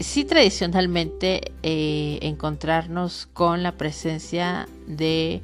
sí 0.00 0.24
tradicionalmente 0.24 1.52
eh, 1.62 2.18
encontrarnos 2.22 3.28
con 3.32 3.62
la 3.62 3.72
presencia 3.72 4.66
de 4.86 5.42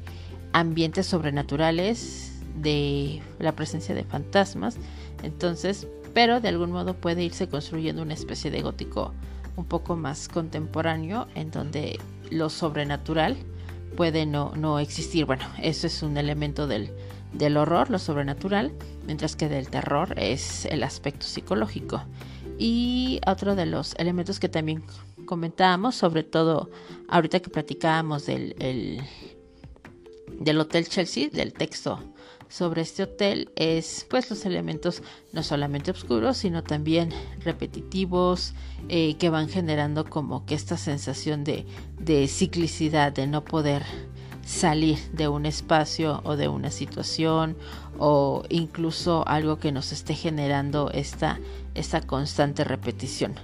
ambientes 0.51 1.05
sobrenaturales, 1.05 2.33
de 2.55 3.21
la 3.39 3.53
presencia 3.53 3.93
de 3.93 4.03
fantasmas. 4.03 4.77
Entonces, 5.23 5.87
pero 6.13 6.41
de 6.41 6.49
algún 6.49 6.71
modo 6.71 6.95
puede 6.95 7.23
irse 7.23 7.47
construyendo 7.47 8.01
una 8.01 8.15
especie 8.15 8.49
de 8.49 8.61
gótico 8.61 9.13
un 9.55 9.65
poco 9.65 9.95
más 9.95 10.27
contemporáneo 10.27 11.27
en 11.35 11.51
donde 11.51 11.99
lo 12.31 12.49
sobrenatural 12.49 13.37
puede 13.95 14.25
no, 14.25 14.53
no 14.55 14.79
existir. 14.79 15.25
Bueno, 15.25 15.45
eso 15.61 15.87
es 15.87 16.01
un 16.01 16.17
elemento 16.17 16.67
del, 16.67 16.91
del 17.33 17.57
horror, 17.57 17.89
lo 17.89 17.99
sobrenatural, 17.99 18.71
mientras 19.05 19.35
que 19.35 19.49
del 19.49 19.69
terror 19.69 20.13
es 20.17 20.65
el 20.65 20.83
aspecto 20.83 21.25
psicológico. 21.25 22.01
Y 22.57 23.19
otro 23.27 23.55
de 23.55 23.65
los 23.65 23.93
elementos 23.95 24.39
que 24.39 24.49
también 24.49 24.83
comentábamos, 25.25 25.95
sobre 25.95 26.23
todo 26.23 26.69
ahorita 27.07 27.39
que 27.39 27.49
platicábamos 27.49 28.25
del, 28.25 29.01
del 30.39 30.59
Hotel 30.59 30.87
Chelsea, 30.87 31.29
del 31.29 31.53
texto 31.53 31.99
sobre 32.49 32.81
este 32.81 33.03
hotel, 33.03 33.51
es 33.55 34.05
pues 34.09 34.29
los 34.29 34.45
elementos 34.45 35.03
no 35.33 35.43
solamente 35.43 35.91
oscuros, 35.91 36.37
sino 36.37 36.63
también 36.63 37.09
repetitivos, 37.39 38.53
eh, 38.89 39.15
que 39.17 39.29
van 39.29 39.49
generando 39.49 40.05
como 40.05 40.45
que 40.45 40.55
esta 40.55 40.77
sensación 40.77 41.43
de, 41.43 41.65
de 41.99 42.27
ciclicidad, 42.27 43.11
de 43.11 43.27
no 43.27 43.43
poder 43.43 43.83
salir 44.45 44.97
de 45.11 45.27
un 45.27 45.45
espacio 45.45 46.21
o 46.23 46.37
de 46.37 46.47
una 46.47 46.71
situación 46.71 47.57
o 47.99 48.43
incluso 48.47 49.27
algo 49.27 49.59
que 49.59 49.73
nos 49.73 49.91
esté 49.91 50.13
generando 50.13 50.89
esta, 50.91 51.39
esta 51.77 52.01
constante 52.01 52.63
repetición. 52.63 53.35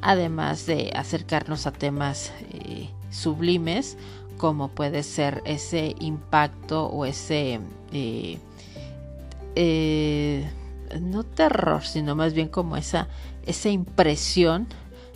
Además 0.00 0.66
de 0.66 0.92
acercarnos 0.94 1.66
a 1.66 1.72
temas 1.72 2.32
eh, 2.50 2.88
sublimes 3.10 3.96
como 4.38 4.68
puede 4.68 5.02
ser 5.02 5.42
ese 5.44 5.94
impacto 6.00 6.86
o 6.86 7.04
ese 7.04 7.60
eh, 7.92 8.38
eh, 9.54 10.50
no 11.00 11.22
terror 11.22 11.84
sino 11.84 12.16
más 12.16 12.32
bien 12.32 12.48
como 12.48 12.76
esa 12.76 13.08
esa 13.46 13.68
impresión 13.68 14.66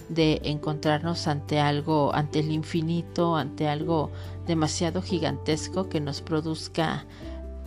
de 0.08 0.40
encontrarnos 0.44 1.26
ante 1.26 1.58
algo, 1.58 2.14
ante 2.14 2.40
el 2.40 2.52
infinito, 2.52 3.36
ante 3.36 3.68
algo 3.68 4.10
demasiado 4.46 5.02
gigantesco 5.02 5.88
que 5.88 6.00
nos 6.00 6.20
produzca, 6.20 7.04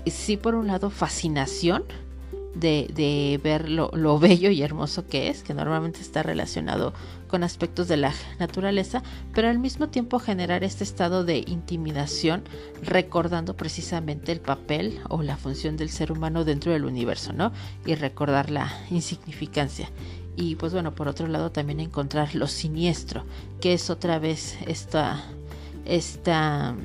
sí, 0.05 0.37
por 0.37 0.55
un 0.55 0.67
lado, 0.67 0.89
fascinación 0.89 1.83
de, 2.55 3.39
ver 3.43 3.69
lo, 3.69 3.91
lo, 3.93 4.19
bello 4.19 4.49
y 4.49 4.61
hermoso 4.61 5.07
que 5.07 5.29
es, 5.29 5.43
que 5.43 5.53
normalmente 5.53 6.01
está 6.01 6.23
relacionado 6.23 6.93
con 7.27 7.43
aspectos 7.43 7.87
de 7.87 7.97
la 7.97 8.13
naturaleza, 8.39 9.03
pero 9.33 9.49
al 9.49 9.59
mismo 9.59 9.89
tiempo 9.89 10.19
generar 10.19 10.63
este 10.63 10.83
estado 10.83 11.23
de 11.23 11.43
intimidación, 11.47 12.43
recordando 12.81 13.55
precisamente 13.55 14.31
el 14.31 14.41
papel 14.41 14.99
o 15.09 15.21
la 15.21 15.37
función 15.37 15.77
del 15.77 15.89
ser 15.89 16.11
humano 16.11 16.43
dentro 16.43 16.71
del 16.71 16.85
universo, 16.85 17.33
¿no? 17.33 17.51
Y 17.85 17.95
recordar 17.95 18.49
la 18.49 18.71
insignificancia 18.89 19.89
y 20.39 20.55
pues 20.55 20.71
bueno, 20.71 20.95
por 20.95 21.09
otro 21.09 21.27
lado 21.27 21.51
también 21.51 21.81
encontrar 21.81 22.33
lo 22.33 22.47
siniestro, 22.47 23.25
que 23.59 23.73
es 23.73 23.89
otra 23.89 24.19
vez 24.19 24.57
esta, 24.67 25.21
esta, 25.83 26.75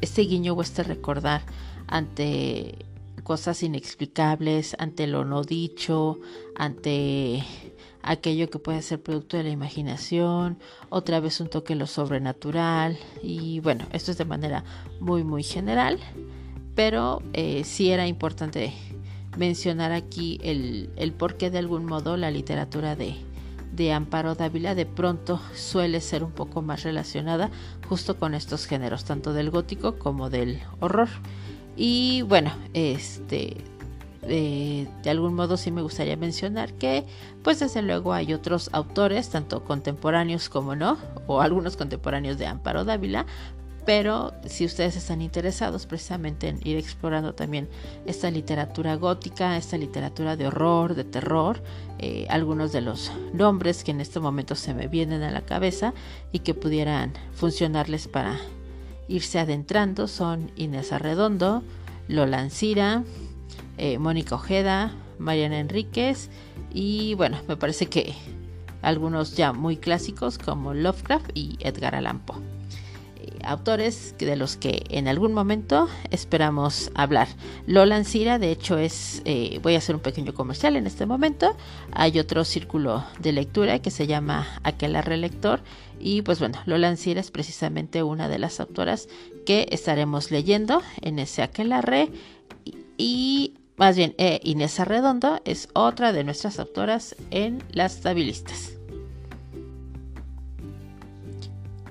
este 0.00 0.22
guiño 0.22 0.54
o 0.54 0.62
este 0.62 0.82
recordar 0.82 1.42
ante 1.86 2.84
cosas 3.22 3.62
inexplicables, 3.62 4.76
ante 4.78 5.06
lo 5.06 5.24
no 5.24 5.42
dicho, 5.42 6.18
ante 6.54 7.44
aquello 8.02 8.50
que 8.50 8.58
puede 8.58 8.82
ser 8.82 9.02
producto 9.02 9.36
de 9.36 9.44
la 9.44 9.50
imaginación, 9.50 10.58
otra 10.88 11.20
vez 11.20 11.40
un 11.40 11.48
toque 11.48 11.74
lo 11.74 11.86
sobrenatural 11.86 12.98
y 13.22 13.60
bueno, 13.60 13.86
esto 13.92 14.10
es 14.10 14.18
de 14.18 14.24
manera 14.24 14.64
muy 15.00 15.24
muy 15.24 15.42
general, 15.42 15.98
pero 16.74 17.22
eh, 17.32 17.64
sí 17.64 17.90
era 17.90 18.06
importante 18.06 18.72
mencionar 19.36 19.92
aquí 19.92 20.38
el, 20.42 20.90
el 20.96 21.12
por 21.12 21.36
qué 21.36 21.50
de 21.50 21.58
algún 21.58 21.84
modo 21.84 22.16
la 22.16 22.30
literatura 22.30 22.96
de, 22.96 23.16
de 23.72 23.92
Amparo 23.92 24.34
Dávila 24.34 24.74
de 24.74 24.86
pronto 24.86 25.40
suele 25.54 26.00
ser 26.00 26.24
un 26.24 26.32
poco 26.32 26.62
más 26.62 26.82
relacionada 26.82 27.50
justo 27.88 28.18
con 28.18 28.34
estos 28.34 28.66
géneros, 28.66 29.04
tanto 29.04 29.32
del 29.32 29.50
gótico 29.50 29.98
como 29.98 30.30
del 30.30 30.60
horror. 30.80 31.08
Y 31.82 32.20
bueno, 32.20 32.52
este 32.74 33.56
eh, 34.28 34.86
de 35.02 35.10
algún 35.10 35.32
modo 35.32 35.56
sí 35.56 35.70
me 35.70 35.80
gustaría 35.80 36.14
mencionar 36.14 36.74
que 36.74 37.06
pues 37.42 37.60
desde 37.60 37.80
luego 37.80 38.12
hay 38.12 38.34
otros 38.34 38.68
autores, 38.74 39.30
tanto 39.30 39.64
contemporáneos 39.64 40.50
como 40.50 40.76
no, 40.76 40.98
o 41.26 41.40
algunos 41.40 41.78
contemporáneos 41.78 42.36
de 42.36 42.44
Amparo 42.44 42.84
Dávila, 42.84 43.24
pero 43.86 44.34
si 44.44 44.66
ustedes 44.66 44.94
están 44.94 45.22
interesados 45.22 45.86
precisamente 45.86 46.48
en 46.48 46.60
ir 46.64 46.76
explorando 46.76 47.32
también 47.32 47.66
esta 48.04 48.30
literatura 48.30 48.96
gótica, 48.96 49.56
esta 49.56 49.78
literatura 49.78 50.36
de 50.36 50.48
horror, 50.48 50.94
de 50.94 51.04
terror, 51.04 51.62
eh, 51.98 52.26
algunos 52.28 52.72
de 52.72 52.82
los 52.82 53.10
nombres 53.32 53.84
que 53.84 53.92
en 53.92 54.02
este 54.02 54.20
momento 54.20 54.54
se 54.54 54.74
me 54.74 54.86
vienen 54.86 55.22
a 55.22 55.30
la 55.30 55.40
cabeza 55.40 55.94
y 56.30 56.40
que 56.40 56.52
pudieran 56.52 57.14
funcionarles 57.32 58.06
para 58.06 58.38
irse 59.10 59.40
adentrando 59.40 60.06
son 60.06 60.50
Inés 60.56 60.92
Arredondo, 60.92 61.62
Lola 62.08 62.38
Ancira, 62.38 63.02
eh, 63.76 63.98
Mónica 63.98 64.36
Ojeda, 64.36 64.92
Mariana 65.18 65.58
Enríquez 65.58 66.30
y 66.72 67.14
bueno, 67.14 67.38
me 67.48 67.56
parece 67.56 67.86
que 67.86 68.14
algunos 68.82 69.36
ya 69.36 69.52
muy 69.52 69.76
clásicos 69.76 70.38
como 70.38 70.72
Lovecraft 70.72 71.30
y 71.34 71.58
Edgar 71.60 71.94
Allan 71.94 72.20
Poe 72.20 72.59
autores 73.44 74.14
de 74.18 74.36
los 74.36 74.56
que 74.56 74.84
en 74.90 75.08
algún 75.08 75.32
momento 75.32 75.88
esperamos 76.10 76.90
hablar. 76.94 77.28
Lola 77.66 77.96
Ancira, 77.96 78.38
de 78.38 78.50
hecho, 78.50 78.78
es, 78.78 79.22
eh, 79.24 79.58
voy 79.62 79.74
a 79.74 79.78
hacer 79.78 79.94
un 79.94 80.00
pequeño 80.00 80.34
comercial 80.34 80.76
en 80.76 80.86
este 80.86 81.06
momento. 81.06 81.56
Hay 81.92 82.18
otro 82.18 82.44
círculo 82.44 83.04
de 83.18 83.32
lectura 83.32 83.80
que 83.80 83.90
se 83.90 84.06
llama 84.06 84.46
Aquelarre 84.62 85.16
Lector. 85.16 85.60
Y 85.98 86.22
pues 86.22 86.38
bueno, 86.38 86.58
Lola 86.66 86.88
Ancira 86.88 87.20
es 87.20 87.30
precisamente 87.30 88.02
una 88.02 88.28
de 88.28 88.38
las 88.38 88.60
autoras 88.60 89.08
que 89.44 89.66
estaremos 89.70 90.30
leyendo 90.30 90.82
en 91.00 91.18
ese 91.18 91.42
Aquelarre. 91.42 92.08
Y, 92.96 93.54
más 93.76 93.96
bien, 93.96 94.14
eh, 94.18 94.40
Inés 94.42 94.78
Arredondo 94.80 95.40
es 95.44 95.68
otra 95.72 96.12
de 96.12 96.24
nuestras 96.24 96.58
autoras 96.58 97.16
en 97.30 97.62
Las 97.72 98.00
Tabilistas. 98.00 98.80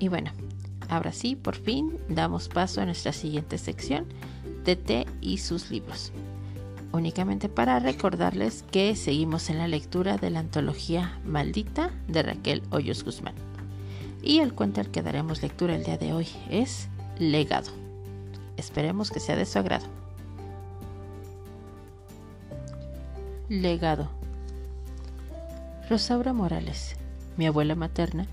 Y 0.00 0.08
bueno, 0.08 0.32
Ahora 0.90 1.12
sí, 1.12 1.36
por 1.36 1.54
fin, 1.54 1.98
damos 2.08 2.48
paso 2.48 2.80
a 2.80 2.84
nuestra 2.84 3.12
siguiente 3.12 3.58
sección, 3.58 4.06
TT 4.64 5.06
y 5.20 5.38
sus 5.38 5.70
libros. 5.70 6.12
Únicamente 6.92 7.48
para 7.48 7.78
recordarles 7.78 8.64
que 8.72 8.96
seguimos 8.96 9.50
en 9.50 9.58
la 9.58 9.68
lectura 9.68 10.16
de 10.16 10.30
la 10.30 10.40
antología 10.40 11.20
Maldita 11.24 11.92
de 12.08 12.24
Raquel 12.24 12.64
Hoyos 12.70 13.04
Guzmán. 13.04 13.34
Y 14.20 14.40
el 14.40 14.52
cuento 14.52 14.80
al 14.80 14.90
que 14.90 15.00
daremos 15.00 15.42
lectura 15.42 15.76
el 15.76 15.84
día 15.84 15.96
de 15.96 16.12
hoy 16.12 16.26
es 16.50 16.88
Legado. 17.20 17.70
Esperemos 18.56 19.12
que 19.12 19.20
sea 19.20 19.36
de 19.36 19.46
su 19.46 19.60
agrado. 19.60 19.86
Legado. 23.48 24.10
Rosaura 25.88 26.32
Morales, 26.32 26.96
mi 27.36 27.46
abuela 27.46 27.76
materna, 27.76 28.26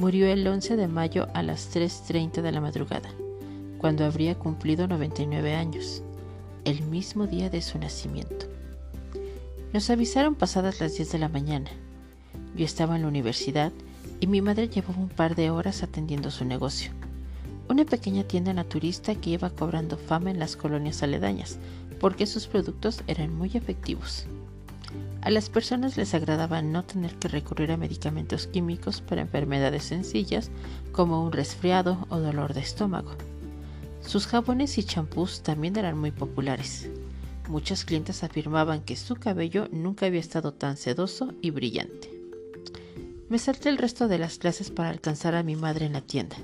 Murió 0.00 0.28
el 0.28 0.46
11 0.48 0.76
de 0.76 0.88
mayo 0.88 1.28
a 1.34 1.42
las 1.42 1.76
3.30 1.76 2.40
de 2.40 2.52
la 2.52 2.62
madrugada, 2.62 3.10
cuando 3.76 4.06
habría 4.06 4.34
cumplido 4.34 4.88
99 4.88 5.54
años, 5.54 6.02
el 6.64 6.80
mismo 6.84 7.26
día 7.26 7.50
de 7.50 7.60
su 7.60 7.78
nacimiento. 7.78 8.46
Nos 9.74 9.90
avisaron 9.90 10.36
pasadas 10.36 10.80
las 10.80 10.96
10 10.96 11.12
de 11.12 11.18
la 11.18 11.28
mañana. 11.28 11.70
Yo 12.56 12.64
estaba 12.64 12.96
en 12.96 13.02
la 13.02 13.08
universidad 13.08 13.72
y 14.20 14.26
mi 14.26 14.40
madre 14.40 14.70
llevaba 14.70 14.98
un 14.98 15.10
par 15.10 15.36
de 15.36 15.50
horas 15.50 15.82
atendiendo 15.82 16.30
su 16.30 16.46
negocio, 16.46 16.92
una 17.68 17.84
pequeña 17.84 18.24
tienda 18.24 18.54
naturista 18.54 19.14
que 19.16 19.28
iba 19.28 19.50
cobrando 19.50 19.98
fama 19.98 20.30
en 20.30 20.38
las 20.38 20.56
colonias 20.56 21.02
aledañas, 21.02 21.58
porque 22.00 22.24
sus 22.24 22.46
productos 22.46 23.02
eran 23.06 23.36
muy 23.36 23.50
efectivos. 23.52 24.24
A 25.22 25.30
las 25.30 25.50
personas 25.50 25.96
les 25.96 26.14
agradaba 26.14 26.62
no 26.62 26.84
tener 26.84 27.14
que 27.16 27.28
recurrir 27.28 27.72
a 27.72 27.76
medicamentos 27.76 28.46
químicos 28.46 29.00
para 29.00 29.20
enfermedades 29.20 29.84
sencillas 29.84 30.50
como 30.92 31.22
un 31.22 31.32
resfriado 31.32 32.06
o 32.08 32.18
dolor 32.18 32.54
de 32.54 32.60
estómago. 32.60 33.12
Sus 34.00 34.26
jabones 34.26 34.78
y 34.78 34.84
champús 34.84 35.42
también 35.42 35.76
eran 35.76 35.98
muy 35.98 36.10
populares. 36.10 36.88
Muchas 37.48 37.84
clientes 37.84 38.24
afirmaban 38.24 38.80
que 38.80 38.96
su 38.96 39.16
cabello 39.16 39.68
nunca 39.72 40.06
había 40.06 40.20
estado 40.20 40.54
tan 40.54 40.76
sedoso 40.76 41.34
y 41.42 41.50
brillante. 41.50 42.10
Me 43.28 43.38
salté 43.38 43.68
el 43.68 43.78
resto 43.78 44.08
de 44.08 44.18
las 44.18 44.38
clases 44.38 44.70
para 44.70 44.88
alcanzar 44.88 45.34
a 45.34 45.42
mi 45.42 45.54
madre 45.54 45.86
en 45.86 45.92
la 45.92 46.00
tienda. 46.00 46.36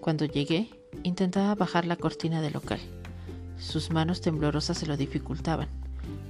Cuando 0.00 0.24
llegué, 0.24 0.70
intentaba 1.02 1.54
bajar 1.54 1.86
la 1.86 1.96
cortina 1.96 2.40
del 2.40 2.52
local. 2.52 2.78
Sus 3.58 3.90
manos 3.90 4.20
temblorosas 4.20 4.78
se 4.78 4.86
lo 4.86 4.96
dificultaban. 4.96 5.68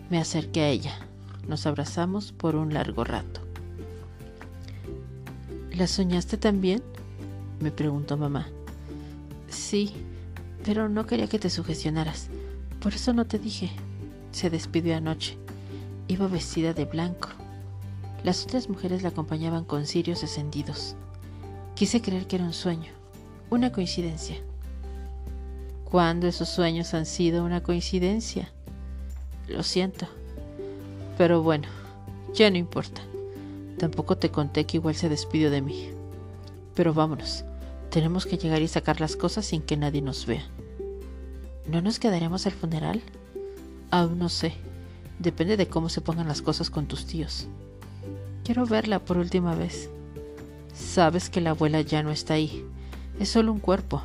Me 0.08 0.18
acerqué 0.18 0.62
a 0.62 0.68
ella. 0.68 0.98
Nos 1.48 1.66
abrazamos 1.66 2.32
por 2.32 2.56
un 2.56 2.74
largo 2.74 3.04
rato. 3.04 3.40
¿La 5.72 5.86
soñaste 5.86 6.36
también? 6.36 6.82
me 7.60 7.70
preguntó 7.70 8.16
mamá. 8.16 8.48
Sí, 9.48 9.92
pero 10.64 10.88
no 10.88 11.06
quería 11.06 11.28
que 11.28 11.38
te 11.38 11.50
sugestionaras. 11.50 12.28
Por 12.80 12.94
eso 12.94 13.12
no 13.12 13.26
te 13.26 13.38
dije. 13.38 13.70
Se 14.32 14.50
despidió 14.50 14.96
anoche. 14.96 15.38
Iba 16.08 16.28
vestida 16.28 16.72
de 16.72 16.84
blanco. 16.84 17.28
Las 18.24 18.44
otras 18.44 18.68
mujeres 18.68 19.02
la 19.02 19.10
acompañaban 19.10 19.64
con 19.64 19.86
cirios 19.86 20.22
encendidos. 20.22 20.96
Quise 21.74 22.00
creer 22.00 22.26
que 22.26 22.36
era 22.36 22.44
un 22.44 22.52
sueño, 22.52 22.90
una 23.50 23.70
coincidencia. 23.70 24.36
¿Cuándo 25.84 26.26
esos 26.26 26.48
sueños 26.48 26.94
han 26.94 27.06
sido 27.06 27.44
una 27.44 27.62
coincidencia? 27.62 28.50
Lo 29.46 29.62
siento. 29.62 30.08
Pero 31.16 31.42
bueno, 31.42 31.68
ya 32.34 32.50
no 32.50 32.56
importa. 32.56 33.00
Tampoco 33.78 34.16
te 34.16 34.30
conté 34.30 34.64
que 34.64 34.78
igual 34.78 34.94
se 34.94 35.08
despidió 35.08 35.50
de 35.50 35.62
mí. 35.62 35.90
Pero 36.74 36.94
vámonos. 36.94 37.44
Tenemos 37.90 38.26
que 38.26 38.36
llegar 38.36 38.62
y 38.62 38.68
sacar 38.68 39.00
las 39.00 39.16
cosas 39.16 39.46
sin 39.46 39.62
que 39.62 39.76
nadie 39.76 40.02
nos 40.02 40.26
vea. 40.26 40.44
¿No 41.66 41.80
nos 41.80 41.98
quedaremos 41.98 42.46
al 42.46 42.52
funeral? 42.52 43.02
Aún 43.90 44.18
no 44.18 44.28
sé. 44.28 44.54
Depende 45.18 45.56
de 45.56 45.68
cómo 45.68 45.88
se 45.88 46.00
pongan 46.00 46.28
las 46.28 46.42
cosas 46.42 46.70
con 46.70 46.86
tus 46.86 47.06
tíos. 47.06 47.46
Quiero 48.44 48.66
verla 48.66 48.98
por 48.98 49.16
última 49.16 49.54
vez. 49.54 49.88
Sabes 50.74 51.30
que 51.30 51.40
la 51.40 51.50
abuela 51.50 51.80
ya 51.80 52.02
no 52.02 52.10
está 52.10 52.34
ahí. 52.34 52.64
Es 53.18 53.30
solo 53.30 53.52
un 53.52 53.60
cuerpo. 53.60 54.02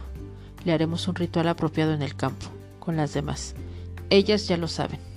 Le 0.64 0.72
haremos 0.72 1.08
un 1.08 1.16
ritual 1.16 1.50
apropiado 1.50 1.94
en 1.94 2.02
el 2.02 2.16
campo, 2.16 2.48
con 2.80 2.96
las 2.96 3.14
demás. 3.14 3.56
Ellas 4.10 4.48
ya 4.48 4.58
lo 4.58 4.68
saben. 4.68 5.11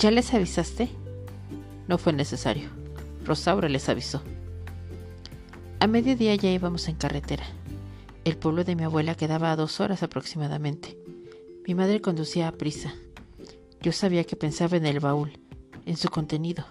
¿Ya 0.00 0.10
les 0.10 0.32
avisaste? 0.32 0.88
No 1.86 1.98
fue 1.98 2.14
necesario. 2.14 2.70
Rosaura 3.26 3.68
les 3.68 3.86
avisó. 3.90 4.22
A 5.78 5.86
mediodía 5.86 6.34
ya 6.36 6.50
íbamos 6.50 6.88
en 6.88 6.94
carretera. 6.94 7.44
El 8.24 8.38
pueblo 8.38 8.64
de 8.64 8.76
mi 8.76 8.84
abuela 8.84 9.14
quedaba 9.14 9.52
a 9.52 9.56
dos 9.56 9.78
horas 9.78 10.02
aproximadamente. 10.02 10.96
Mi 11.68 11.74
madre 11.74 12.00
conducía 12.00 12.48
a 12.48 12.52
prisa. 12.52 12.94
Yo 13.82 13.92
sabía 13.92 14.24
que 14.24 14.36
pensaba 14.36 14.78
en 14.78 14.86
el 14.86 15.00
baúl, 15.00 15.38
en 15.84 15.98
su 15.98 16.08
contenido. 16.08 16.64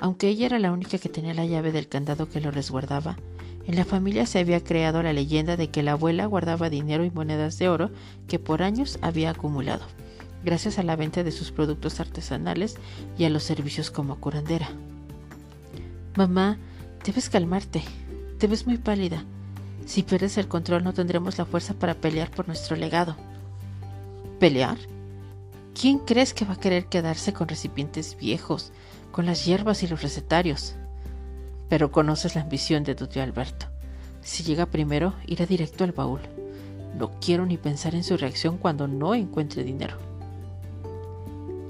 Aunque 0.00 0.28
ella 0.28 0.46
era 0.46 0.58
la 0.58 0.72
única 0.72 0.96
que 0.96 1.10
tenía 1.10 1.34
la 1.34 1.44
llave 1.44 1.72
del 1.72 1.88
candado 1.88 2.26
que 2.26 2.40
lo 2.40 2.50
resguardaba, 2.50 3.18
en 3.66 3.76
la 3.76 3.84
familia 3.84 4.24
se 4.24 4.38
había 4.38 4.64
creado 4.64 5.02
la 5.02 5.12
leyenda 5.12 5.58
de 5.58 5.68
que 5.68 5.82
la 5.82 5.92
abuela 5.92 6.24
guardaba 6.24 6.70
dinero 6.70 7.04
y 7.04 7.10
monedas 7.10 7.58
de 7.58 7.68
oro 7.68 7.90
que 8.26 8.38
por 8.38 8.62
años 8.62 8.98
había 9.02 9.28
acumulado, 9.28 9.84
gracias 10.46 10.78
a 10.78 10.84
la 10.84 10.94
venta 10.94 11.24
de 11.24 11.32
sus 11.32 11.50
productos 11.50 11.98
artesanales 11.98 12.76
y 13.18 13.24
a 13.24 13.30
los 13.30 13.42
servicios 13.42 13.90
como 13.90 14.20
curandera. 14.20 14.68
Mamá, 16.16 16.56
debes 17.04 17.28
calmarte. 17.28 17.82
Te 18.38 18.46
ves 18.46 18.64
muy 18.64 18.78
pálida. 18.78 19.24
Si 19.86 20.04
pierdes 20.04 20.38
el 20.38 20.46
control 20.46 20.84
no 20.84 20.94
tendremos 20.94 21.36
la 21.36 21.46
fuerza 21.46 21.74
para 21.74 21.94
pelear 21.94 22.30
por 22.30 22.46
nuestro 22.46 22.76
legado. 22.76 23.16
¿Pelear? 24.38 24.78
¿Quién 25.78 25.98
crees 25.98 26.32
que 26.32 26.44
va 26.44 26.54
a 26.54 26.60
querer 26.60 26.86
quedarse 26.86 27.32
con 27.32 27.48
recipientes 27.48 28.16
viejos, 28.16 28.72
con 29.10 29.26
las 29.26 29.44
hierbas 29.44 29.82
y 29.82 29.88
los 29.88 30.02
recetarios? 30.02 30.76
Pero 31.68 31.90
conoces 31.90 32.36
la 32.36 32.42
ambición 32.42 32.84
de 32.84 32.94
tu 32.94 33.08
tío 33.08 33.22
Alberto. 33.22 33.66
Si 34.22 34.44
llega 34.44 34.66
primero, 34.66 35.14
irá 35.26 35.44
directo 35.44 35.82
al 35.82 35.92
baúl. 35.92 36.20
No 36.96 37.18
quiero 37.20 37.46
ni 37.46 37.56
pensar 37.56 37.96
en 37.96 38.04
su 38.04 38.16
reacción 38.16 38.58
cuando 38.58 38.86
no 38.86 39.14
encuentre 39.14 39.64
dinero. 39.64 40.05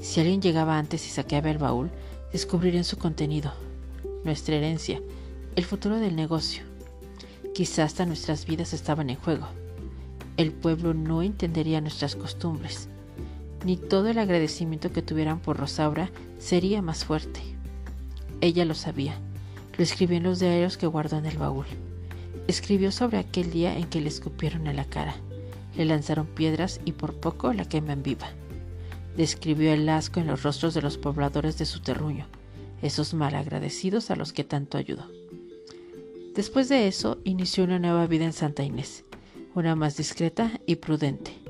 Si 0.00 0.20
alguien 0.20 0.42
llegaba 0.42 0.78
antes 0.78 1.06
y 1.06 1.10
saqueaba 1.10 1.50
el 1.50 1.58
baúl, 1.58 1.90
descubrirían 2.32 2.84
su 2.84 2.98
contenido, 2.98 3.52
nuestra 4.24 4.56
herencia, 4.56 5.00
el 5.54 5.64
futuro 5.64 5.98
del 5.98 6.16
negocio. 6.16 6.62
Quizá 7.54 7.84
hasta 7.84 8.06
nuestras 8.06 8.46
vidas 8.46 8.72
estaban 8.72 9.10
en 9.10 9.16
juego. 9.16 9.46
El 10.36 10.52
pueblo 10.52 10.94
no 10.94 11.22
entendería 11.22 11.80
nuestras 11.80 12.14
costumbres 12.14 12.88
ni 13.66 13.76
todo 13.76 14.08
el 14.08 14.18
agradecimiento 14.20 14.92
que 14.92 15.02
tuvieran 15.02 15.40
por 15.40 15.56
Rosaura 15.56 16.08
sería 16.38 16.82
más 16.82 17.04
fuerte. 17.04 17.40
Ella 18.40 18.64
lo 18.64 18.76
sabía. 18.76 19.18
Lo 19.76 19.82
escribió 19.82 20.18
en 20.18 20.22
los 20.22 20.38
diarios 20.38 20.76
que 20.76 20.86
guardó 20.86 21.18
en 21.18 21.26
el 21.26 21.36
baúl. 21.36 21.66
Escribió 22.46 22.92
sobre 22.92 23.18
aquel 23.18 23.50
día 23.50 23.76
en 23.76 23.88
que 23.88 24.00
le 24.00 24.08
escupieron 24.08 24.68
en 24.68 24.76
la 24.76 24.84
cara, 24.84 25.16
le 25.76 25.84
lanzaron 25.84 26.26
piedras 26.26 26.80
y 26.84 26.92
por 26.92 27.14
poco 27.14 27.52
la 27.52 27.64
queman 27.64 28.04
viva. 28.04 28.28
Describió 29.16 29.72
el 29.72 29.88
asco 29.88 30.20
en 30.20 30.26
los 30.26 30.42
rostros 30.42 30.74
de 30.74 30.82
los 30.82 30.98
pobladores 30.98 31.58
de 31.58 31.66
su 31.66 31.80
terruño, 31.80 32.26
esos 32.82 33.14
malagradecidos 33.14 34.10
a 34.10 34.16
los 34.16 34.32
que 34.32 34.44
tanto 34.44 34.78
ayudó. 34.78 35.10
Después 36.34 36.68
de 36.68 36.86
eso, 36.86 37.18
inició 37.24 37.64
una 37.64 37.78
nueva 37.78 38.06
vida 38.06 38.24
en 38.24 38.32
Santa 38.32 38.62
Inés, 38.62 39.04
una 39.54 39.74
más 39.74 39.96
discreta 39.96 40.60
y 40.66 40.76
prudente 40.76 41.46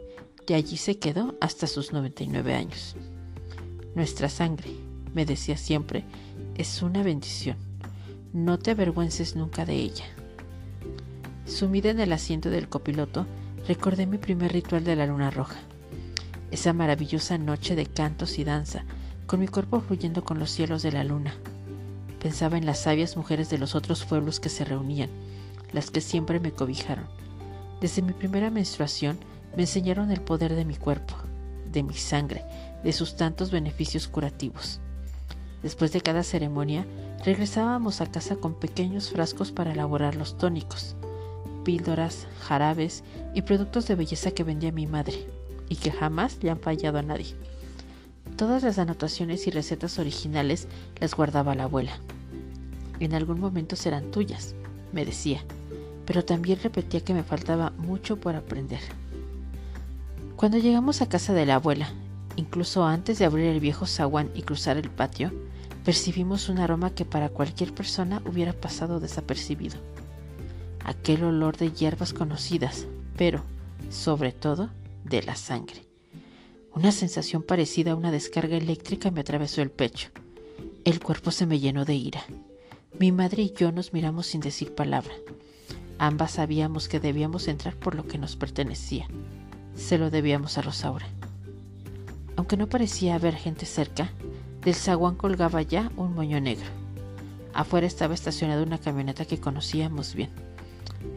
y 0.48 0.54
allí 0.54 0.76
se 0.76 0.98
quedó 0.98 1.34
hasta 1.40 1.66
sus 1.66 1.92
99 1.92 2.54
años. 2.54 2.96
Nuestra 3.94 4.28
sangre, 4.28 4.70
me 5.14 5.26
decía 5.26 5.56
siempre, 5.56 6.04
es 6.56 6.82
una 6.82 7.02
bendición. 7.02 7.56
No 8.32 8.58
te 8.58 8.72
avergüences 8.72 9.34
nunca 9.34 9.64
de 9.64 9.74
ella. 9.74 10.04
Sumida 11.46 11.90
en 11.90 12.00
el 12.00 12.12
asiento 12.12 12.50
del 12.50 12.68
copiloto, 12.68 13.26
recordé 13.66 14.06
mi 14.06 14.18
primer 14.18 14.52
ritual 14.52 14.84
de 14.84 14.96
la 14.96 15.06
luna 15.06 15.30
roja. 15.30 15.58
Esa 16.56 16.72
maravillosa 16.72 17.36
noche 17.36 17.76
de 17.76 17.84
cantos 17.84 18.38
y 18.38 18.44
danza, 18.44 18.86
con 19.26 19.40
mi 19.40 19.46
cuerpo 19.46 19.82
fluyendo 19.82 20.24
con 20.24 20.38
los 20.38 20.50
cielos 20.50 20.82
de 20.82 20.90
la 20.90 21.04
luna. 21.04 21.34
Pensaba 22.18 22.56
en 22.56 22.64
las 22.64 22.78
sabias 22.78 23.14
mujeres 23.14 23.50
de 23.50 23.58
los 23.58 23.74
otros 23.74 24.06
pueblos 24.06 24.40
que 24.40 24.48
se 24.48 24.64
reunían, 24.64 25.10
las 25.74 25.90
que 25.90 26.00
siempre 26.00 26.40
me 26.40 26.52
cobijaron. 26.52 27.04
Desde 27.82 28.00
mi 28.00 28.14
primera 28.14 28.48
menstruación, 28.48 29.18
me 29.54 29.64
enseñaron 29.64 30.10
el 30.10 30.22
poder 30.22 30.54
de 30.54 30.64
mi 30.64 30.76
cuerpo, 30.76 31.14
de 31.70 31.82
mi 31.82 31.92
sangre, 31.92 32.42
de 32.82 32.94
sus 32.94 33.16
tantos 33.16 33.50
beneficios 33.50 34.08
curativos. 34.08 34.80
Después 35.62 35.92
de 35.92 36.00
cada 36.00 36.22
ceremonia, 36.22 36.86
regresábamos 37.22 38.00
a 38.00 38.10
casa 38.10 38.36
con 38.36 38.54
pequeños 38.54 39.10
frascos 39.10 39.52
para 39.52 39.74
elaborar 39.74 40.16
los 40.16 40.38
tónicos, 40.38 40.96
píldoras, 41.64 42.26
jarabes 42.40 43.04
y 43.34 43.42
productos 43.42 43.86
de 43.88 43.94
belleza 43.94 44.30
que 44.30 44.42
vendía 44.42 44.72
mi 44.72 44.86
madre 44.86 45.35
y 45.68 45.76
que 45.76 45.90
jamás 45.90 46.38
le 46.42 46.50
han 46.50 46.60
fallado 46.60 46.98
a 46.98 47.02
nadie. 47.02 47.34
Todas 48.36 48.62
las 48.62 48.78
anotaciones 48.78 49.46
y 49.46 49.50
recetas 49.50 49.98
originales 49.98 50.68
las 51.00 51.14
guardaba 51.14 51.54
la 51.54 51.64
abuela. 51.64 51.98
En 53.00 53.14
algún 53.14 53.40
momento 53.40 53.76
serán 53.76 54.10
tuyas, 54.10 54.54
me 54.92 55.04
decía, 55.04 55.42
pero 56.04 56.24
también 56.24 56.58
repetía 56.62 57.00
que 57.00 57.14
me 57.14 57.22
faltaba 57.22 57.70
mucho 57.78 58.16
por 58.16 58.36
aprender. 58.36 58.80
Cuando 60.36 60.58
llegamos 60.58 61.00
a 61.00 61.08
casa 61.08 61.32
de 61.32 61.46
la 61.46 61.54
abuela, 61.56 61.88
incluso 62.36 62.84
antes 62.84 63.18
de 63.18 63.24
abrir 63.24 63.46
el 63.46 63.60
viejo 63.60 63.86
zaguán 63.86 64.30
y 64.34 64.42
cruzar 64.42 64.76
el 64.76 64.90
patio, 64.90 65.32
percibimos 65.84 66.48
un 66.48 66.58
aroma 66.58 66.90
que 66.90 67.04
para 67.04 67.30
cualquier 67.30 67.72
persona 67.72 68.20
hubiera 68.26 68.52
pasado 68.52 69.00
desapercibido. 69.00 69.76
Aquel 70.84 71.24
olor 71.24 71.56
de 71.56 71.72
hierbas 71.72 72.12
conocidas, 72.12 72.86
pero, 73.16 73.42
sobre 73.88 74.32
todo, 74.32 74.68
de 75.08 75.22
la 75.22 75.36
sangre. 75.36 75.84
Una 76.74 76.92
sensación 76.92 77.42
parecida 77.42 77.92
a 77.92 77.96
una 77.96 78.10
descarga 78.10 78.56
eléctrica 78.56 79.10
me 79.10 79.20
atravesó 79.20 79.62
el 79.62 79.70
pecho. 79.70 80.10
El 80.84 81.00
cuerpo 81.00 81.30
se 81.30 81.46
me 81.46 81.58
llenó 81.58 81.84
de 81.84 81.94
ira. 81.94 82.24
Mi 82.98 83.12
madre 83.12 83.42
y 83.42 83.52
yo 83.52 83.72
nos 83.72 83.92
miramos 83.92 84.26
sin 84.26 84.40
decir 84.40 84.74
palabra. 84.74 85.14
Ambas 85.98 86.32
sabíamos 86.32 86.88
que 86.88 87.00
debíamos 87.00 87.48
entrar 87.48 87.74
por 87.76 87.94
lo 87.94 88.06
que 88.06 88.18
nos 88.18 88.36
pertenecía 88.36 89.08
se 89.76 89.98
lo 89.98 90.10
debíamos 90.10 90.58
a 90.58 90.62
Rosaura. 90.62 91.06
Aunque 92.36 92.56
no 92.56 92.68
parecía 92.68 93.14
haber 93.14 93.34
gente 93.34 93.66
cerca, 93.66 94.10
del 94.62 94.74
zaguán 94.74 95.14
colgaba 95.14 95.62
ya 95.62 95.92
un 95.96 96.14
moño 96.14 96.40
negro. 96.40 96.66
Afuera 97.54 97.86
estaba 97.86 98.14
estacionada 98.14 98.62
una 98.62 98.78
camioneta 98.78 99.24
que 99.24 99.38
conocíamos 99.38 100.14
bien. 100.14 100.30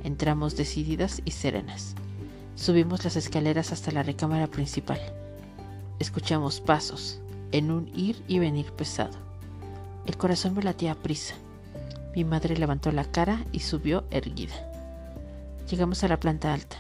Entramos 0.04 0.56
decididas 0.56 1.22
y 1.26 1.32
serenas. 1.32 1.96
Subimos 2.60 3.06
las 3.06 3.16
escaleras 3.16 3.72
hasta 3.72 3.90
la 3.94 4.04
recámara 4.04 4.46
principal. 4.48 5.00
Escuchamos 5.98 6.60
pasos, 6.60 7.22
en 7.54 7.72
un 7.72 7.90
ir 7.96 8.22
y 8.28 8.40
venir 8.40 8.74
pesado. 8.74 9.18
El 10.06 10.18
corazón 10.18 10.56
me 10.56 10.62
latía 10.62 10.92
a 10.92 10.96
prisa. 10.96 11.36
Mi 12.14 12.26
madre 12.26 12.58
levantó 12.58 12.92
la 12.92 13.06
cara 13.06 13.46
y 13.54 13.62
subió 13.62 14.04
erguida. 14.12 14.56
Llegamos 15.70 16.04
a 16.04 16.10
la 16.10 16.20
planta 16.20 16.54
alta. 16.54 16.76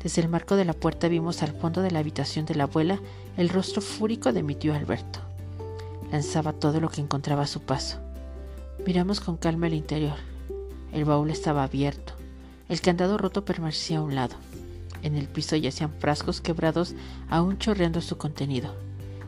Desde 0.00 0.22
el 0.22 0.28
marco 0.28 0.54
de 0.54 0.64
la 0.64 0.74
puerta 0.74 1.08
vimos 1.08 1.42
al 1.42 1.54
fondo 1.54 1.82
de 1.82 1.90
la 1.90 1.98
habitación 1.98 2.46
de 2.46 2.54
la 2.54 2.64
abuela 2.64 3.00
el 3.36 3.48
rostro 3.48 3.82
fúrico 3.82 4.32
de 4.32 4.44
mi 4.44 4.54
tío 4.54 4.74
Alberto. 4.74 5.18
Lanzaba 6.12 6.52
todo 6.52 6.78
lo 6.78 6.88
que 6.88 7.00
encontraba 7.00 7.42
a 7.42 7.48
su 7.48 7.62
paso. 7.62 7.98
Miramos 8.86 9.18
con 9.18 9.38
calma 9.38 9.66
el 9.66 9.74
interior. 9.74 10.18
El 10.92 11.04
baúl 11.04 11.30
estaba 11.30 11.64
abierto. 11.64 12.12
El 12.68 12.80
candado 12.80 13.18
roto 13.18 13.44
permanecía 13.44 13.98
a 13.98 14.02
un 14.02 14.14
lado. 14.14 14.36
En 15.04 15.16
el 15.16 15.28
piso 15.28 15.54
yacían 15.54 15.92
frascos 16.00 16.40
quebrados 16.40 16.94
aún 17.28 17.58
chorreando 17.58 18.00
su 18.00 18.16
contenido, 18.16 18.74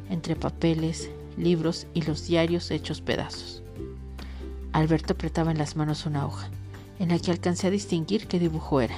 entre 0.08 0.34
papeles, 0.34 1.10
libros 1.36 1.86
y 1.92 2.00
los 2.00 2.26
diarios 2.26 2.70
hechos 2.70 3.02
pedazos. 3.02 3.62
Alberto 4.72 5.12
apretaba 5.12 5.50
en 5.50 5.58
las 5.58 5.76
manos 5.76 6.06
una 6.06 6.26
hoja, 6.26 6.48
en 6.98 7.10
la 7.10 7.18
que 7.18 7.30
alcancé 7.30 7.66
a 7.66 7.70
distinguir 7.70 8.26
qué 8.26 8.38
dibujo 8.38 8.80
era. 8.80 8.96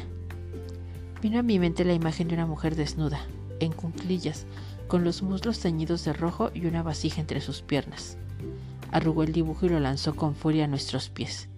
Vino 1.20 1.41
a 1.41 1.43
mi 1.43 1.59
mente 1.59 1.85
la 1.85 1.95
imagen 1.95 2.29
de 2.29 2.35
una 2.35 2.47
mujer 2.47 2.76
desnuda, 2.76 3.26
en 3.59 3.72
cunclillas, 3.72 4.47
con 4.87 5.03
los 5.03 5.20
muslos 5.20 5.59
teñidos 5.59 6.05
de 6.05 6.12
rojo 6.12 6.53
y 6.55 6.66
una 6.66 6.85
vasija 6.85 7.20
entre 7.20 7.41
sus 7.41 7.61
piernas. 7.61 8.18
Arrugó 8.93 9.24
el 9.24 9.33
dibujo 9.33 9.66
y 9.66 9.70
lo 9.70 9.81
lanzó 9.81 10.14
con 10.14 10.37
furia 10.37 10.66
a 10.66 10.68
nuestros 10.68 11.09
pies. 11.09 11.49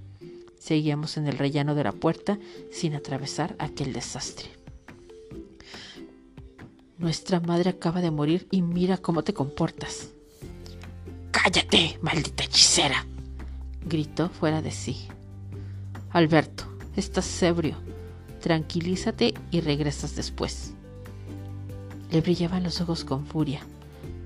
Seguíamos 0.59 1.19
en 1.19 1.27
el 1.27 1.37
rellano 1.37 1.75
de 1.75 1.85
la 1.85 1.93
puerta 1.93 2.39
sin 2.73 2.95
atravesar 2.95 3.55
aquel 3.59 3.93
desastre. 3.93 4.60
Nuestra 7.01 7.41
madre 7.41 7.71
acaba 7.71 8.03
de 8.03 8.11
morir 8.11 8.47
y 8.51 8.61
mira 8.61 8.99
cómo 8.99 9.25
te 9.25 9.33
comportas. 9.33 10.11
Cállate, 11.31 11.99
maldita 12.03 12.45
hechicera, 12.45 13.07
gritó 13.87 14.29
fuera 14.29 14.61
de 14.61 14.71
sí. 14.71 15.09
Alberto, 16.11 16.65
estás 16.97 17.43
ebrio. 17.43 17.77
Tranquilízate 18.43 19.33
y 19.51 19.61
regresas 19.63 20.15
después. 20.15 20.75
Le 22.11 22.21
brillaban 22.21 22.65
los 22.65 22.83
ojos 22.83 23.07
con 23.07 23.25
furia. 23.25 23.61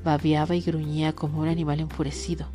Babeaba 0.03 0.57
y 0.57 0.61
gruñía 0.61 1.13
como 1.15 1.43
un 1.43 1.49
animal 1.49 1.79
enfurecido. 1.79 2.49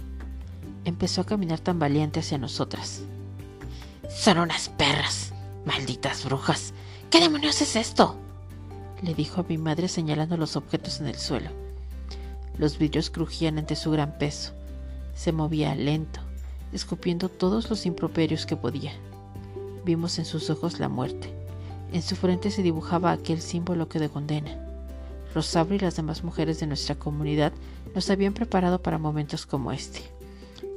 Empezó 0.84 1.22
a 1.22 1.26
caminar 1.26 1.62
tan 1.62 1.80
valiente 1.80 2.20
hacia 2.20 2.38
nosotras. 2.38 3.04
Son 4.10 4.38
unas 4.38 4.68
perras. 4.68 5.32
Malditas 5.66 6.26
brujas. 6.26 6.74
¿Qué 7.10 7.22
demonios 7.22 7.62
es 7.62 7.78
esto? 7.78 8.18
Le 9.02 9.14
dijo 9.14 9.42
a 9.42 9.46
mi 9.48 9.58
madre 9.58 9.88
señalando 9.88 10.38
los 10.38 10.56
objetos 10.56 11.00
en 11.00 11.08
el 11.08 11.16
suelo. 11.16 11.50
Los 12.58 12.78
vidrios 12.78 13.10
crujían 13.10 13.58
ante 13.58 13.76
su 13.76 13.92
gran 13.92 14.18
peso. 14.18 14.54
Se 15.14 15.32
movía 15.32 15.74
lento, 15.76 16.20
escupiendo 16.74 17.30
todos 17.30 17.70
los 17.70 17.86
improperios 17.86 18.46
que 18.46 18.58
podía. 18.58 18.92
Vimos 19.86 20.20
en 20.20 20.26
sus 20.26 20.50
ojos 20.50 20.80
la 20.80 20.90
muerte. 20.90 21.34
En 21.94 22.02
su 22.02 22.16
frente 22.16 22.52
se 22.52 22.62
dibujaba 22.62 23.12
aquel 23.12 23.42
símbolo 23.42 23.88
que 23.88 24.00
de 24.00 24.10
condena. 24.10 24.66
Rosario 25.34 25.76
y 25.76 25.80
las 25.80 25.96
demás 25.96 26.24
mujeres 26.24 26.60
de 26.60 26.68
nuestra 26.68 26.96
comunidad 26.96 27.54
nos 27.96 28.10
habían 28.10 28.34
preparado 28.34 28.82
para 28.82 28.98
momentos 28.98 29.46
como 29.46 29.72
este. 29.72 30.02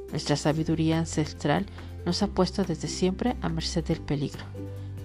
Nuestra 0.09 0.37
sabiduría 0.37 0.99
ancestral 0.99 1.65
nos 2.05 2.23
ha 2.23 2.27
puesto 2.27 2.63
desde 2.63 2.87
siempre 2.87 3.35
a 3.41 3.49
merced 3.49 3.83
del 3.83 3.99
peligro, 3.99 4.43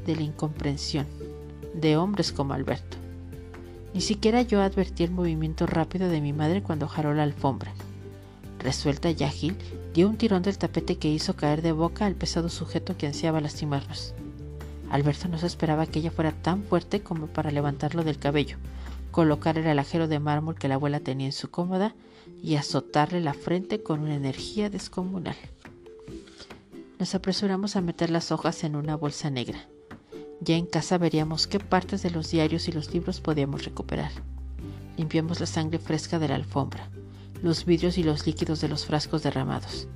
de 0.07 0.16
la 0.16 0.23
incomprensión, 0.23 1.07
de 1.75 1.97
hombres 1.97 2.33
como 2.33 2.55
Alberto. 2.55 2.99
Ni 3.99 4.03
siquiera 4.03 4.43
yo 4.43 4.63
advertí 4.63 5.03
el 5.03 5.11
movimiento 5.11 5.67
rápido 5.67 6.09
de 6.09 6.21
mi 6.21 6.33
madre 6.33 6.63
cuando 6.63 6.87
jaró 6.87 7.15
la 7.15 7.25
alfombra. 7.25 7.73
Resuelta 8.61 9.11
y 9.11 9.25
ágil, 9.25 9.57
dio 9.93 10.09
un 10.09 10.17
tirón 10.17 10.45
del 10.45 10.57
tapete 10.57 10.99
que 10.99 11.09
hizo 11.09 11.35
caer 11.35 11.63
de 11.63 11.73
boca 11.73 12.07
al 12.07 12.15
pesado 12.15 12.49
sujeto 12.49 12.97
que 12.97 13.09
ansiaba 13.09 13.41
lastimarnos. 13.41 14.15
Alberto 14.89 15.27
no 15.27 15.37
se 15.37 15.49
esperaba 15.49 15.87
que 15.87 15.99
ella 15.99 16.13
fuera 16.13 16.31
tan 16.31 16.63
fuerte 16.63 17.01
como 17.01 17.27
para 17.27 17.51
levantarlo 17.51 18.05
del 18.05 18.21
cabello, 18.21 18.59
colocar 19.11 19.59
el 19.59 19.67
alajero 19.67 20.07
de 20.07 20.21
mármol 20.21 20.55
que 20.55 20.69
la 20.69 20.77
abuela 20.77 21.01
tenía 21.01 21.27
en 21.27 21.33
su 21.33 21.51
cómoda 21.51 21.97
y 22.41 22.55
azotarle 22.55 23.21
la 23.21 23.35
frente 23.35 23.83
con 23.83 23.99
una 23.99 24.15
energía 24.15 24.71
descomunal. 24.71 25.35
Nos 27.01 27.17
apresuramos 27.17 27.75
a 27.75 27.81
meter 27.81 28.11
las 28.11 28.31
hojas 28.31 28.63
en 28.63 28.77
una 28.77 28.95
bolsa 28.95 29.29
negra. 29.29 29.67
Ya 30.41 30.57
en 30.57 30.66
casa 30.66 30.99
veríamos 30.99 31.47
qué 31.47 31.59
partes 31.59 32.03
de 32.03 32.11
los 32.11 32.30
diarios 32.30 32.68
y 32.68 32.72
los 32.72 32.95
libros 32.95 33.20
podíamos 33.20 33.64
recuperar. 33.64 34.12
Limpiamos 34.97 35.41
la 35.41 35.47
sangre 35.47 35.78
fresca 35.78 36.18
de 36.18 36.28
la 36.28 36.36
alfombra, 36.36 36.89
los 37.43 37.64
vidrios 37.64 37.99
y 37.99 38.03
los 38.03 38.26
líquidos 38.26 38.61
de 38.61 38.68
los 38.68 38.86
frascos 38.86 39.22
derramados. 39.22 39.89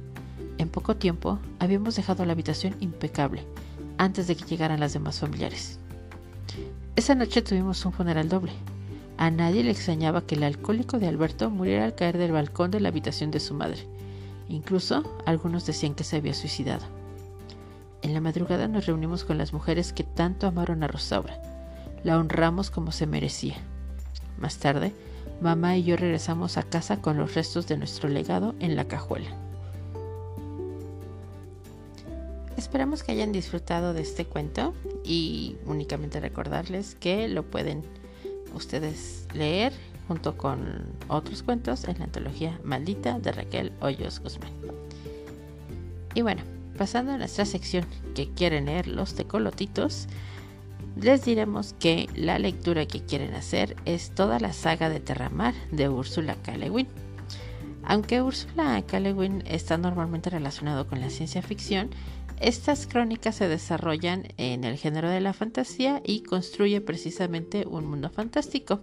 En 0.58 0.68
poco 0.68 0.96
tiempo 0.96 1.38
habíamos 1.58 1.96
dejado 1.96 2.24
la 2.24 2.32
habitación 2.32 2.76
impecable, 2.80 3.44
antes 3.98 4.26
de 4.26 4.36
que 4.36 4.44
llegaran 4.44 4.80
las 4.80 4.92
demás 4.92 5.20
familiares. 5.20 5.78
Esa 6.96 7.14
noche 7.14 7.42
tuvimos 7.42 7.84
un 7.86 7.92
funeral 7.92 8.28
doble. 8.28 8.52
A 9.18 9.30
nadie 9.30 9.62
le 9.62 9.70
extrañaba 9.70 10.26
que 10.26 10.34
el 10.34 10.42
alcohólico 10.42 10.98
de 10.98 11.06
Alberto 11.06 11.50
muriera 11.50 11.84
al 11.84 11.94
caer 11.94 12.18
del 12.18 12.32
balcón 12.32 12.70
de 12.70 12.80
la 12.80 12.88
habitación 12.88 13.30
de 13.30 13.40
su 13.40 13.54
madre. 13.54 13.86
Incluso 14.48 15.02
algunos 15.24 15.66
decían 15.66 15.94
que 15.94 16.04
se 16.04 16.16
había 16.16 16.34
suicidado. 16.34 16.84
En 18.02 18.14
la 18.14 18.20
madrugada 18.20 18.66
nos 18.66 18.86
reunimos 18.86 19.24
con 19.24 19.38
las 19.38 19.52
mujeres 19.52 19.92
que 19.92 20.02
tanto 20.02 20.48
amaron 20.48 20.82
a 20.82 20.88
Rosaura. 20.88 21.40
La 22.02 22.18
honramos 22.18 22.70
como 22.70 22.90
se 22.90 23.06
merecía. 23.06 23.54
Más 24.38 24.58
tarde, 24.58 24.92
mamá 25.40 25.76
y 25.76 25.84
yo 25.84 25.96
regresamos 25.96 26.58
a 26.58 26.64
casa 26.64 27.00
con 27.00 27.16
los 27.16 27.34
restos 27.34 27.68
de 27.68 27.76
nuestro 27.76 28.08
legado 28.08 28.56
en 28.58 28.74
la 28.74 28.86
cajuela. 28.86 29.30
Esperamos 32.56 33.02
que 33.02 33.12
hayan 33.12 33.32
disfrutado 33.32 33.94
de 33.94 34.02
este 34.02 34.24
cuento 34.24 34.74
y 35.04 35.56
únicamente 35.66 36.20
recordarles 36.20 36.96
que 36.96 37.28
lo 37.28 37.44
pueden 37.44 37.82
ustedes 38.54 39.26
leer 39.32 39.72
junto 40.08 40.36
con 40.36 40.86
otros 41.08 41.42
cuentos 41.42 41.84
en 41.84 41.98
la 41.98 42.04
antología 42.04 42.58
Maldita 42.64 43.18
de 43.20 43.32
Raquel 43.32 43.72
Hoyos 43.80 44.20
Guzmán. 44.20 44.52
Y 46.14 46.22
bueno, 46.22 46.42
pasando 46.76 47.12
a 47.12 47.18
nuestra 47.18 47.44
sección 47.44 47.86
que 48.14 48.28
quieren 48.28 48.66
leer 48.66 48.88
los 48.88 49.14
tecolotitos, 49.14 50.08
les 51.00 51.24
diremos 51.24 51.74
que 51.78 52.08
la 52.14 52.38
lectura 52.38 52.86
que 52.86 53.00
quieren 53.00 53.34
hacer 53.34 53.76
es 53.84 54.10
toda 54.10 54.38
la 54.38 54.52
saga 54.52 54.88
de 54.90 55.00
Terramar 55.00 55.54
de 55.70 55.88
Úrsula 55.88 56.36
K. 56.36 56.54
Aunque 57.84 58.22
Úrsula 58.22 58.82
K. 58.86 58.98
está 59.46 59.78
normalmente 59.78 60.30
relacionado 60.30 60.86
con 60.86 61.00
la 61.00 61.10
ciencia 61.10 61.42
ficción, 61.42 61.90
estas 62.40 62.86
crónicas 62.86 63.36
se 63.36 63.48
desarrollan 63.48 64.28
en 64.36 64.64
el 64.64 64.76
género 64.76 65.08
de 65.08 65.20
la 65.20 65.32
fantasía 65.32 66.02
y 66.04 66.22
construye 66.22 66.80
precisamente 66.80 67.66
un 67.66 67.86
mundo 67.86 68.10
fantástico. 68.10 68.80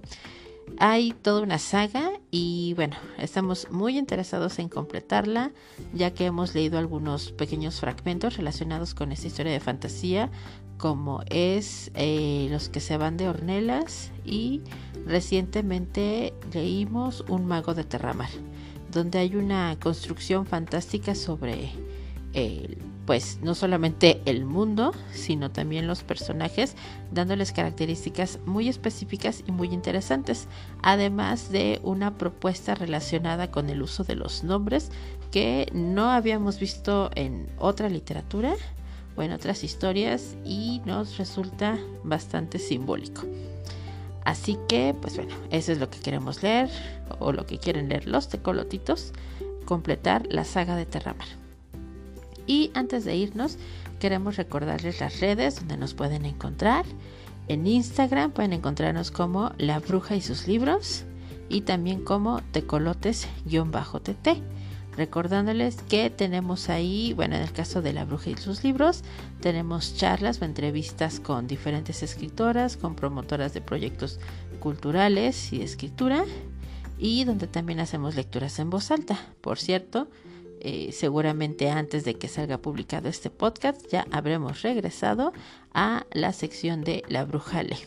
Hay 0.78 1.12
toda 1.12 1.42
una 1.42 1.58
saga 1.58 2.12
y 2.32 2.74
bueno, 2.76 2.96
estamos 3.18 3.70
muy 3.72 3.98
interesados 3.98 4.60
en 4.60 4.70
completarla 4.70 5.52
ya 5.94 6.14
que 6.14 6.26
hemos 6.26 6.54
leído 6.56 6.78
algunos 6.78 7.32
pequeños 7.32 7.80
fragmentos 7.80 8.38
relacionados 8.38 8.94
con 8.94 9.12
esta 9.12 9.28
historia 9.28 9.52
de 9.52 9.60
fantasía 9.60 10.30
como 10.78 11.22
es 11.30 11.92
eh, 11.96 12.48
Los 12.50 12.70
que 12.70 12.80
se 12.80 12.98
van 12.98 13.18
de 13.18 13.28
Ornelas 13.28 14.12
y 14.24 14.62
recientemente 15.06 16.34
leímos 16.54 17.26
Un 17.28 17.46
mago 17.46 17.74
de 17.74 17.84
Terramar 17.84 18.30
donde 18.92 19.20
hay 19.20 19.36
una 19.36 19.78
construcción 19.80 20.46
fantástica 20.46 21.16
sobre 21.16 21.72
el 22.34 22.78
pues 23.10 23.40
no 23.42 23.56
solamente 23.56 24.22
el 24.26 24.46
mundo, 24.46 24.94
sino 25.12 25.50
también 25.50 25.88
los 25.88 26.04
personajes, 26.04 26.76
dándoles 27.12 27.52
características 27.52 28.38
muy 28.46 28.70
específicas 28.70 29.44
y 29.48 29.52
muy 29.52 29.70
interesantes, 29.70 30.48
además 30.84 31.52
de 31.52 31.80
una 31.82 32.20
propuesta 32.20 32.76
relacionada 32.76 33.50
con 33.50 33.72
el 33.72 33.82
uso 33.82 34.04
de 34.04 34.14
los 34.14 34.44
nombres 34.44 34.92
que 35.32 35.68
no 35.74 36.12
habíamos 36.12 36.60
visto 36.60 37.10
en 37.16 37.50
otra 37.58 37.90
literatura 37.90 38.54
o 39.16 39.24
en 39.24 39.32
otras 39.32 39.64
historias 39.64 40.38
y 40.46 40.84
nos 40.86 41.18
resulta 41.18 41.80
bastante 42.04 42.60
simbólico. 42.60 43.24
Así 44.24 44.56
que, 44.68 44.94
pues 45.02 45.16
bueno, 45.16 45.34
eso 45.50 45.72
es 45.72 45.80
lo 45.80 45.90
que 45.90 45.98
queremos 45.98 46.44
leer 46.44 46.70
o 47.18 47.32
lo 47.32 47.48
que 47.48 47.58
quieren 47.58 47.90
leer 47.90 48.08
los 48.08 48.30
tecolotitos, 48.30 49.14
completar 49.66 50.28
la 50.30 50.44
saga 50.44 50.76
de 50.76 50.86
Terramar. 50.86 51.39
Y 52.50 52.72
antes 52.74 53.06
de 53.06 53.16
irnos, 53.16 53.60
queremos 54.00 54.36
recordarles 54.36 55.00
las 55.00 55.20
redes 55.20 55.58
donde 55.58 55.78
nos 55.78 55.94
pueden 55.94 56.26
encontrar. 56.26 56.84
En 57.48 57.68
Instagram 57.68 58.32
pueden 58.32 58.54
encontrarnos 58.54 59.12
como 59.12 59.52
La 59.60 59.78
Bruja 59.78 60.16
y 60.16 60.22
sus 60.22 60.48
libros 60.48 61.04
y 61.48 61.62
también 61.62 62.04
como 62.04 62.42
tecolotes-tt. 62.52 64.42
Recordándoles 64.98 65.76
que 65.84 66.10
tenemos 66.10 66.70
ahí, 66.70 67.14
bueno, 67.14 67.36
en 67.36 67.44
el 67.44 67.52
caso 67.52 67.84
de 67.84 67.94
La 67.94 68.04
Bruja 68.04 68.32
y 68.32 68.38
sus 68.38 68.64
libros, 68.64 69.04
tenemos 69.42 69.96
charlas 69.96 70.42
o 70.42 70.46
entrevistas 70.46 71.20
con 71.20 71.46
diferentes 71.46 72.02
escritoras, 72.02 72.78
con 72.78 72.96
promotoras 72.96 73.54
de 73.54 73.62
proyectos 73.62 74.20
culturales 74.60 75.54
y 75.54 75.60
de 75.60 75.66
escritura, 75.66 76.26
y 76.98 77.26
donde 77.26 77.46
también 77.46 77.80
hacemos 77.80 78.16
lecturas 78.16 78.58
en 78.58 78.72
voz 78.72 78.90
alta. 78.90 79.20
Por 79.40 79.60
cierto, 79.60 80.08
eh, 80.62 80.92
seguramente 80.92 81.70
antes 81.70 82.06
de 82.06 82.16
que 82.16 82.28
salga 82.28 82.58
publicado 82.58 83.10
este 83.10 83.30
podcast 83.30 83.86
ya 83.92 84.06
habremos 84.12 84.62
regresado 84.62 85.34
a 85.74 86.06
la 86.12 86.34
sección 86.34 86.84
de 86.84 87.04
la 87.08 87.26
brujale. 87.26 87.78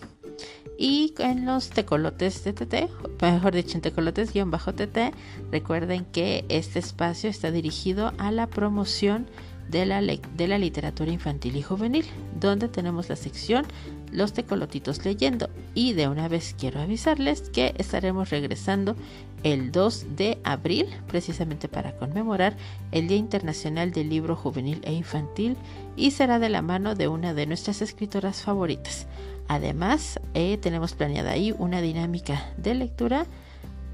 Y 0.79 1.15
en 1.19 1.47
los 1.47 1.71
tecolotes 1.71 2.43
de 2.45 2.53
TT, 2.53 2.91
mejor 3.21 3.55
dicho, 3.55 3.77
en 3.77 3.83
tecolotes-TT, 3.83 5.15
recuerden 5.51 6.05
que 6.07 6.45
este 6.49 6.79
espacio 6.79 7.31
está 7.31 7.51
dirigido 7.51 8.13
a 8.19 8.33
la 8.33 8.49
promoción 8.49 9.27
de 9.71 9.87
la, 9.87 10.03
de 10.03 10.49
la 10.49 10.59
literatura 10.59 11.13
infantil 11.13 11.57
y 11.57 11.63
juvenil, 11.63 12.05
donde 12.39 12.69
tenemos 12.69 13.09
la 13.09 13.17
sección 13.17 13.65
Los 14.11 14.33
Tecolotitos 14.33 15.05
leyendo. 15.05 15.49
Y 15.75 15.93
de 15.93 16.09
una 16.09 16.29
vez 16.29 16.55
quiero 16.59 16.81
avisarles 16.81 17.43
que 17.51 17.75
estaremos 17.79 18.31
regresando 18.31 18.97
el 19.43 19.73
2 19.73 20.17
de 20.17 20.39
abril, 20.45 20.87
precisamente 21.09 21.69
para 21.69 21.97
conmemorar 21.97 22.57
el 22.93 23.09
Día 23.09 23.17
Internacional 23.17 23.93
del 23.93 24.09
Libro 24.09 24.37
Juvenil 24.37 24.81
e 24.85 24.93
Infantil 24.93 25.57
y 25.97 26.13
será 26.13 26.39
de 26.39 26.49
la 26.49 26.63
mano 26.63 26.95
de 26.95 27.09
una 27.09 27.35
de 27.35 27.47
nuestras 27.47 27.83
escritoras 27.83 28.43
favoritas. 28.43 29.07
Además, 29.49 30.21
eh, 30.35 30.59
tenemos 30.59 30.95
planeada 30.95 31.33
ahí 31.33 31.55
una 31.59 31.81
dinámica 31.81 32.53
de 32.57 32.75
lectura 32.75 33.27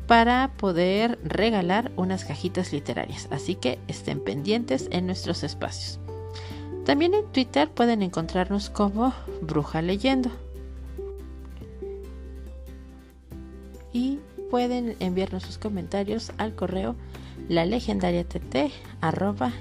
para 0.06 0.52
poder 0.56 1.18
regalar 1.22 1.92
unas 1.96 2.24
cajitas 2.24 2.72
literarias. 2.72 3.28
Así 3.30 3.54
que 3.54 3.78
estén 3.88 4.20
pendientes 4.20 4.88
en 4.90 5.06
nuestros 5.06 5.42
espacios. 5.42 6.00
También 6.84 7.12
en 7.12 7.26
Twitter 7.32 7.68
pueden 7.70 8.02
encontrarnos 8.02 8.70
como 8.70 9.12
Bruja 9.42 9.82
Leyendo. 9.82 10.30
Y 13.92 14.20
pueden 14.50 14.96
enviarnos 15.00 15.42
sus 15.42 15.58
comentarios 15.58 16.32
al 16.38 16.54
correo 16.54 16.96
la 17.48 17.64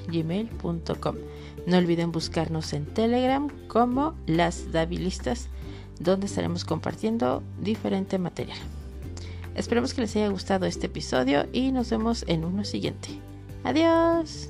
gmail.com 0.08 1.16
No 1.66 1.78
olviden 1.78 2.12
buscarnos 2.12 2.74
en 2.74 2.86
Telegram 2.86 3.50
como 3.68 4.16
las 4.26 4.72
Davilistas, 4.72 5.48
donde 6.00 6.26
estaremos 6.26 6.66
compartiendo 6.66 7.44
diferente 7.62 8.18
material. 8.18 8.58
Esperemos 9.56 9.94
que 9.94 10.02
les 10.02 10.16
haya 10.16 10.30
gustado 10.30 10.66
este 10.66 10.88
episodio 10.88 11.48
y 11.52 11.72
nos 11.72 11.90
vemos 11.90 12.26
en 12.28 12.46
uno 12.46 12.64
siguiente. 12.64 13.10
Adiós. 13.64 14.50